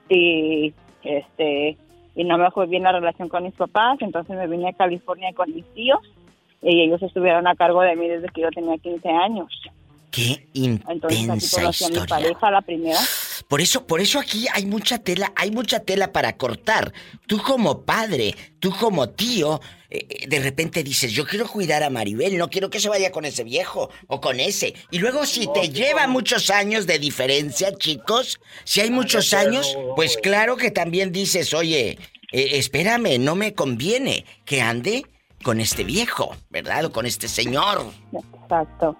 [0.09, 1.76] y este
[2.14, 5.32] y no me fue bien la relación con mis papás, entonces me vine a California
[5.34, 6.00] con mis tíos
[6.62, 9.48] y ellos estuvieron a cargo de mí desde que yo tenía 15 años.
[10.11, 12.98] Qué Entonces aquí intensa conocí a mi pareja la primera.
[13.49, 16.93] Por eso, por eso aquí hay mucha tela, hay mucha tela para cortar.
[17.26, 19.61] Tú como padre, tú como tío,
[19.91, 23.12] eh, eh, de repente dices, yo quiero cuidar a Maribel, no quiero que se vaya
[23.12, 24.74] con ese viejo o con ese.
[24.91, 30.16] Y luego si te lleva muchos años de diferencia, chicos, si hay muchos años, pues
[30.16, 31.99] claro que también dices, oye,
[32.32, 35.07] eh, espérame, no me conviene que ande
[35.43, 36.87] con este viejo, ¿verdad?
[36.87, 37.87] O con este señor.
[38.43, 38.97] Exacto.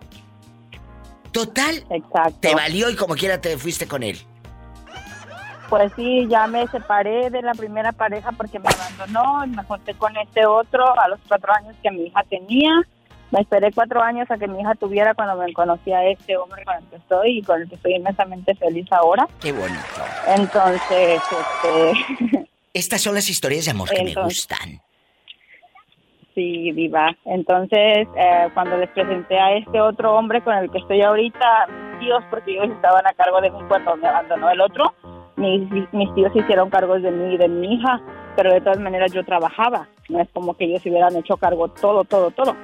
[1.37, 1.85] Total.
[1.91, 2.39] Exacto.
[2.41, 4.19] Te valió y como quiera te fuiste con él.
[5.69, 9.95] Pues sí, ya me separé de la primera pareja porque me abandonó y me junté
[9.95, 12.71] con este otro a los cuatro años que mi hija tenía.
[13.33, 16.65] Me esperé cuatro años a que mi hija tuviera cuando me conocí a este hombre
[16.65, 19.29] con el que estoy y con el que estoy inmensamente feliz ahora.
[19.41, 19.81] Qué bonito.
[20.29, 21.21] Entonces,
[21.61, 22.47] este...
[22.73, 24.81] Estas son las historias de amor que me gustan.
[26.37, 27.17] Sí, viva.
[27.25, 32.01] Entonces, eh, cuando les presenté a este otro hombre con el que estoy ahorita, mis
[32.01, 34.93] tíos, porque ellos estaban a cargo de mí cuando me abandonó el otro,
[35.37, 35.63] mis,
[35.95, 38.03] mis tíos hicieron cargos de mí y de mi hija,
[38.37, 39.89] pero de todas maneras yo trabajaba.
[40.11, 42.55] No es como que ellos hubieran hecho cargo todo, todo, todo.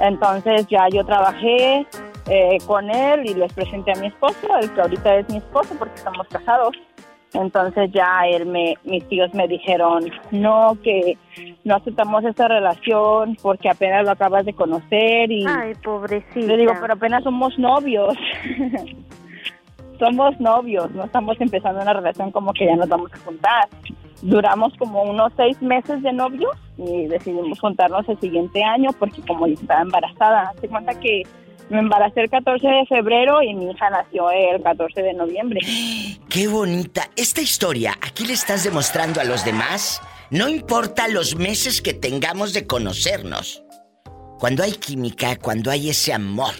[0.00, 1.86] Entonces ya yo trabajé
[2.28, 5.76] eh, con él y les presenté a mi esposo, el que ahorita es mi esposo
[5.78, 6.76] porque estamos casados.
[7.34, 11.18] Entonces ya él me, mis tíos me dijeron, no, que
[11.64, 15.44] no aceptamos esta relación porque apenas lo acabas de conocer y...
[15.46, 16.46] Ay, pobrecita.
[16.46, 18.14] Le digo, pero apenas somos novios.
[19.98, 23.68] somos novios, no estamos empezando una relación como que ya nos vamos a juntar.
[24.22, 29.46] Duramos como unos seis meses de novios y decidimos juntarnos el siguiente año porque como
[29.46, 31.22] yo estaba embarazada, se cuenta que
[31.70, 35.60] me embaracé el 14 de febrero y mi hija nació el 14 de noviembre.
[36.28, 37.10] Qué bonita.
[37.16, 40.00] Esta historia, aquí le estás demostrando a los demás,
[40.30, 43.62] no importa los meses que tengamos de conocernos.
[44.38, 46.54] Cuando hay química, cuando hay ese amor,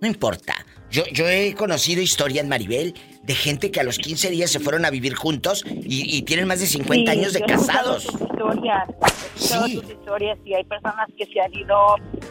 [0.00, 0.54] no importa.
[0.90, 2.94] Yo, yo he conocido historias, Maribel,
[3.30, 6.48] de gente que a los 15 días se fueron a vivir juntos y, y tienen
[6.48, 8.04] más de 50 Sí, años de casados.
[8.06, 8.88] tus historias,
[9.36, 11.76] escuchado tus historias y hay personas que se han ido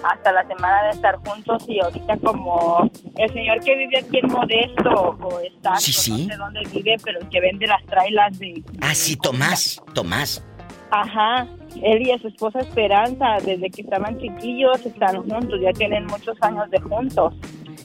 [0.03, 4.27] hasta la semana de estar juntos y ahorita como el señor que vive aquí en
[4.27, 6.11] Modesto o está, Sí, sí.
[6.11, 8.61] no sé dónde vive, pero el que vende las trailas de...
[8.81, 10.43] Ah, sí, Tomás, Tomás.
[10.91, 11.47] Ajá,
[11.83, 16.35] él y a su esposa Esperanza, desde que estaban chiquillos, están juntos, ya tienen muchos
[16.41, 17.33] años de juntos.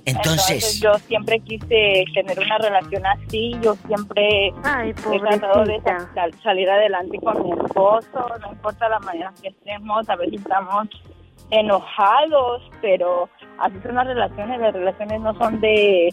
[0.07, 6.69] Entonces, yo siempre quise tener una relación así, yo siempre he tratado de sal- salir
[6.69, 10.89] adelante con mi esposo, no importa la manera que estemos, a veces estamos
[11.51, 13.29] enojados, pero
[13.59, 16.13] así son las relaciones, las relaciones no son de,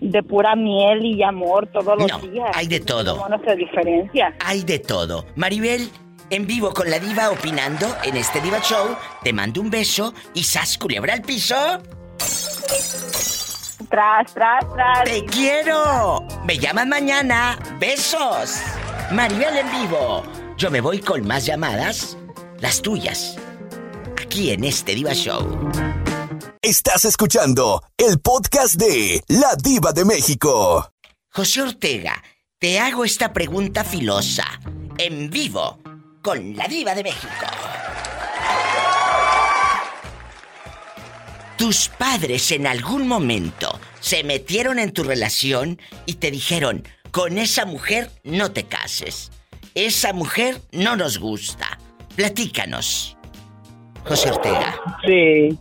[0.00, 2.50] de pura miel y amor todos los No, días.
[2.54, 3.16] hay de todo.
[3.16, 4.34] Como nuestra diferencia.
[4.44, 5.24] Hay de todo.
[5.36, 5.88] Maribel,
[6.30, 10.42] en vivo con la diva opinando en este Diva Show, te mando un beso y
[10.42, 11.54] sas culebra al piso.
[13.88, 15.04] Tras, tras, tras.
[15.04, 16.22] ¡Te quiero!
[16.44, 17.58] Me llaman mañana.
[17.80, 18.60] ¡Besos!
[19.12, 20.22] Maribel en vivo.
[20.58, 22.18] Yo me voy con más llamadas,
[22.58, 23.36] las tuyas,
[24.20, 25.70] aquí en este Diva Show.
[26.60, 30.92] Estás escuchando el podcast de La Diva de México.
[31.32, 32.22] José Ortega,
[32.58, 34.44] te hago esta pregunta filosa,
[34.98, 35.78] en vivo,
[36.20, 37.46] con la Diva de México.
[41.58, 47.66] ¿Tus padres en algún momento se metieron en tu relación y te dijeron, con esa
[47.66, 49.32] mujer no te cases?
[49.74, 51.66] Esa mujer no nos gusta.
[52.14, 53.16] Platícanos.
[54.04, 54.80] José Ortega?
[55.04, 55.58] Sí.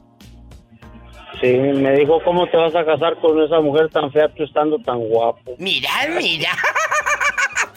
[1.41, 4.77] Sí, me dijo, ¿cómo te vas a casar con esa mujer tan fea tú estando
[4.77, 5.55] tan guapo?
[5.57, 6.51] Mira, mira.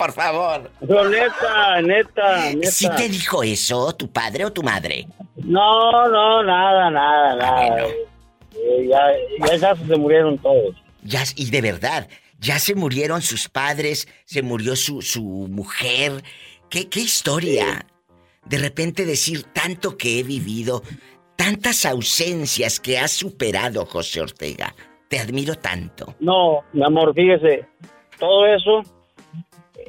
[0.00, 0.70] Por favor.
[0.80, 2.70] No, neta, neta, neta.
[2.70, 5.06] ¿Sí te dijo eso tu padre o tu madre?
[5.36, 7.86] No, no, nada, nada, nada.
[7.86, 8.98] Eh, ya,
[9.46, 10.74] ya, ya se murieron todos.
[11.02, 12.08] Ya, y de verdad,
[12.38, 16.24] ya se murieron sus padres, se murió su, su mujer.
[16.70, 17.84] ¿Qué, qué historia?
[18.46, 20.82] De repente decir tanto que he vivido,
[21.36, 24.74] tantas ausencias que has superado, José Ortega.
[25.08, 26.14] Te admiro tanto.
[26.20, 27.66] No, mi amor, fíjese,
[28.18, 28.82] todo eso,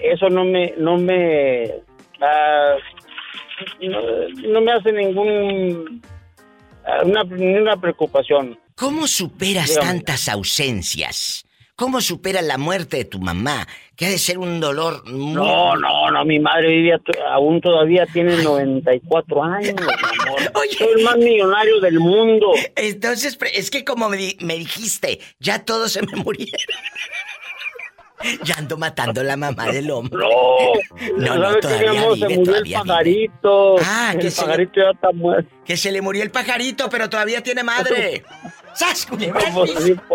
[0.04, 1.72] eso no me, no me,
[2.22, 2.76] ah,
[3.82, 4.00] no,
[4.50, 6.02] no me hace ningún,
[6.86, 8.60] ah, una, ninguna preocupación.
[8.76, 9.88] ¿Cómo superas Dígame.
[9.88, 11.46] tantas ausencias?
[11.76, 13.68] ¿Cómo superas la muerte de tu mamá?
[13.96, 15.34] Que ha de ser un dolor muy...
[15.34, 17.00] No, no, no, mi madre vivía,
[17.32, 19.82] aún todavía tiene 94 años, mi
[20.28, 20.42] amor.
[20.78, 22.52] Soy el más millonario del mundo.
[22.76, 26.60] Entonces, es que como me, di- me dijiste, ya todos se me murieron.
[28.44, 30.24] Ya ando matando a la mamá del hombre.
[31.18, 32.18] No, no, ¿Sabe qué, mi todavía amor?
[32.20, 32.88] Se vive, murió todavía el vive.
[32.88, 33.76] pajarito.
[33.84, 35.56] Ah, que el se le- pajarito ya está muerto.
[35.66, 38.24] Que se le murió el pajarito, pero todavía tiene madre.
[38.76, 39.08] ¡Sas!
[39.54, 39.96] Pues sí.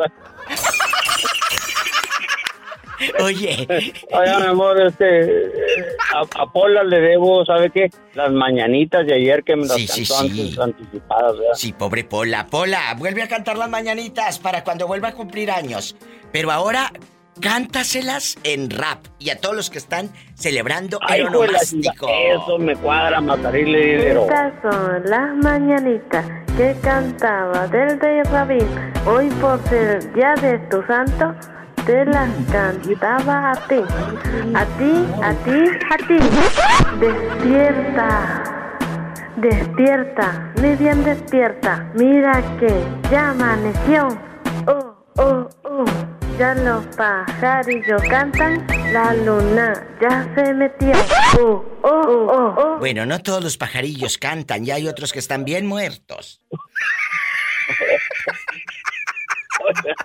[3.23, 3.67] Oye.
[4.11, 5.53] Oiga, mi amor, este,
[6.15, 7.91] a, a Pola le debo, ¿sabe qué?
[8.15, 10.41] Las mañanitas de ayer que me las Sí, sí, cantó sí.
[10.41, 11.55] antes anticipadas, ¿verdad?
[11.55, 12.47] Sí, pobre Pola.
[12.47, 15.95] Pola, vuelve a cantar las mañanitas para cuando vuelva a cumplir años.
[16.33, 16.91] Pero ahora,
[17.41, 19.07] cántaselas en rap.
[19.19, 22.09] Y a todos los que están celebrando Ay, el de onomástico.
[22.09, 24.23] Eso me cuadra, matarile dinero.
[24.23, 26.27] Estas son las mañanitas
[26.57, 28.69] que cantaba del rey Rabín.
[29.07, 31.35] Hoy por ser el día de tu santo,
[31.85, 33.83] te las cantaba a ti.
[34.55, 36.19] A ti, a ti, a ti.
[37.01, 38.53] Despierta.
[39.37, 41.93] Despierta, mi bien despierta.
[41.95, 42.73] Mira que
[43.11, 44.09] ya amaneció.
[44.67, 46.06] Oh, oh, oh.
[46.39, 48.67] Ya los pajarillos cantan.
[48.93, 50.93] La luna ya se metió.
[51.41, 52.79] Oh, oh, oh, oh.
[52.79, 56.43] Bueno, no todos los pajarillos cantan, ya hay otros que están bien muertos.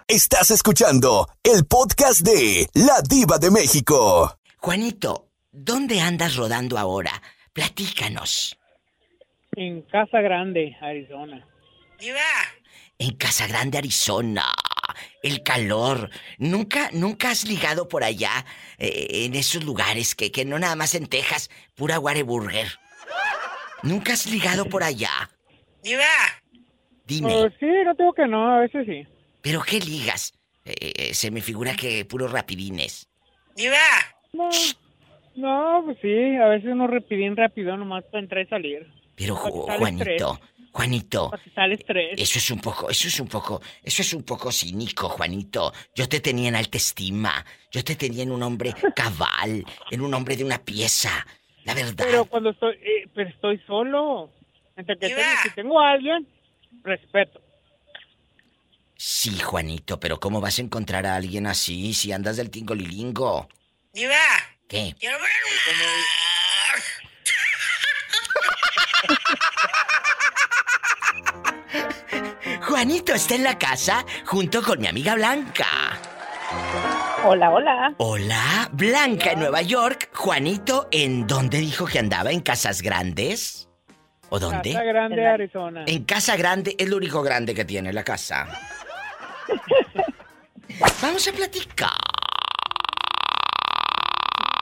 [0.08, 4.38] Estás escuchando el podcast de La Diva de México.
[4.58, 7.12] Juanito, ¿dónde andas rodando ahora?
[7.52, 8.58] Platícanos.
[9.58, 11.45] En Casa Grande, Arizona.
[12.98, 14.45] En Casa Grande, Arizona.
[15.23, 16.09] El calor.
[16.38, 18.45] ¿Nunca, nunca has ligado por allá,
[18.77, 22.68] eh, en esos lugares que, que no nada más en Texas, pura Whataburger?
[23.84, 25.30] ¿Nunca has ligado por allá?
[27.05, 27.31] Dime.
[27.34, 29.07] Pues sí, no tengo que no, a veces sí.
[29.41, 30.34] ¿Pero qué ligas?
[30.65, 33.09] Eh, eh, se me figura que puros rapidines.
[34.34, 34.49] No,
[35.35, 38.88] no, pues sí, a veces uno rapidín rápido nomás para entrar y salir.
[39.15, 40.39] Pero Ju- Juanito,
[40.73, 41.31] Juanito,
[41.73, 42.14] estrés.
[42.18, 45.73] eso es un poco, eso es un poco, eso es un poco cínico, Juanito.
[45.93, 47.45] Yo te tenía en alta estima.
[47.72, 51.26] Yo te tenía en un hombre cabal, en un hombre de una pieza.
[51.65, 52.06] La verdad.
[52.07, 54.31] Pero cuando estoy, eh, pero estoy solo.
[54.77, 56.27] Entre que tengo- si tengo a alguien,
[56.84, 57.41] respeto.
[58.95, 63.49] Sí, Juanito, pero ¿cómo vas a encontrar a alguien así si andas del tingolilingo?
[64.68, 64.95] ¿Qué?
[72.61, 75.65] Juanito está en la casa junto con mi amiga Blanca.
[77.23, 77.93] Hola, hola.
[77.98, 80.10] Hola, Blanca en Nueva York.
[80.14, 82.31] Juanito, ¿en dónde dijo que andaba?
[82.31, 83.69] ¿En Casas Grandes?
[84.30, 84.72] ¿O dónde?
[84.72, 85.84] Casa Grande, Arizona.
[85.85, 88.48] En Casa Grande es lo único grande que tiene la casa.
[91.02, 91.89] Vamos a platicar.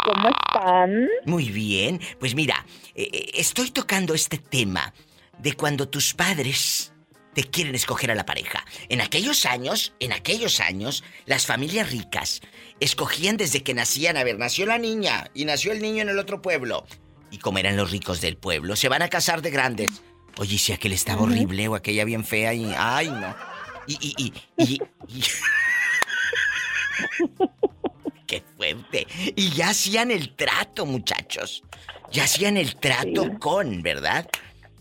[0.03, 1.07] ¿Cómo están?
[1.25, 1.99] Muy bien.
[2.19, 2.65] Pues mira,
[2.95, 4.93] eh, eh, estoy tocando este tema
[5.37, 6.91] de cuando tus padres
[7.39, 8.65] te quieren escoger a la pareja.
[8.89, 12.41] En aquellos años, en aquellos años, las familias ricas
[12.81, 14.17] escogían desde que nacían.
[14.17, 16.85] A ver, nació la niña y nació el niño en el otro pueblo.
[17.31, 20.01] Y como eran los ricos del pueblo, se van a casar de grandes.
[20.37, 22.73] Oye, si aquel estaba horrible o aquella bien fea y...
[22.75, 23.33] ¡Ay, no!
[23.87, 23.93] Y...
[24.01, 25.23] y, y, y- y-
[28.27, 29.07] ¡Qué fuerte!
[29.37, 31.63] Y ya hacían el trato, muchachos.
[32.11, 34.27] Ya hacían el trato con, ¿verdad?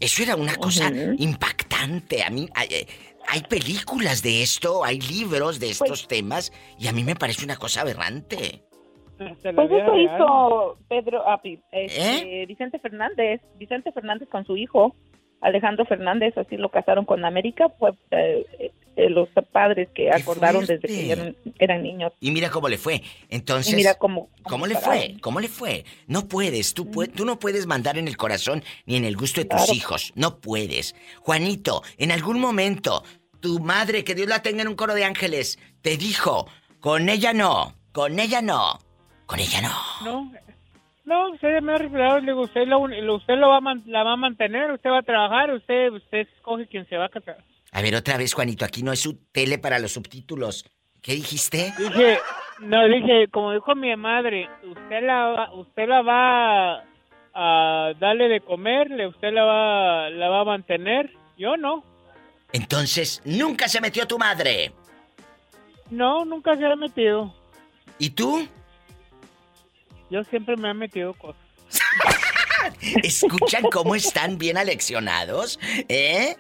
[0.01, 2.23] Eso era una cosa impactante.
[2.23, 2.87] A mí hay, eh,
[3.29, 7.57] hay películas de esto, hay libros de estos temas y a mí me parece una
[7.57, 8.63] cosa aberrante.
[9.19, 11.59] Pues eso hizo Pedro, ah, ¿Eh?
[11.73, 14.95] este, Vicente Fernández, Vicente Fernández con su hijo,
[15.41, 18.71] Alejandro Fernández, así lo casaron con América, pues eh,
[19.11, 22.13] los padres que acordaron desde que eran, eran niños.
[22.21, 23.03] Y mira cómo le fue.
[23.29, 25.17] Entonces, Y mira cómo- ¿cómo le fue?
[25.21, 25.85] ¿Cómo le fue?
[26.07, 29.41] No puedes, tú, pue- tú no puedes mandar en el corazón ni en el gusto
[29.41, 29.73] de tus Claro.
[29.75, 30.13] hijos.
[30.17, 30.95] No puedes.
[31.21, 33.05] Juanito, en algún momento,
[33.41, 36.49] tu madre, que Dios la tenga en un coro de ángeles, te dijo,
[36.81, 38.79] con ella no, con ella no,
[39.27, 39.73] con ella no.
[40.05, 40.33] No,
[41.05, 42.81] no, usted me ha revelado, le digo, usted, lo,
[43.15, 46.87] usted lo va la va a mantener, usted va a trabajar, usted, usted escoge quién
[46.89, 47.39] se va a casar.
[47.73, 50.65] A ver, otra vez, Juanito, aquí no es su tele para los subtítulos.
[51.03, 51.73] ¿Qué dijiste?
[51.79, 52.19] Dije,
[52.61, 56.85] no, dije, como dijo mi madre, usted la, va- usted la va
[57.35, 61.85] a darle de comer, usted la va, la va a mantener, yo no.
[62.53, 64.73] Entonces, nunca se metió tu madre.
[65.91, 67.33] No, nunca se ha metido.
[67.99, 68.47] ¿Y tú?
[70.11, 71.41] Yo siempre me he metido cosas.
[73.03, 75.59] ¿Escuchan cómo están bien aleccionados?
[75.89, 76.37] ¿Eh?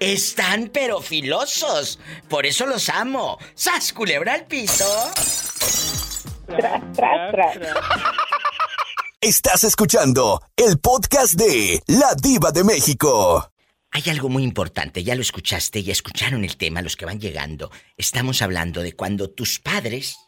[0.00, 1.98] Están pero filosos.
[2.28, 3.38] Por eso los amo.
[3.54, 4.84] ¡Sas, culebra al piso!
[6.46, 7.58] Tras, tras, tras.
[9.20, 13.50] Estás escuchando el podcast de La Diva de México.
[13.90, 17.70] Hay algo muy importante, ya lo escuchaste, ya escucharon el tema, los que van llegando.
[17.96, 20.18] Estamos hablando de cuando tus padres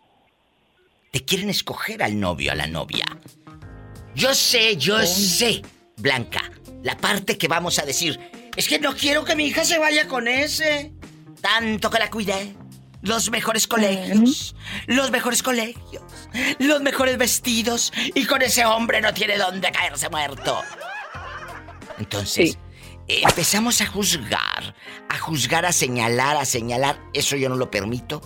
[1.12, 3.04] te quieren escoger al novio, a la novia.
[4.14, 5.62] Yo sé, yo sé,
[5.96, 6.50] Blanca,
[6.82, 8.18] la parte que vamos a decir,
[8.56, 10.92] es que no quiero que mi hija se vaya con ese.
[11.40, 12.54] Tanto que la cuidé.
[13.02, 14.54] Los mejores colegios,
[14.86, 16.02] los mejores colegios,
[16.58, 20.60] los mejores vestidos, y con ese hombre no tiene dónde caerse muerto.
[21.98, 22.58] Entonces,
[23.08, 24.74] eh, empezamos a juzgar,
[25.08, 27.00] a juzgar, a señalar, a señalar.
[27.14, 28.20] Eso yo no lo permito.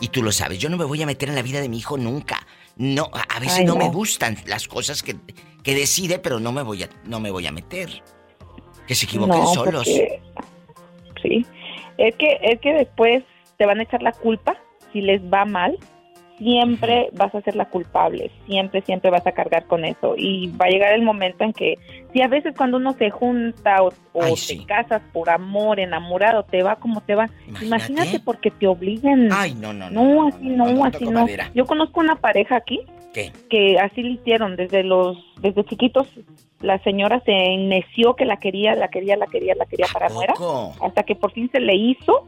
[0.00, 1.78] Y tú lo sabes, yo no me voy a meter en la vida de mi
[1.78, 2.46] hijo nunca.
[2.78, 5.16] No, a veces Ay, no, me gustan las cosas que,
[5.62, 8.02] que decide, pero no me voy a, no me voy a meter.
[8.86, 9.84] Que se equivoquen No, solos.
[9.86, 10.22] porque-
[11.22, 11.44] Sí.
[11.98, 13.24] Es que, es que después
[13.56, 14.56] te van a echar la culpa
[14.92, 15.76] si les va mal.
[16.38, 20.14] Siempre vas a ser la culpable, siempre, siempre vas a cargar con eso.
[20.16, 21.74] Y va a llegar el momento en que,
[22.12, 26.62] si a veces cuando uno se junta o, o te casas por amor, enamorado, te
[26.62, 27.28] va como te va.
[27.60, 29.28] Imagínate, porque te obligan.
[29.32, 31.20] Ay, no, no, No, así no, no, así no.
[31.22, 31.50] madera.
[31.54, 32.80] Yo conozco una pareja aquí
[33.12, 33.32] ¿Qué?
[33.50, 36.06] que así le hicieron desde los desde chiquitos
[36.60, 40.74] la señora se enneció que la quería la quería la quería la quería para poco?
[40.84, 42.24] hasta que por fin se le hizo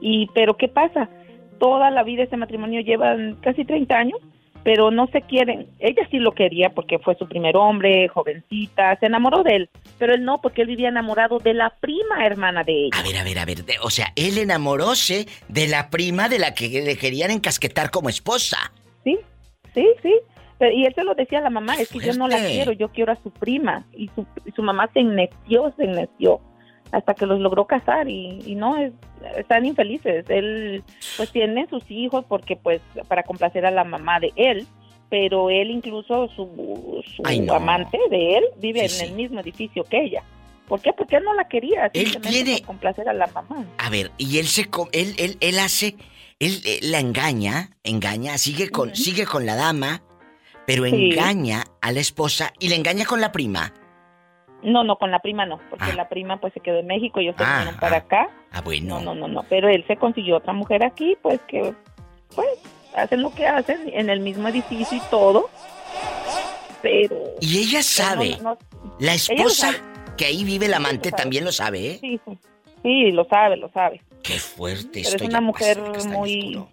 [0.00, 1.10] y pero qué pasa
[1.58, 4.20] toda la vida ese matrimonio llevan casi 30 años
[4.62, 9.06] pero no se quieren ella sí lo quería porque fue su primer hombre jovencita se
[9.06, 12.86] enamoró de él pero él no porque él vivía enamorado de la prima hermana de
[12.86, 13.64] ella A ver, a ver, a ver.
[13.64, 18.08] de- o sea, él enamoróse de la prima de la que le querían encasquetar como
[18.08, 18.56] esposa.
[19.04, 19.18] Sí,
[19.74, 20.14] sí, sí.
[20.58, 22.72] Pero- y él se lo decía a la mamá, es que yo no la quiero,
[22.72, 23.84] yo quiero a su prima.
[23.92, 26.40] Y su, y su mamá se enneció, se enneció,
[26.92, 28.92] hasta que los logró casar y, y no, es,
[29.36, 30.24] están infelices.
[30.28, 30.82] Él
[31.16, 34.66] pues tiene sus hijos porque pues para complacer a la mamá de él,
[35.10, 37.54] pero él incluso su, su Ay, no.
[37.54, 39.04] amante de él vive Sí, en sí.
[39.06, 40.22] el mismo edificio que ella.
[40.68, 40.92] ¿Por qué?
[40.94, 43.66] Porque él no la quería, Él tiene- por complacer a la mamá.
[43.78, 44.62] A ver, y él se
[44.92, 45.96] él, él, él hace,
[46.38, 50.02] él, eh, la engaña, engaña, sigue con, sigue con la dama,
[50.66, 51.10] pero Sí.
[51.10, 53.74] engaña a la esposa y le engaña con la prima.
[54.64, 57.24] No, no, con la prima no, porque la prima pues se quedó en México y
[57.24, 58.28] ellos se Ah, vinieron para acá.
[58.50, 58.98] Ah, bueno.
[59.00, 61.74] No, no, no, no, pero él se consiguió otra mujer aquí, pues que,
[62.34, 62.48] pues,
[62.96, 65.50] hacen lo que hacen en el mismo edificio y todo,
[66.82, 67.16] pero...
[67.40, 68.58] Y ella sabe, no- no-
[68.98, 69.82] la esposa sabe.
[70.16, 71.98] que ahí vive el amante lo también lo sabe, ¿eh?
[72.00, 72.38] Sí, sí,
[72.82, 74.00] sí, lo sabe, lo sabe.
[74.22, 75.78] Qué fuerte Pero es una mujer
[76.08, 76.64] muy...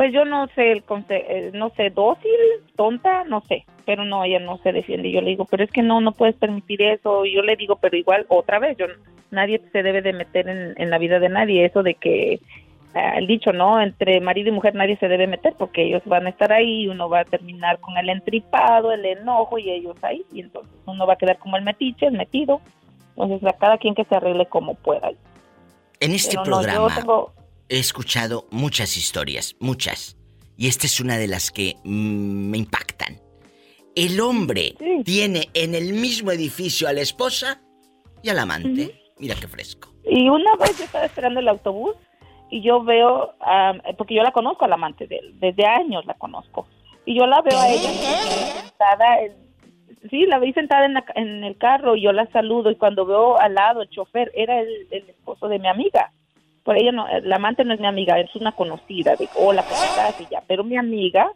[0.00, 2.30] Pues yo no sé, el conse- eh, no sé, dócil,
[2.74, 5.10] tonta, no sé, pero no, ella no se defiende.
[5.10, 7.26] Yo le digo, pero es que no, no puedes permitir eso.
[7.26, 8.86] Y yo le digo, pero igual, otra vez, yo
[9.30, 11.66] nadie se debe de meter en, en la vida de nadie.
[11.66, 12.40] Eso de que,
[12.94, 13.78] ah, el dicho, ¿no?
[13.78, 16.88] Entre marido y mujer nadie se debe meter porque ellos van a estar ahí y
[16.88, 20.24] uno va a terminar con el entripado, el enojo y ellos ahí.
[20.32, 22.62] Y entonces uno va a quedar como el metiche, el metido.
[23.18, 25.10] Entonces, a cada quien que se arregle como pueda.
[26.00, 27.32] En este Pero no, programa tengo-
[27.70, 30.16] he escuchado muchas historias, muchas.
[30.56, 33.18] Y esta es una de las que mm, me impactan.
[33.94, 34.74] El hombre
[35.04, 37.60] tiene en el mismo edificio a la esposa
[38.22, 38.94] y al amante.
[39.18, 39.88] Mira qué fresco.
[40.04, 41.94] Y una vez yo estaba esperando el autobús
[42.50, 46.14] y yo veo, am, porque yo la conozco al amante de él, desde años la
[46.14, 46.66] conozco.
[47.06, 47.90] Y yo la veo a ella
[48.62, 52.26] sentada, en- sí, la vi sentada en, la ca- en el carro y yo la
[52.32, 56.12] saludo y cuando veo al lado el chofer, era el, el esposo de mi amiga.
[56.64, 59.82] Por ella no, la amante no es mi amiga, es una conocida, de hola, ¿cómo
[59.82, 60.20] estás?
[60.20, 61.30] Y ya, pero mi amiga,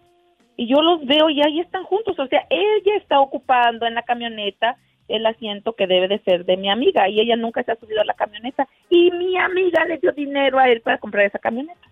[0.57, 4.03] y yo los veo y ahí están juntos, o sea, ella está ocupando en la
[4.03, 4.77] camioneta
[5.09, 8.01] el asiento que debe de ser de mi amiga y ella nunca se ha subido
[8.01, 11.89] a la camioneta y mi amiga le dio dinero a él para comprar esa camioneta.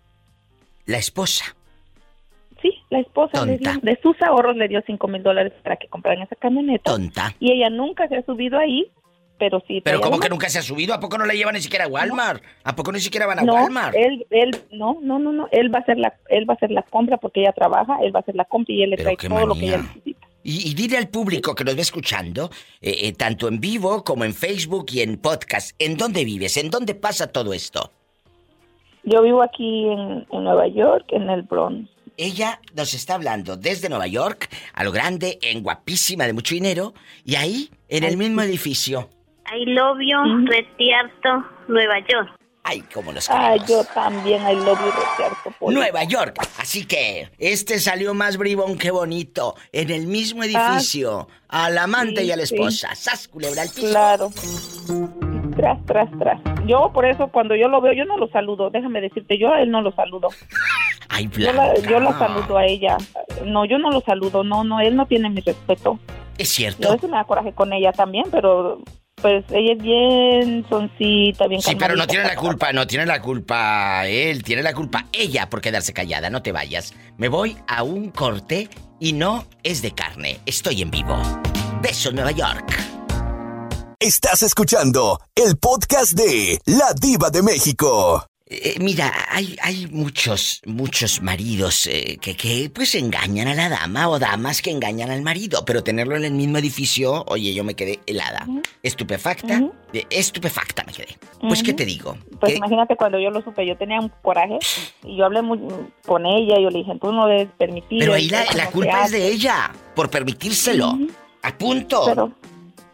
[0.86, 1.56] La esposa.
[2.60, 5.88] Sí, la esposa le dio, de sus ahorros le dio cinco mil dólares para que
[5.88, 6.92] compraran esa camioneta.
[6.92, 7.34] Tonta.
[7.40, 8.86] Y ella nunca se ha subido ahí,
[9.38, 9.80] pero sí.
[9.80, 10.94] Pero traía ¿cómo una- que nunca se ha subido?
[10.94, 12.42] ¿A poco no la llevan ni siquiera a Walmart?
[12.64, 13.94] ¿A poco ni siquiera van a No, Walmart?
[13.96, 16.70] él, él, no, no, no, no, él va a hacer la, él va a hacer
[16.70, 19.16] la compra porque ella trabaja, él va a hacer la compra y él le Pero
[19.16, 20.26] trae todo lo que ella necesita.
[20.44, 22.50] Y, y dile al público que nos ve escuchando,
[22.80, 26.56] eh, eh, tanto en vivo como en Facebook y en podcast, ¿en dónde vives?
[26.56, 27.92] ¿En dónde pasa todo esto?
[29.04, 31.88] Yo vivo aquí en, en Nueva York, en el Bronx.
[32.16, 36.92] Ella nos está hablando desde Nueva York, a lo grande, en guapísima, de mucho dinero,
[37.24, 39.08] y ahí, en el mismo edificio.
[39.50, 42.30] I love you, Retiarto, Nueva York.
[42.64, 43.68] Ay, cómo los Ah, queremos.
[43.68, 45.50] yo también, I love you, Retiarto.
[45.72, 46.36] Nueva York.
[46.58, 49.56] Así que este salió más bribón que bonito.
[49.72, 51.28] En el mismo edificio.
[51.48, 52.54] al amante sí, y a la sí.
[52.54, 52.94] esposa.
[52.94, 53.88] ¡Sas, culebra al piso!
[53.90, 54.30] Claro.
[55.56, 56.40] Tras, tras, tras.
[56.66, 58.70] Yo, por eso, cuando yo lo veo, yo no lo saludo.
[58.70, 60.28] Déjame decirte, yo a él no lo saludo.
[61.10, 61.90] Ay, Yo la, Blanca.
[61.90, 62.96] yo la saludo a ella.
[63.44, 64.44] No, yo no lo saludo.
[64.44, 65.98] No, no, él no tiene mi respeto.
[66.38, 66.92] Es Yo a cierto.
[66.92, 68.80] veces me da coraje con ella también, pero
[69.22, 73.22] pues ella es bien soncita, bien Sí, pero no tiene la culpa, no tiene la
[73.22, 76.92] culpa él, tiene la culpa ella por quedarse callada, no te vayas.
[77.16, 78.68] Me voy a un corte
[79.00, 81.16] y no es de carne, estoy en vivo.
[81.80, 82.92] Besos Nueva York.
[83.98, 88.26] Estás escuchando el podcast de La Diva de México.
[88.54, 94.08] Eh, mira, hay, hay muchos, muchos maridos eh, que, que pues engañan a la dama
[94.10, 97.74] o damas que engañan al marido, pero tenerlo en el mismo edificio, oye, yo me
[97.74, 98.46] quedé helada,
[98.82, 99.62] estupefacta,
[100.10, 101.16] estupefacta me quedé.
[101.40, 102.16] Pues, ¿qué te digo?
[102.40, 104.58] Pues imagínate cuando yo lo supe, yo tenía un coraje
[105.04, 105.58] y yo hablé muy,
[106.04, 108.00] con ella y yo le dije, tú no debes permitir.
[108.00, 109.18] Pero ahí la, la culpa es hace".
[109.18, 110.98] de ella, por permitírselo.
[111.42, 112.02] A punto.
[112.04, 112.32] Pero-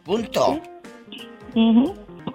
[0.04, 0.60] punto.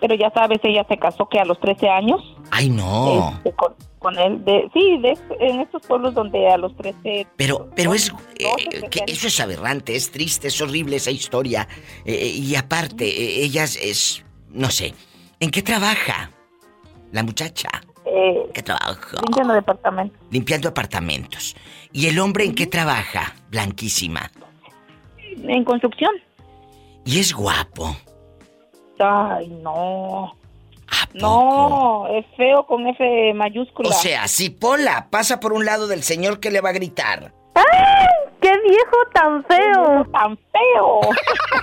[0.01, 2.32] Pero ya sabes, ella se casó que a los 13 años.
[2.55, 3.33] Ay, no.
[3.37, 7.25] este, con, con él, de, sí, de, en estos pueblos donde a los 13...
[7.35, 11.67] Pero, pero es eh, que eso es aberrante, es triste, es horrible esa historia.
[12.05, 14.93] Eh, y aparte, eh, ella es, no sé,
[15.39, 16.29] ¿en qué trabaja
[17.11, 17.69] la muchacha?
[18.05, 19.17] Eh, ¿Qué trabaja?
[19.25, 20.19] limpiando departamento.
[20.29, 21.55] Limpiando apartamentos.
[21.91, 23.33] ¿Y el hombre en qué trabaja?
[23.49, 24.29] Blanquísima.
[25.41, 26.11] En construcción.
[27.03, 27.95] Y es guapo.
[28.99, 30.35] Ay, no.
[31.13, 33.89] No, es feo con F mayúscula.
[33.89, 37.33] O sea, si Pola pasa por un lado del señor que le va a gritar.
[37.55, 37.63] ¡Ay!
[38.41, 40.05] ¡Qué viejo tan feo!
[40.11, 40.99] ¡Tan feo!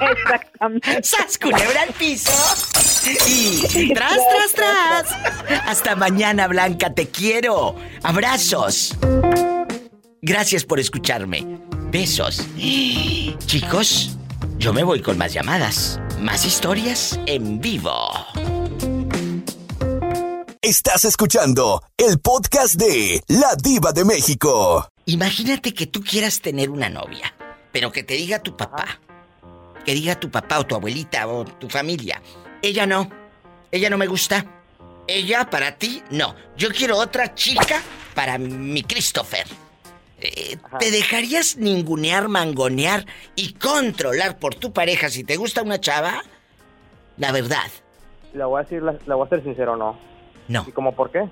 [0.12, 1.02] Exactamente.
[1.02, 2.32] ¡Sas, culebra al piso!
[3.26, 5.66] Y tras, tras, tras.
[5.66, 7.74] Hasta mañana, Blanca, te quiero.
[8.02, 8.97] Abrazos.
[10.22, 11.59] Gracias por escucharme.
[11.90, 12.47] Besos.
[12.56, 14.16] Chicos,
[14.59, 18.10] yo me voy con más llamadas, más historias en vivo.
[20.62, 24.87] Estás escuchando el podcast de La Diva de México.
[25.07, 27.32] Imagínate que tú quieras tener una novia,
[27.73, 29.01] pero que te diga tu papá,
[29.87, 32.20] que diga tu papá o tu abuelita o tu familia.
[32.61, 33.09] Ella no,
[33.70, 34.45] ella no me gusta.
[35.07, 36.35] Ella para ti, no.
[36.59, 37.81] Yo quiero otra chica
[38.15, 39.47] para mi Christopher.
[40.20, 46.23] Eh, ¿Te dejarías ningunear, mangonear y controlar por tu pareja si te gusta una chava?
[47.16, 47.70] La verdad,
[48.35, 50.10] La voy a decir, la, la voy a ser sincero, no.
[50.51, 50.64] No.
[50.68, 51.28] ¿Y cómo por qué?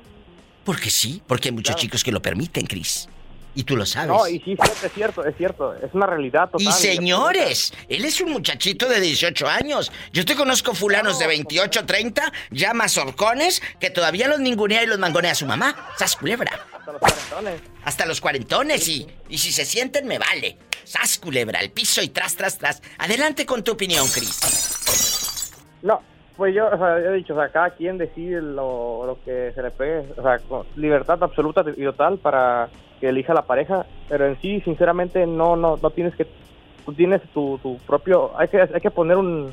[0.64, 3.08] Porque sí, porque hay muchos chicos que lo permiten, Chris.
[3.54, 4.08] Y tú lo sabes.
[4.08, 5.74] No, y sí, es cierto, es cierto.
[5.74, 6.68] Es una realidad total.
[6.68, 9.90] Y señores, él es un muchachito de 18 años.
[10.12, 15.00] Yo te conozco fulanos de 28, 30, ya mazorcones, que todavía los ningunea y los
[15.00, 15.74] mangonea su mamá.
[15.98, 16.52] ¡Sas culebra!
[16.72, 17.60] Hasta los cuarentones.
[17.84, 20.58] Hasta los cuarentones y, y si se sienten me vale.
[20.84, 21.58] ¡Sas culebra!
[21.58, 22.80] Al piso y tras, tras, tras.
[22.98, 24.38] Adelante con tu opinión, Cris.
[25.82, 26.00] No,
[26.38, 29.50] pues yo, o sea, yo he dicho, o sea, cada quien decide lo, lo que
[29.56, 32.68] se le pegue, o sea, con libertad absoluta y total para
[33.00, 36.28] que elija la pareja, pero en sí, sinceramente, no, no, no tienes que,
[36.86, 39.52] tú tienes tu, tu propio, hay que, hay que poner un,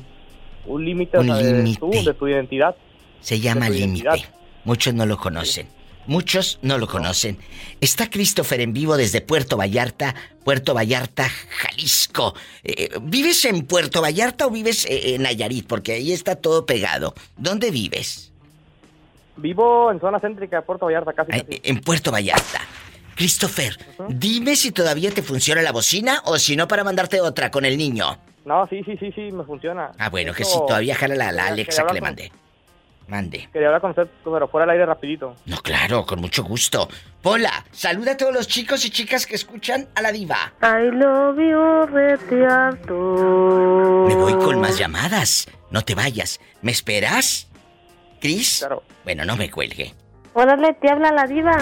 [0.66, 2.76] un límite, o sea, de tu, de tu identidad.
[3.20, 4.24] Se llama límite.
[4.64, 5.66] Muchos no lo conocen.
[6.06, 7.38] Muchos no lo conocen.
[7.80, 10.14] Está Christopher en vivo desde Puerto Vallarta,
[10.44, 12.34] Puerto Vallarta, Jalisco.
[12.62, 15.66] Eh, ¿Vives en Puerto Vallarta o vives eh, en Nayarit?
[15.66, 17.14] Porque ahí está todo pegado.
[17.36, 18.32] ¿Dónde vives?
[19.36, 21.30] Vivo en zona céntrica de Puerto Vallarta, casi.
[21.62, 22.60] En Puerto Vallarta.
[23.16, 23.76] Christopher,
[24.08, 27.76] dime si todavía te funciona la bocina o si no para mandarte otra con el
[27.78, 28.18] niño.
[28.44, 29.90] No, sí, sí, sí, sí, me funciona.
[29.98, 32.32] Ah, bueno, que si todavía jala la, la Alexa que le con- mandé.
[33.08, 33.48] Mande.
[33.52, 35.36] Quería hablar con usted, pero fuera del aire rapidito.
[35.46, 36.88] No, claro, con mucho gusto.
[37.22, 40.52] Pola, saluda a todos los chicos y chicas que escuchan a la diva.
[40.62, 41.86] I love you.
[44.08, 45.48] Me voy con más llamadas.
[45.70, 46.40] No te vayas.
[46.62, 47.48] ¿Me esperas?
[48.20, 48.58] ¿Cris?
[48.60, 48.82] Claro.
[49.04, 49.94] Bueno, no me cuelgue.
[50.34, 51.56] Órale, te habla la diva.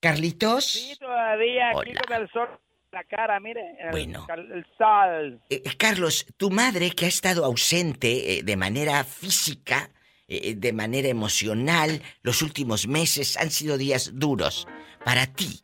[0.00, 0.64] ¿Carlitos?
[0.64, 2.00] Sí, todavía aquí Hola.
[2.06, 3.62] con el sol en la cara, mire.
[3.80, 4.26] El, Bueno.
[4.28, 5.40] el sol.
[5.48, 9.88] Eh, eh, Carlos, tu madre que ha estado ausente eh, de manera física,
[10.28, 14.66] eh, de manera emocional, los últimos meses han sido días duros
[15.04, 15.60] para ti.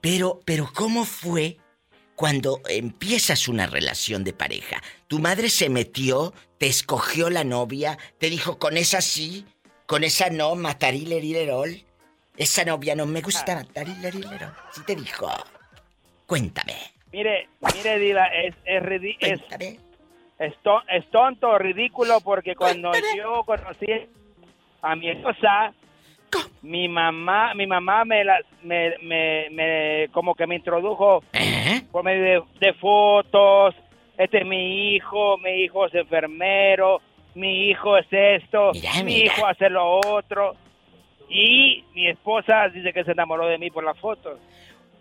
[0.00, 1.58] Pero, pero ¿cómo fue
[2.14, 4.82] cuando empiezas una relación de pareja?
[5.08, 9.46] Tu madre se metió, te escogió la novia, te dijo con esa sí,
[9.86, 11.84] con esa no, matarilerirerol.
[12.36, 14.52] Esa novia no me gusta, matarilerirerol.
[14.74, 15.28] Sí te dijo.
[16.26, 16.74] Cuéntame.
[17.12, 18.82] Mire, mire, Diva, es, es,
[19.20, 19.78] es,
[20.46, 23.86] es, to- es tonto, ridículo, porque cuando yo conocí
[24.82, 25.72] a mi esposa,
[26.62, 31.22] mi mamá, mi mamá me, la, me, me, me- como que me introdujo
[31.90, 33.74] por medio de, de fotos,
[34.16, 37.00] este es mi hijo, mi hijo es enfermero,
[37.34, 39.26] mi hijo es esto, mi mira.
[39.34, 40.54] hijo hace lo otro,
[41.28, 44.38] y mi esposa dice que se enamoró de mí por las fotos.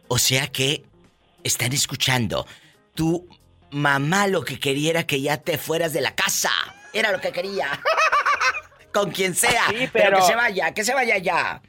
[0.08, 0.84] O sea que
[1.44, 2.46] están escuchando.
[2.94, 3.26] Tu
[3.72, 6.52] mamá lo que quería era que ya te fueras de la casa.
[6.94, 7.68] Era lo que quería.
[8.94, 9.68] Con quien sea.
[9.70, 10.06] Sí, pero...
[10.06, 11.62] pero- que se vaya, que se vaya ya.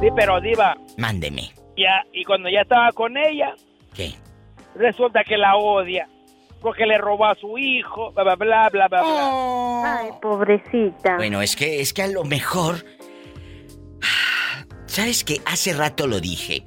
[0.00, 1.52] Sí, pero Diva, Mándeme.
[1.76, 3.54] ya, y cuando ya estaba con ella,
[3.94, 4.14] ¿Qué?
[4.76, 6.08] resulta que la odia.
[6.60, 9.00] Porque le robó a su hijo, bla, bla, bla, bla, bla.
[9.04, 9.80] Oh.
[9.82, 9.98] bla.
[10.00, 11.16] Ay, pobrecita.
[11.16, 12.84] Bueno, es que, es que a lo mejor.
[14.86, 15.40] ¿Sabes qué?
[15.46, 16.64] Hace rato lo dije.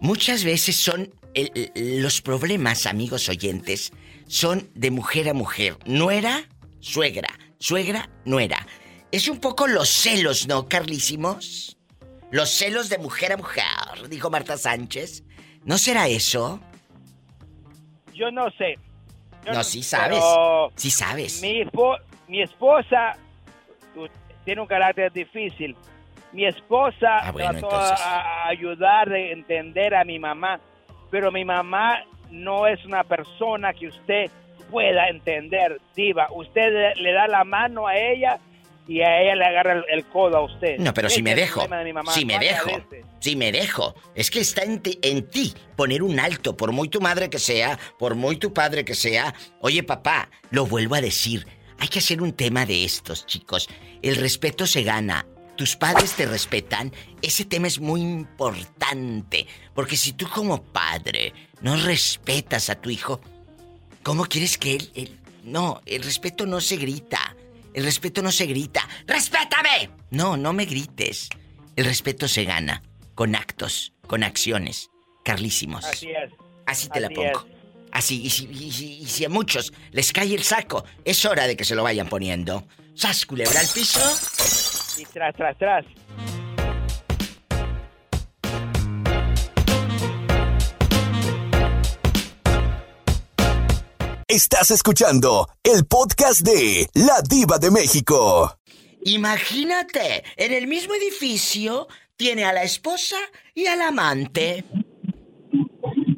[0.00, 1.08] Muchas veces son.
[1.36, 3.92] El- los problemas, amigos oyentes,
[4.26, 5.76] son de mujer a mujer.
[5.86, 6.44] Nuera,
[6.80, 7.28] suegra.
[7.58, 8.66] Suegra, nuera.
[9.12, 11.76] Es un poco los celos, ¿no, Carlísimos?
[12.30, 13.64] Los celos de mujer a mujer,
[14.10, 15.22] dijo Marta Sánchez.
[15.64, 16.60] ¿No será eso?
[18.14, 18.74] Yo no sé.
[19.46, 20.22] Yo No, sí sabes.
[20.74, 21.40] Sí sabes.
[21.42, 21.98] Mi, espo-
[22.28, 23.16] mi esposa
[24.44, 25.76] tiene un carácter difícil.
[26.32, 28.00] Mi esposa Ah, bueno, trató entonces.
[28.04, 30.60] a, a ayudar a entender a mi mamá,
[31.10, 34.30] pero mi mamá no es una persona que usted
[34.70, 36.28] pueda entender, diva.
[36.32, 38.38] Usted le, le da la mano a ella
[38.88, 40.78] y a ella le agarra el, el codo a usted.
[40.78, 41.66] No, pero si me dejo.
[41.66, 41.92] de.
[42.12, 42.70] Si me dejo.
[43.20, 43.94] Si me dejo.
[44.14, 47.38] Es que está en ti, en ti poner un alto, por muy tu madre que
[47.38, 49.34] sea, por muy tu padre que sea.
[49.60, 51.46] Oye, papá, lo vuelvo a decir.
[51.78, 53.68] Hay que hacer un tema de estos, chicos.
[54.02, 55.26] El respeto se gana.
[55.56, 56.92] Tus padres te respetan.
[57.22, 59.46] Ese tema es muy importante.
[59.74, 63.20] Porque si tú como padre no respetas a tu hijo,
[64.02, 67.36] ¿cómo quieres que él, él- No, el respeto no se grita.
[67.72, 68.86] El respeto no se grita.
[69.06, 69.90] ¡Respétame!
[70.10, 71.28] No, no me grites.
[71.76, 72.82] El respeto se gana
[73.14, 74.90] con actos, con acciones.
[75.24, 75.84] Carlísimos.
[75.84, 76.32] Así es.
[76.66, 77.46] Así te la pongo.
[77.92, 81.46] Así, y si, y si- y si a muchos les cae el saco, es hora
[81.46, 82.66] de que se lo vayan poniendo.
[82.94, 84.00] ¡Sas, culebra al piso!
[84.98, 85.84] Y tras, tras, tras.
[94.28, 98.58] Estás escuchando el podcast de La Diva de México.
[99.04, 101.86] Imagínate, en el mismo edificio
[102.16, 103.16] tiene a la esposa
[103.54, 104.64] y al amante.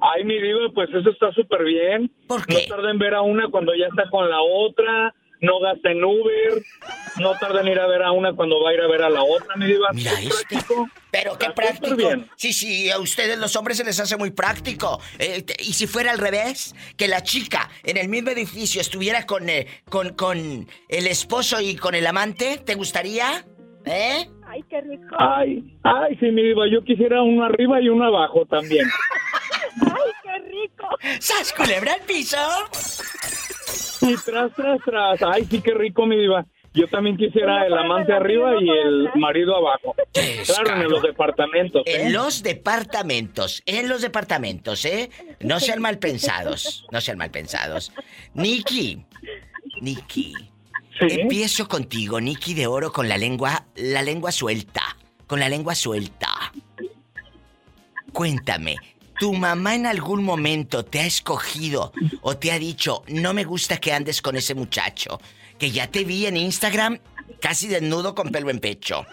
[0.00, 2.10] Ay, mi diva, pues eso está súper bien.
[2.28, 5.90] ¿Por No tarda en ver a una cuando ya está con la otra, no gasta
[5.90, 6.62] en Uber,
[7.20, 9.10] no tarda en ir a ver a una cuando va a ir a ver a
[9.10, 9.88] la otra, mi diva.
[9.92, 10.58] Mira este.
[11.10, 12.10] Pero qué práctico.
[12.36, 15.00] Sí, sí, a ustedes los hombres se les hace muy práctico.
[15.18, 19.48] Eh, y si fuera al revés, que la chica en el mismo edificio estuviera con,
[19.48, 23.46] eh, con, con el esposo y con el amante, ¿te gustaría?
[23.84, 24.28] ¿Eh?
[24.46, 25.16] Ay, qué rico.
[25.18, 28.86] Ay, ay, sí, mi diva, yo quisiera uno arriba y uno abajo también.
[29.80, 30.88] Ay, qué rico.
[31.20, 32.38] ¡Sas, culebra al piso!
[34.00, 35.22] Y tras, tras, tras.
[35.22, 36.44] Ay, sí, qué rico, mi diva.
[36.74, 39.96] Yo también quisiera el amante arriba y el marido abajo.
[40.46, 41.82] Claro, en los departamentos.
[41.86, 42.02] ¿eh?
[42.02, 45.10] En los departamentos, en los departamentos, ¿eh?
[45.40, 47.92] No sean mal pensados, no sean mal pensados.
[48.34, 49.04] Nikki,
[49.80, 50.34] Nikki,
[51.00, 54.82] empiezo contigo, Nikki de Oro, con la lengua, la lengua suelta,
[55.26, 56.52] con la lengua suelta.
[58.12, 58.76] Cuéntame,
[59.18, 61.92] ¿tu mamá en algún momento te ha escogido
[62.22, 65.18] o te ha dicho, no me gusta que andes con ese muchacho,
[65.58, 66.98] que ya te vi en Instagram
[67.40, 69.04] casi desnudo con pelo en pecho,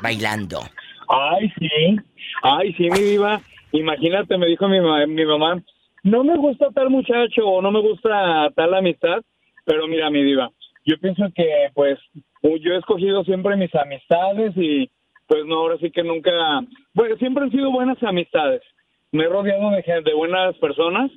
[0.00, 0.60] bailando?
[1.08, 1.96] Ay, sí.
[2.42, 3.40] Ay, sí, mi diva.
[3.72, 5.62] Imagínate, me dijo mi, ma- mi mamá,
[6.04, 9.22] no me gusta tal muchacho o no me gusta tal amistad,
[9.64, 10.50] pero mira, mi diva,
[10.86, 11.98] yo pienso que pues
[12.42, 14.88] yo he escogido siempre mis amistades y
[15.26, 16.30] pues no, ahora sí que nunca,
[16.94, 18.62] bueno, siempre han sido buenas amistades.
[19.12, 21.10] Me he rodeado de, gente- de buenas personas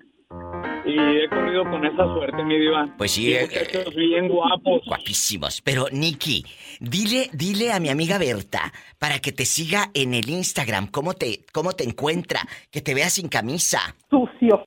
[0.86, 2.88] y he corrido con esa suerte, mi diva.
[2.98, 4.82] Pues sí, Y eh, muchachos bien guapos.
[4.86, 5.62] Guapísimos.
[5.62, 6.44] Pero, Nicky,
[6.80, 10.88] dile, dile a mi amiga Berta para que te siga en el Instagram.
[10.88, 12.40] ¿Cómo te, cómo te encuentra?
[12.72, 13.80] Que te vea sin camisa.
[14.10, 14.64] Sucio.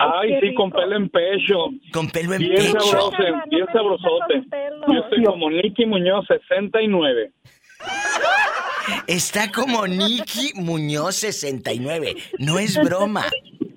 [0.00, 1.70] Ay, sí, con pelo en pecho.
[1.92, 2.80] Con pelo en bien pecho.
[2.80, 3.16] Sabroso,
[3.50, 4.42] bien sabrosote.
[4.92, 7.32] Yo estoy como Nicky Muñoz, 69.
[9.06, 12.14] Está como Nicky Muñoz 69.
[12.38, 13.24] No es broma.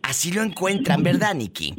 [0.04, 1.74] Así lo encuentran, ¿verdad, Nicky?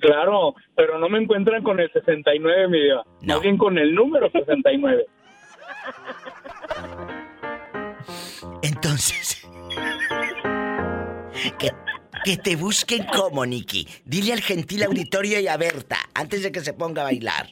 [0.00, 3.04] Claro, pero no me encuentran con el 69, mi diva.
[3.22, 5.06] Más bien con el número 69.
[8.62, 9.46] Entonces.
[11.58, 11.70] Que,
[12.24, 13.86] que te busquen como, Nicky.
[14.04, 17.46] Dile al gentil auditorio y a Berta, antes de que se ponga a bailar.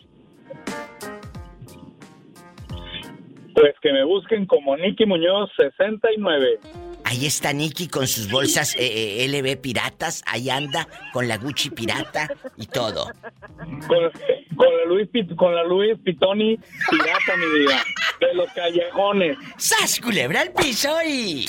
[3.55, 6.61] Pues que me busquen como Nicky Muñoz 69.
[7.05, 10.23] Ahí está Nicky con sus bolsas eh, eh, LB piratas.
[10.27, 13.07] Ahí anda con la Gucci pirata y todo.
[13.89, 14.11] Con,
[14.57, 16.57] con la Luis Pit- con la Luis Pitoni
[16.91, 17.83] pirata, mi vida.
[18.21, 19.37] De los callejones.
[19.57, 21.47] ¡Sas, culebra al piso y...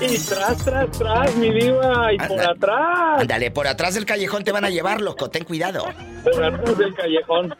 [0.00, 2.12] Y tras, tras, tras, mi diva.
[2.12, 3.20] Y por atrás.
[3.22, 5.28] Ándale, por atrás del callejón te van a llevar, loco.
[5.28, 5.86] Ten cuidado.
[6.22, 7.56] Por atrás del callejón.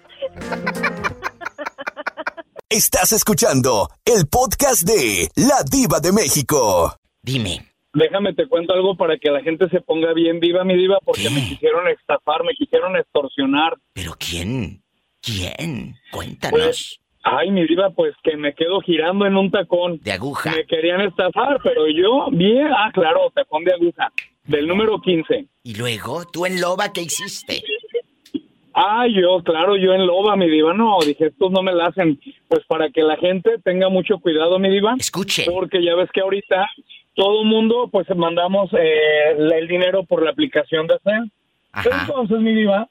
[2.70, 6.94] Estás escuchando el podcast de La Diva de México.
[7.22, 7.64] Dime.
[7.94, 11.30] Déjame te cuento algo para que la gente se ponga bien viva, mi diva, porque
[11.30, 13.72] me quisieron estafar, me quisieron extorsionar.
[13.94, 14.82] ¿Pero quién?
[15.22, 15.96] ¿Quién?
[16.12, 16.60] Cuéntanos.
[16.60, 19.98] Pues, ay, mi diva, pues que me quedo girando en un tacón.
[20.02, 20.50] De aguja.
[20.50, 24.12] Me querían estafar, pero yo, bien, ah, claro, tacón de aguja.
[24.44, 25.46] Del número 15.
[25.62, 27.62] Y luego, tú en Loba, ¿qué hiciste?
[28.80, 32.20] Ah, yo, claro, yo en loba, mi diva, no, dije, estos no me la hacen,
[32.46, 34.94] pues para que la gente tenga mucho cuidado, mi diva.
[34.96, 35.46] Escuche.
[35.50, 36.64] Porque ya ves que ahorita
[37.14, 41.32] todo mundo, pues mandamos eh, el dinero por la aplicación de Zen.
[41.74, 42.88] Entonces, mi diva,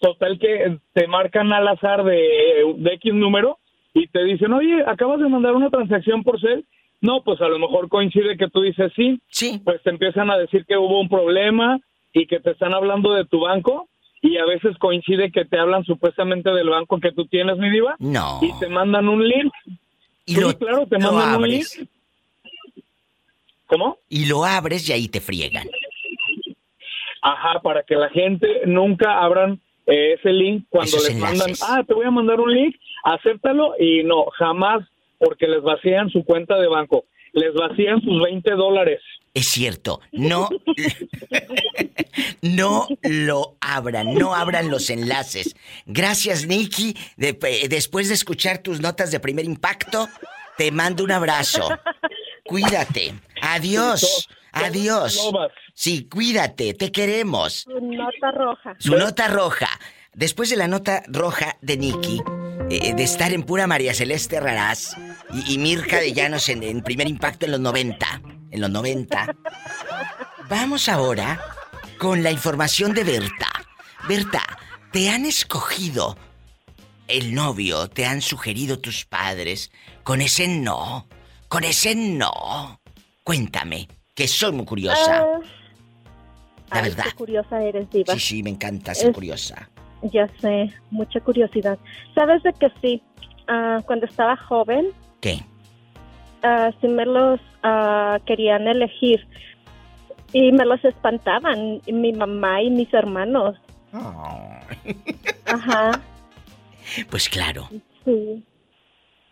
[0.00, 3.58] total que te marcan al azar de, de X número
[3.92, 6.64] y te dicen, oye, acabas de mandar una transacción por Cel.
[7.02, 9.20] No, pues a lo mejor coincide que tú dices sí.
[9.28, 9.60] Sí.
[9.62, 11.78] Pues te empiezan a decir que hubo un problema
[12.14, 13.86] y que te están hablando de tu banco
[14.22, 17.96] y a veces coincide que te hablan supuestamente del banco que tú tienes, mi diva.
[17.98, 18.40] No.
[18.42, 19.52] Y te mandan un link.
[20.24, 21.66] Y Sí, lo- claro, te lo mandan un link.
[23.66, 23.98] ¿Cómo?
[24.08, 25.66] Y lo abres y ahí te friegan.
[27.22, 31.82] Ajá, para que la gente nunca abran eh, ese link cuando Esos les mandan, ah,
[31.86, 34.84] te voy a mandar un link, acéptalo y no, jamás,
[35.18, 39.00] porque les vacían su cuenta de banco, les vacían sus 20 dólares.
[39.36, 40.48] Es cierto, no,
[42.40, 45.54] no lo abran, no abran los enlaces.
[45.84, 46.46] Gracias.
[46.48, 50.08] De- eh, después de escuchar tus notas de primer impacto,
[50.56, 51.68] te mando un abrazo.
[52.46, 53.12] Cuídate.
[53.42, 54.26] Adiós.
[54.52, 55.30] Adiós.
[55.74, 57.64] Sí, cuídate, te queremos.
[57.68, 58.76] Su nota roja.
[58.78, 59.68] Su nota roja.
[60.14, 62.22] Después de la nota roja de Nicky,
[62.70, 64.96] eh, de estar en pura María Celeste Raraz
[65.34, 68.22] y, y Mirka de Llanos en, en primer impacto en los 90.
[68.50, 69.34] En los 90.
[70.48, 71.40] Vamos ahora
[71.98, 73.48] con la información de Berta.
[74.08, 74.42] Berta,
[74.92, 76.16] ¿te han escogido
[77.08, 77.88] el novio?
[77.88, 79.70] ¿Te han sugerido tus padres?
[80.02, 81.08] Con ese no.
[81.48, 82.80] Con ese no.
[83.24, 85.22] Cuéntame, que soy muy curiosa.
[85.22, 85.38] Ah,
[86.70, 87.04] La ay, verdad.
[87.04, 88.14] qué curiosa eres, Diva.
[88.14, 89.68] Sí, sí, me encanta ser Es- curiosa.
[90.02, 91.78] Ya sé, mucha curiosidad.
[92.14, 93.02] ¿Sabes de que sí?
[93.48, 94.88] Ah, cuando estaba joven,
[95.20, 95.44] ¿Qué?
[96.46, 99.26] Ah, sí me los ah, querían elegir
[100.32, 103.56] y me los espantaban, mi mamá y mis hermanos.
[105.46, 106.02] Ajá,
[107.10, 107.68] Pues claro.
[108.04, 108.44] sí.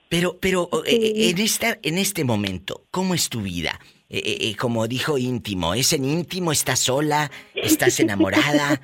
[0.08, 3.80] Pero, pero eh, en esta, en este momento, ¿cómo es tu vida?
[4.08, 6.52] Eh, eh, como dijo íntimo, ¿es en íntimo?
[6.52, 7.30] ¿Estás sola?
[7.54, 8.80] ¿Estás enamorada?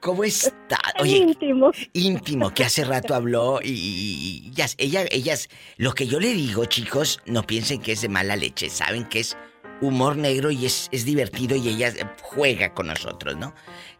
[0.00, 0.78] ¿Cómo está?
[0.98, 1.70] Oye, íntimo.
[1.92, 6.32] íntimo, que hace rato habló y, y- y ya- ella, ellas, lo que yo le
[6.32, 9.36] digo, chicos, no piensen que es de mala leche, saben que es
[9.82, 13.54] humor negro y es, es divertido y ella juega con nosotros, ¿no?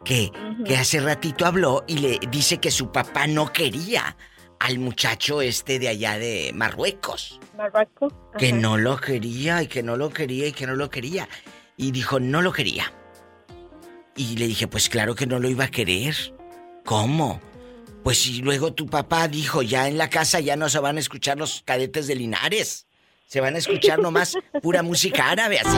[0.05, 0.31] Que,
[0.65, 4.17] que hace ratito habló y le dice que su papá no quería
[4.59, 7.41] al muchacho este de allá de Marruecos.
[7.57, 8.13] Marruecos.
[8.37, 11.29] Que no lo quería y que no lo quería y que no lo quería.
[11.79, 12.93] Y dijo, no lo quería.
[14.17, 16.15] Y le dije, pues claro que no lo iba a querer.
[16.85, 17.41] ¿Cómo?
[18.03, 21.01] Pues si luego tu papá dijo, ya en la casa ya no se van a
[21.01, 22.87] escuchar los cadetes de Linares.
[23.27, 25.77] Se van a escuchar nomás pura música árabe así.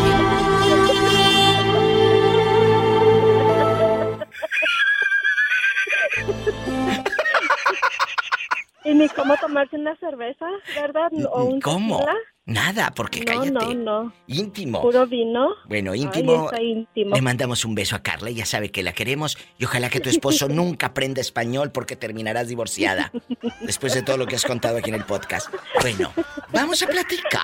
[8.84, 11.10] Ni cómo tomarse una cerveza, ¿verdad?
[11.32, 11.98] O un ¿Cómo?
[11.98, 12.16] tequila.
[12.44, 13.50] Nada, porque No, cállate.
[13.50, 14.12] no, no.
[14.26, 14.82] Íntimo.
[14.82, 15.50] Puro vino.
[15.68, 16.50] Bueno, íntimo.
[16.60, 17.14] íntimo.
[17.14, 20.08] Le mandamos un beso a Carla, ya sabe que la queremos y ojalá que tu
[20.08, 23.12] esposo nunca aprenda español porque terminarás divorciada.
[23.60, 25.54] Después de todo lo que has contado aquí en el podcast.
[25.80, 26.12] Bueno,
[26.52, 27.40] vamos a platicar.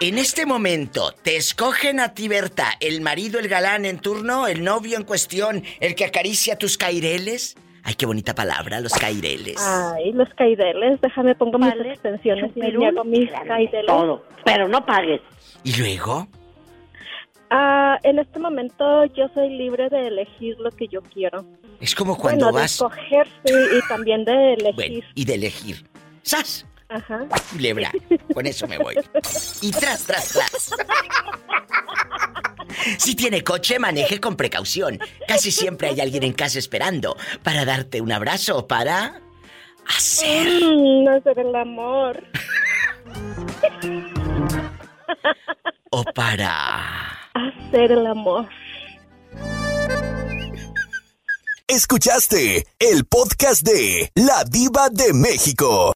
[0.00, 4.64] En este momento, ¿te escogen a ti, Berta, el marido, el galán en turno, el
[4.64, 7.54] novio en cuestión, el que acaricia tus caireles?
[7.84, 9.56] Ay, qué bonita palabra, los caireles.
[9.58, 11.00] Ay, los caideles.
[11.00, 13.86] Déjame pongo mis extensiones y ahí hago mis caideles.
[13.86, 15.20] Todo, pero no pagues.
[15.64, 16.28] ¿Y luego?
[17.50, 21.44] Ah, en este momento yo soy libre de elegir lo que yo quiero.
[21.80, 22.72] Es como cuando bueno, de vas...
[22.72, 24.74] escoger sí, y también de elegir.
[24.74, 25.84] Bueno, y de elegir.
[26.22, 26.66] ¡Sas!
[26.92, 27.26] Ajá.
[27.50, 27.90] Culebra.
[28.34, 28.96] Con eso me voy.
[29.60, 30.70] Y tras, tras, tras.
[32.98, 34.98] Si tiene coche, maneje con precaución.
[35.26, 39.20] Casi siempre hay alguien en casa esperando para darte un abrazo o para
[39.86, 40.46] hacer.
[40.62, 42.22] Mm, hacer el amor.
[45.90, 47.20] O para.
[47.34, 48.48] Hacer el amor.
[51.68, 55.94] Escuchaste el podcast de La Diva de México.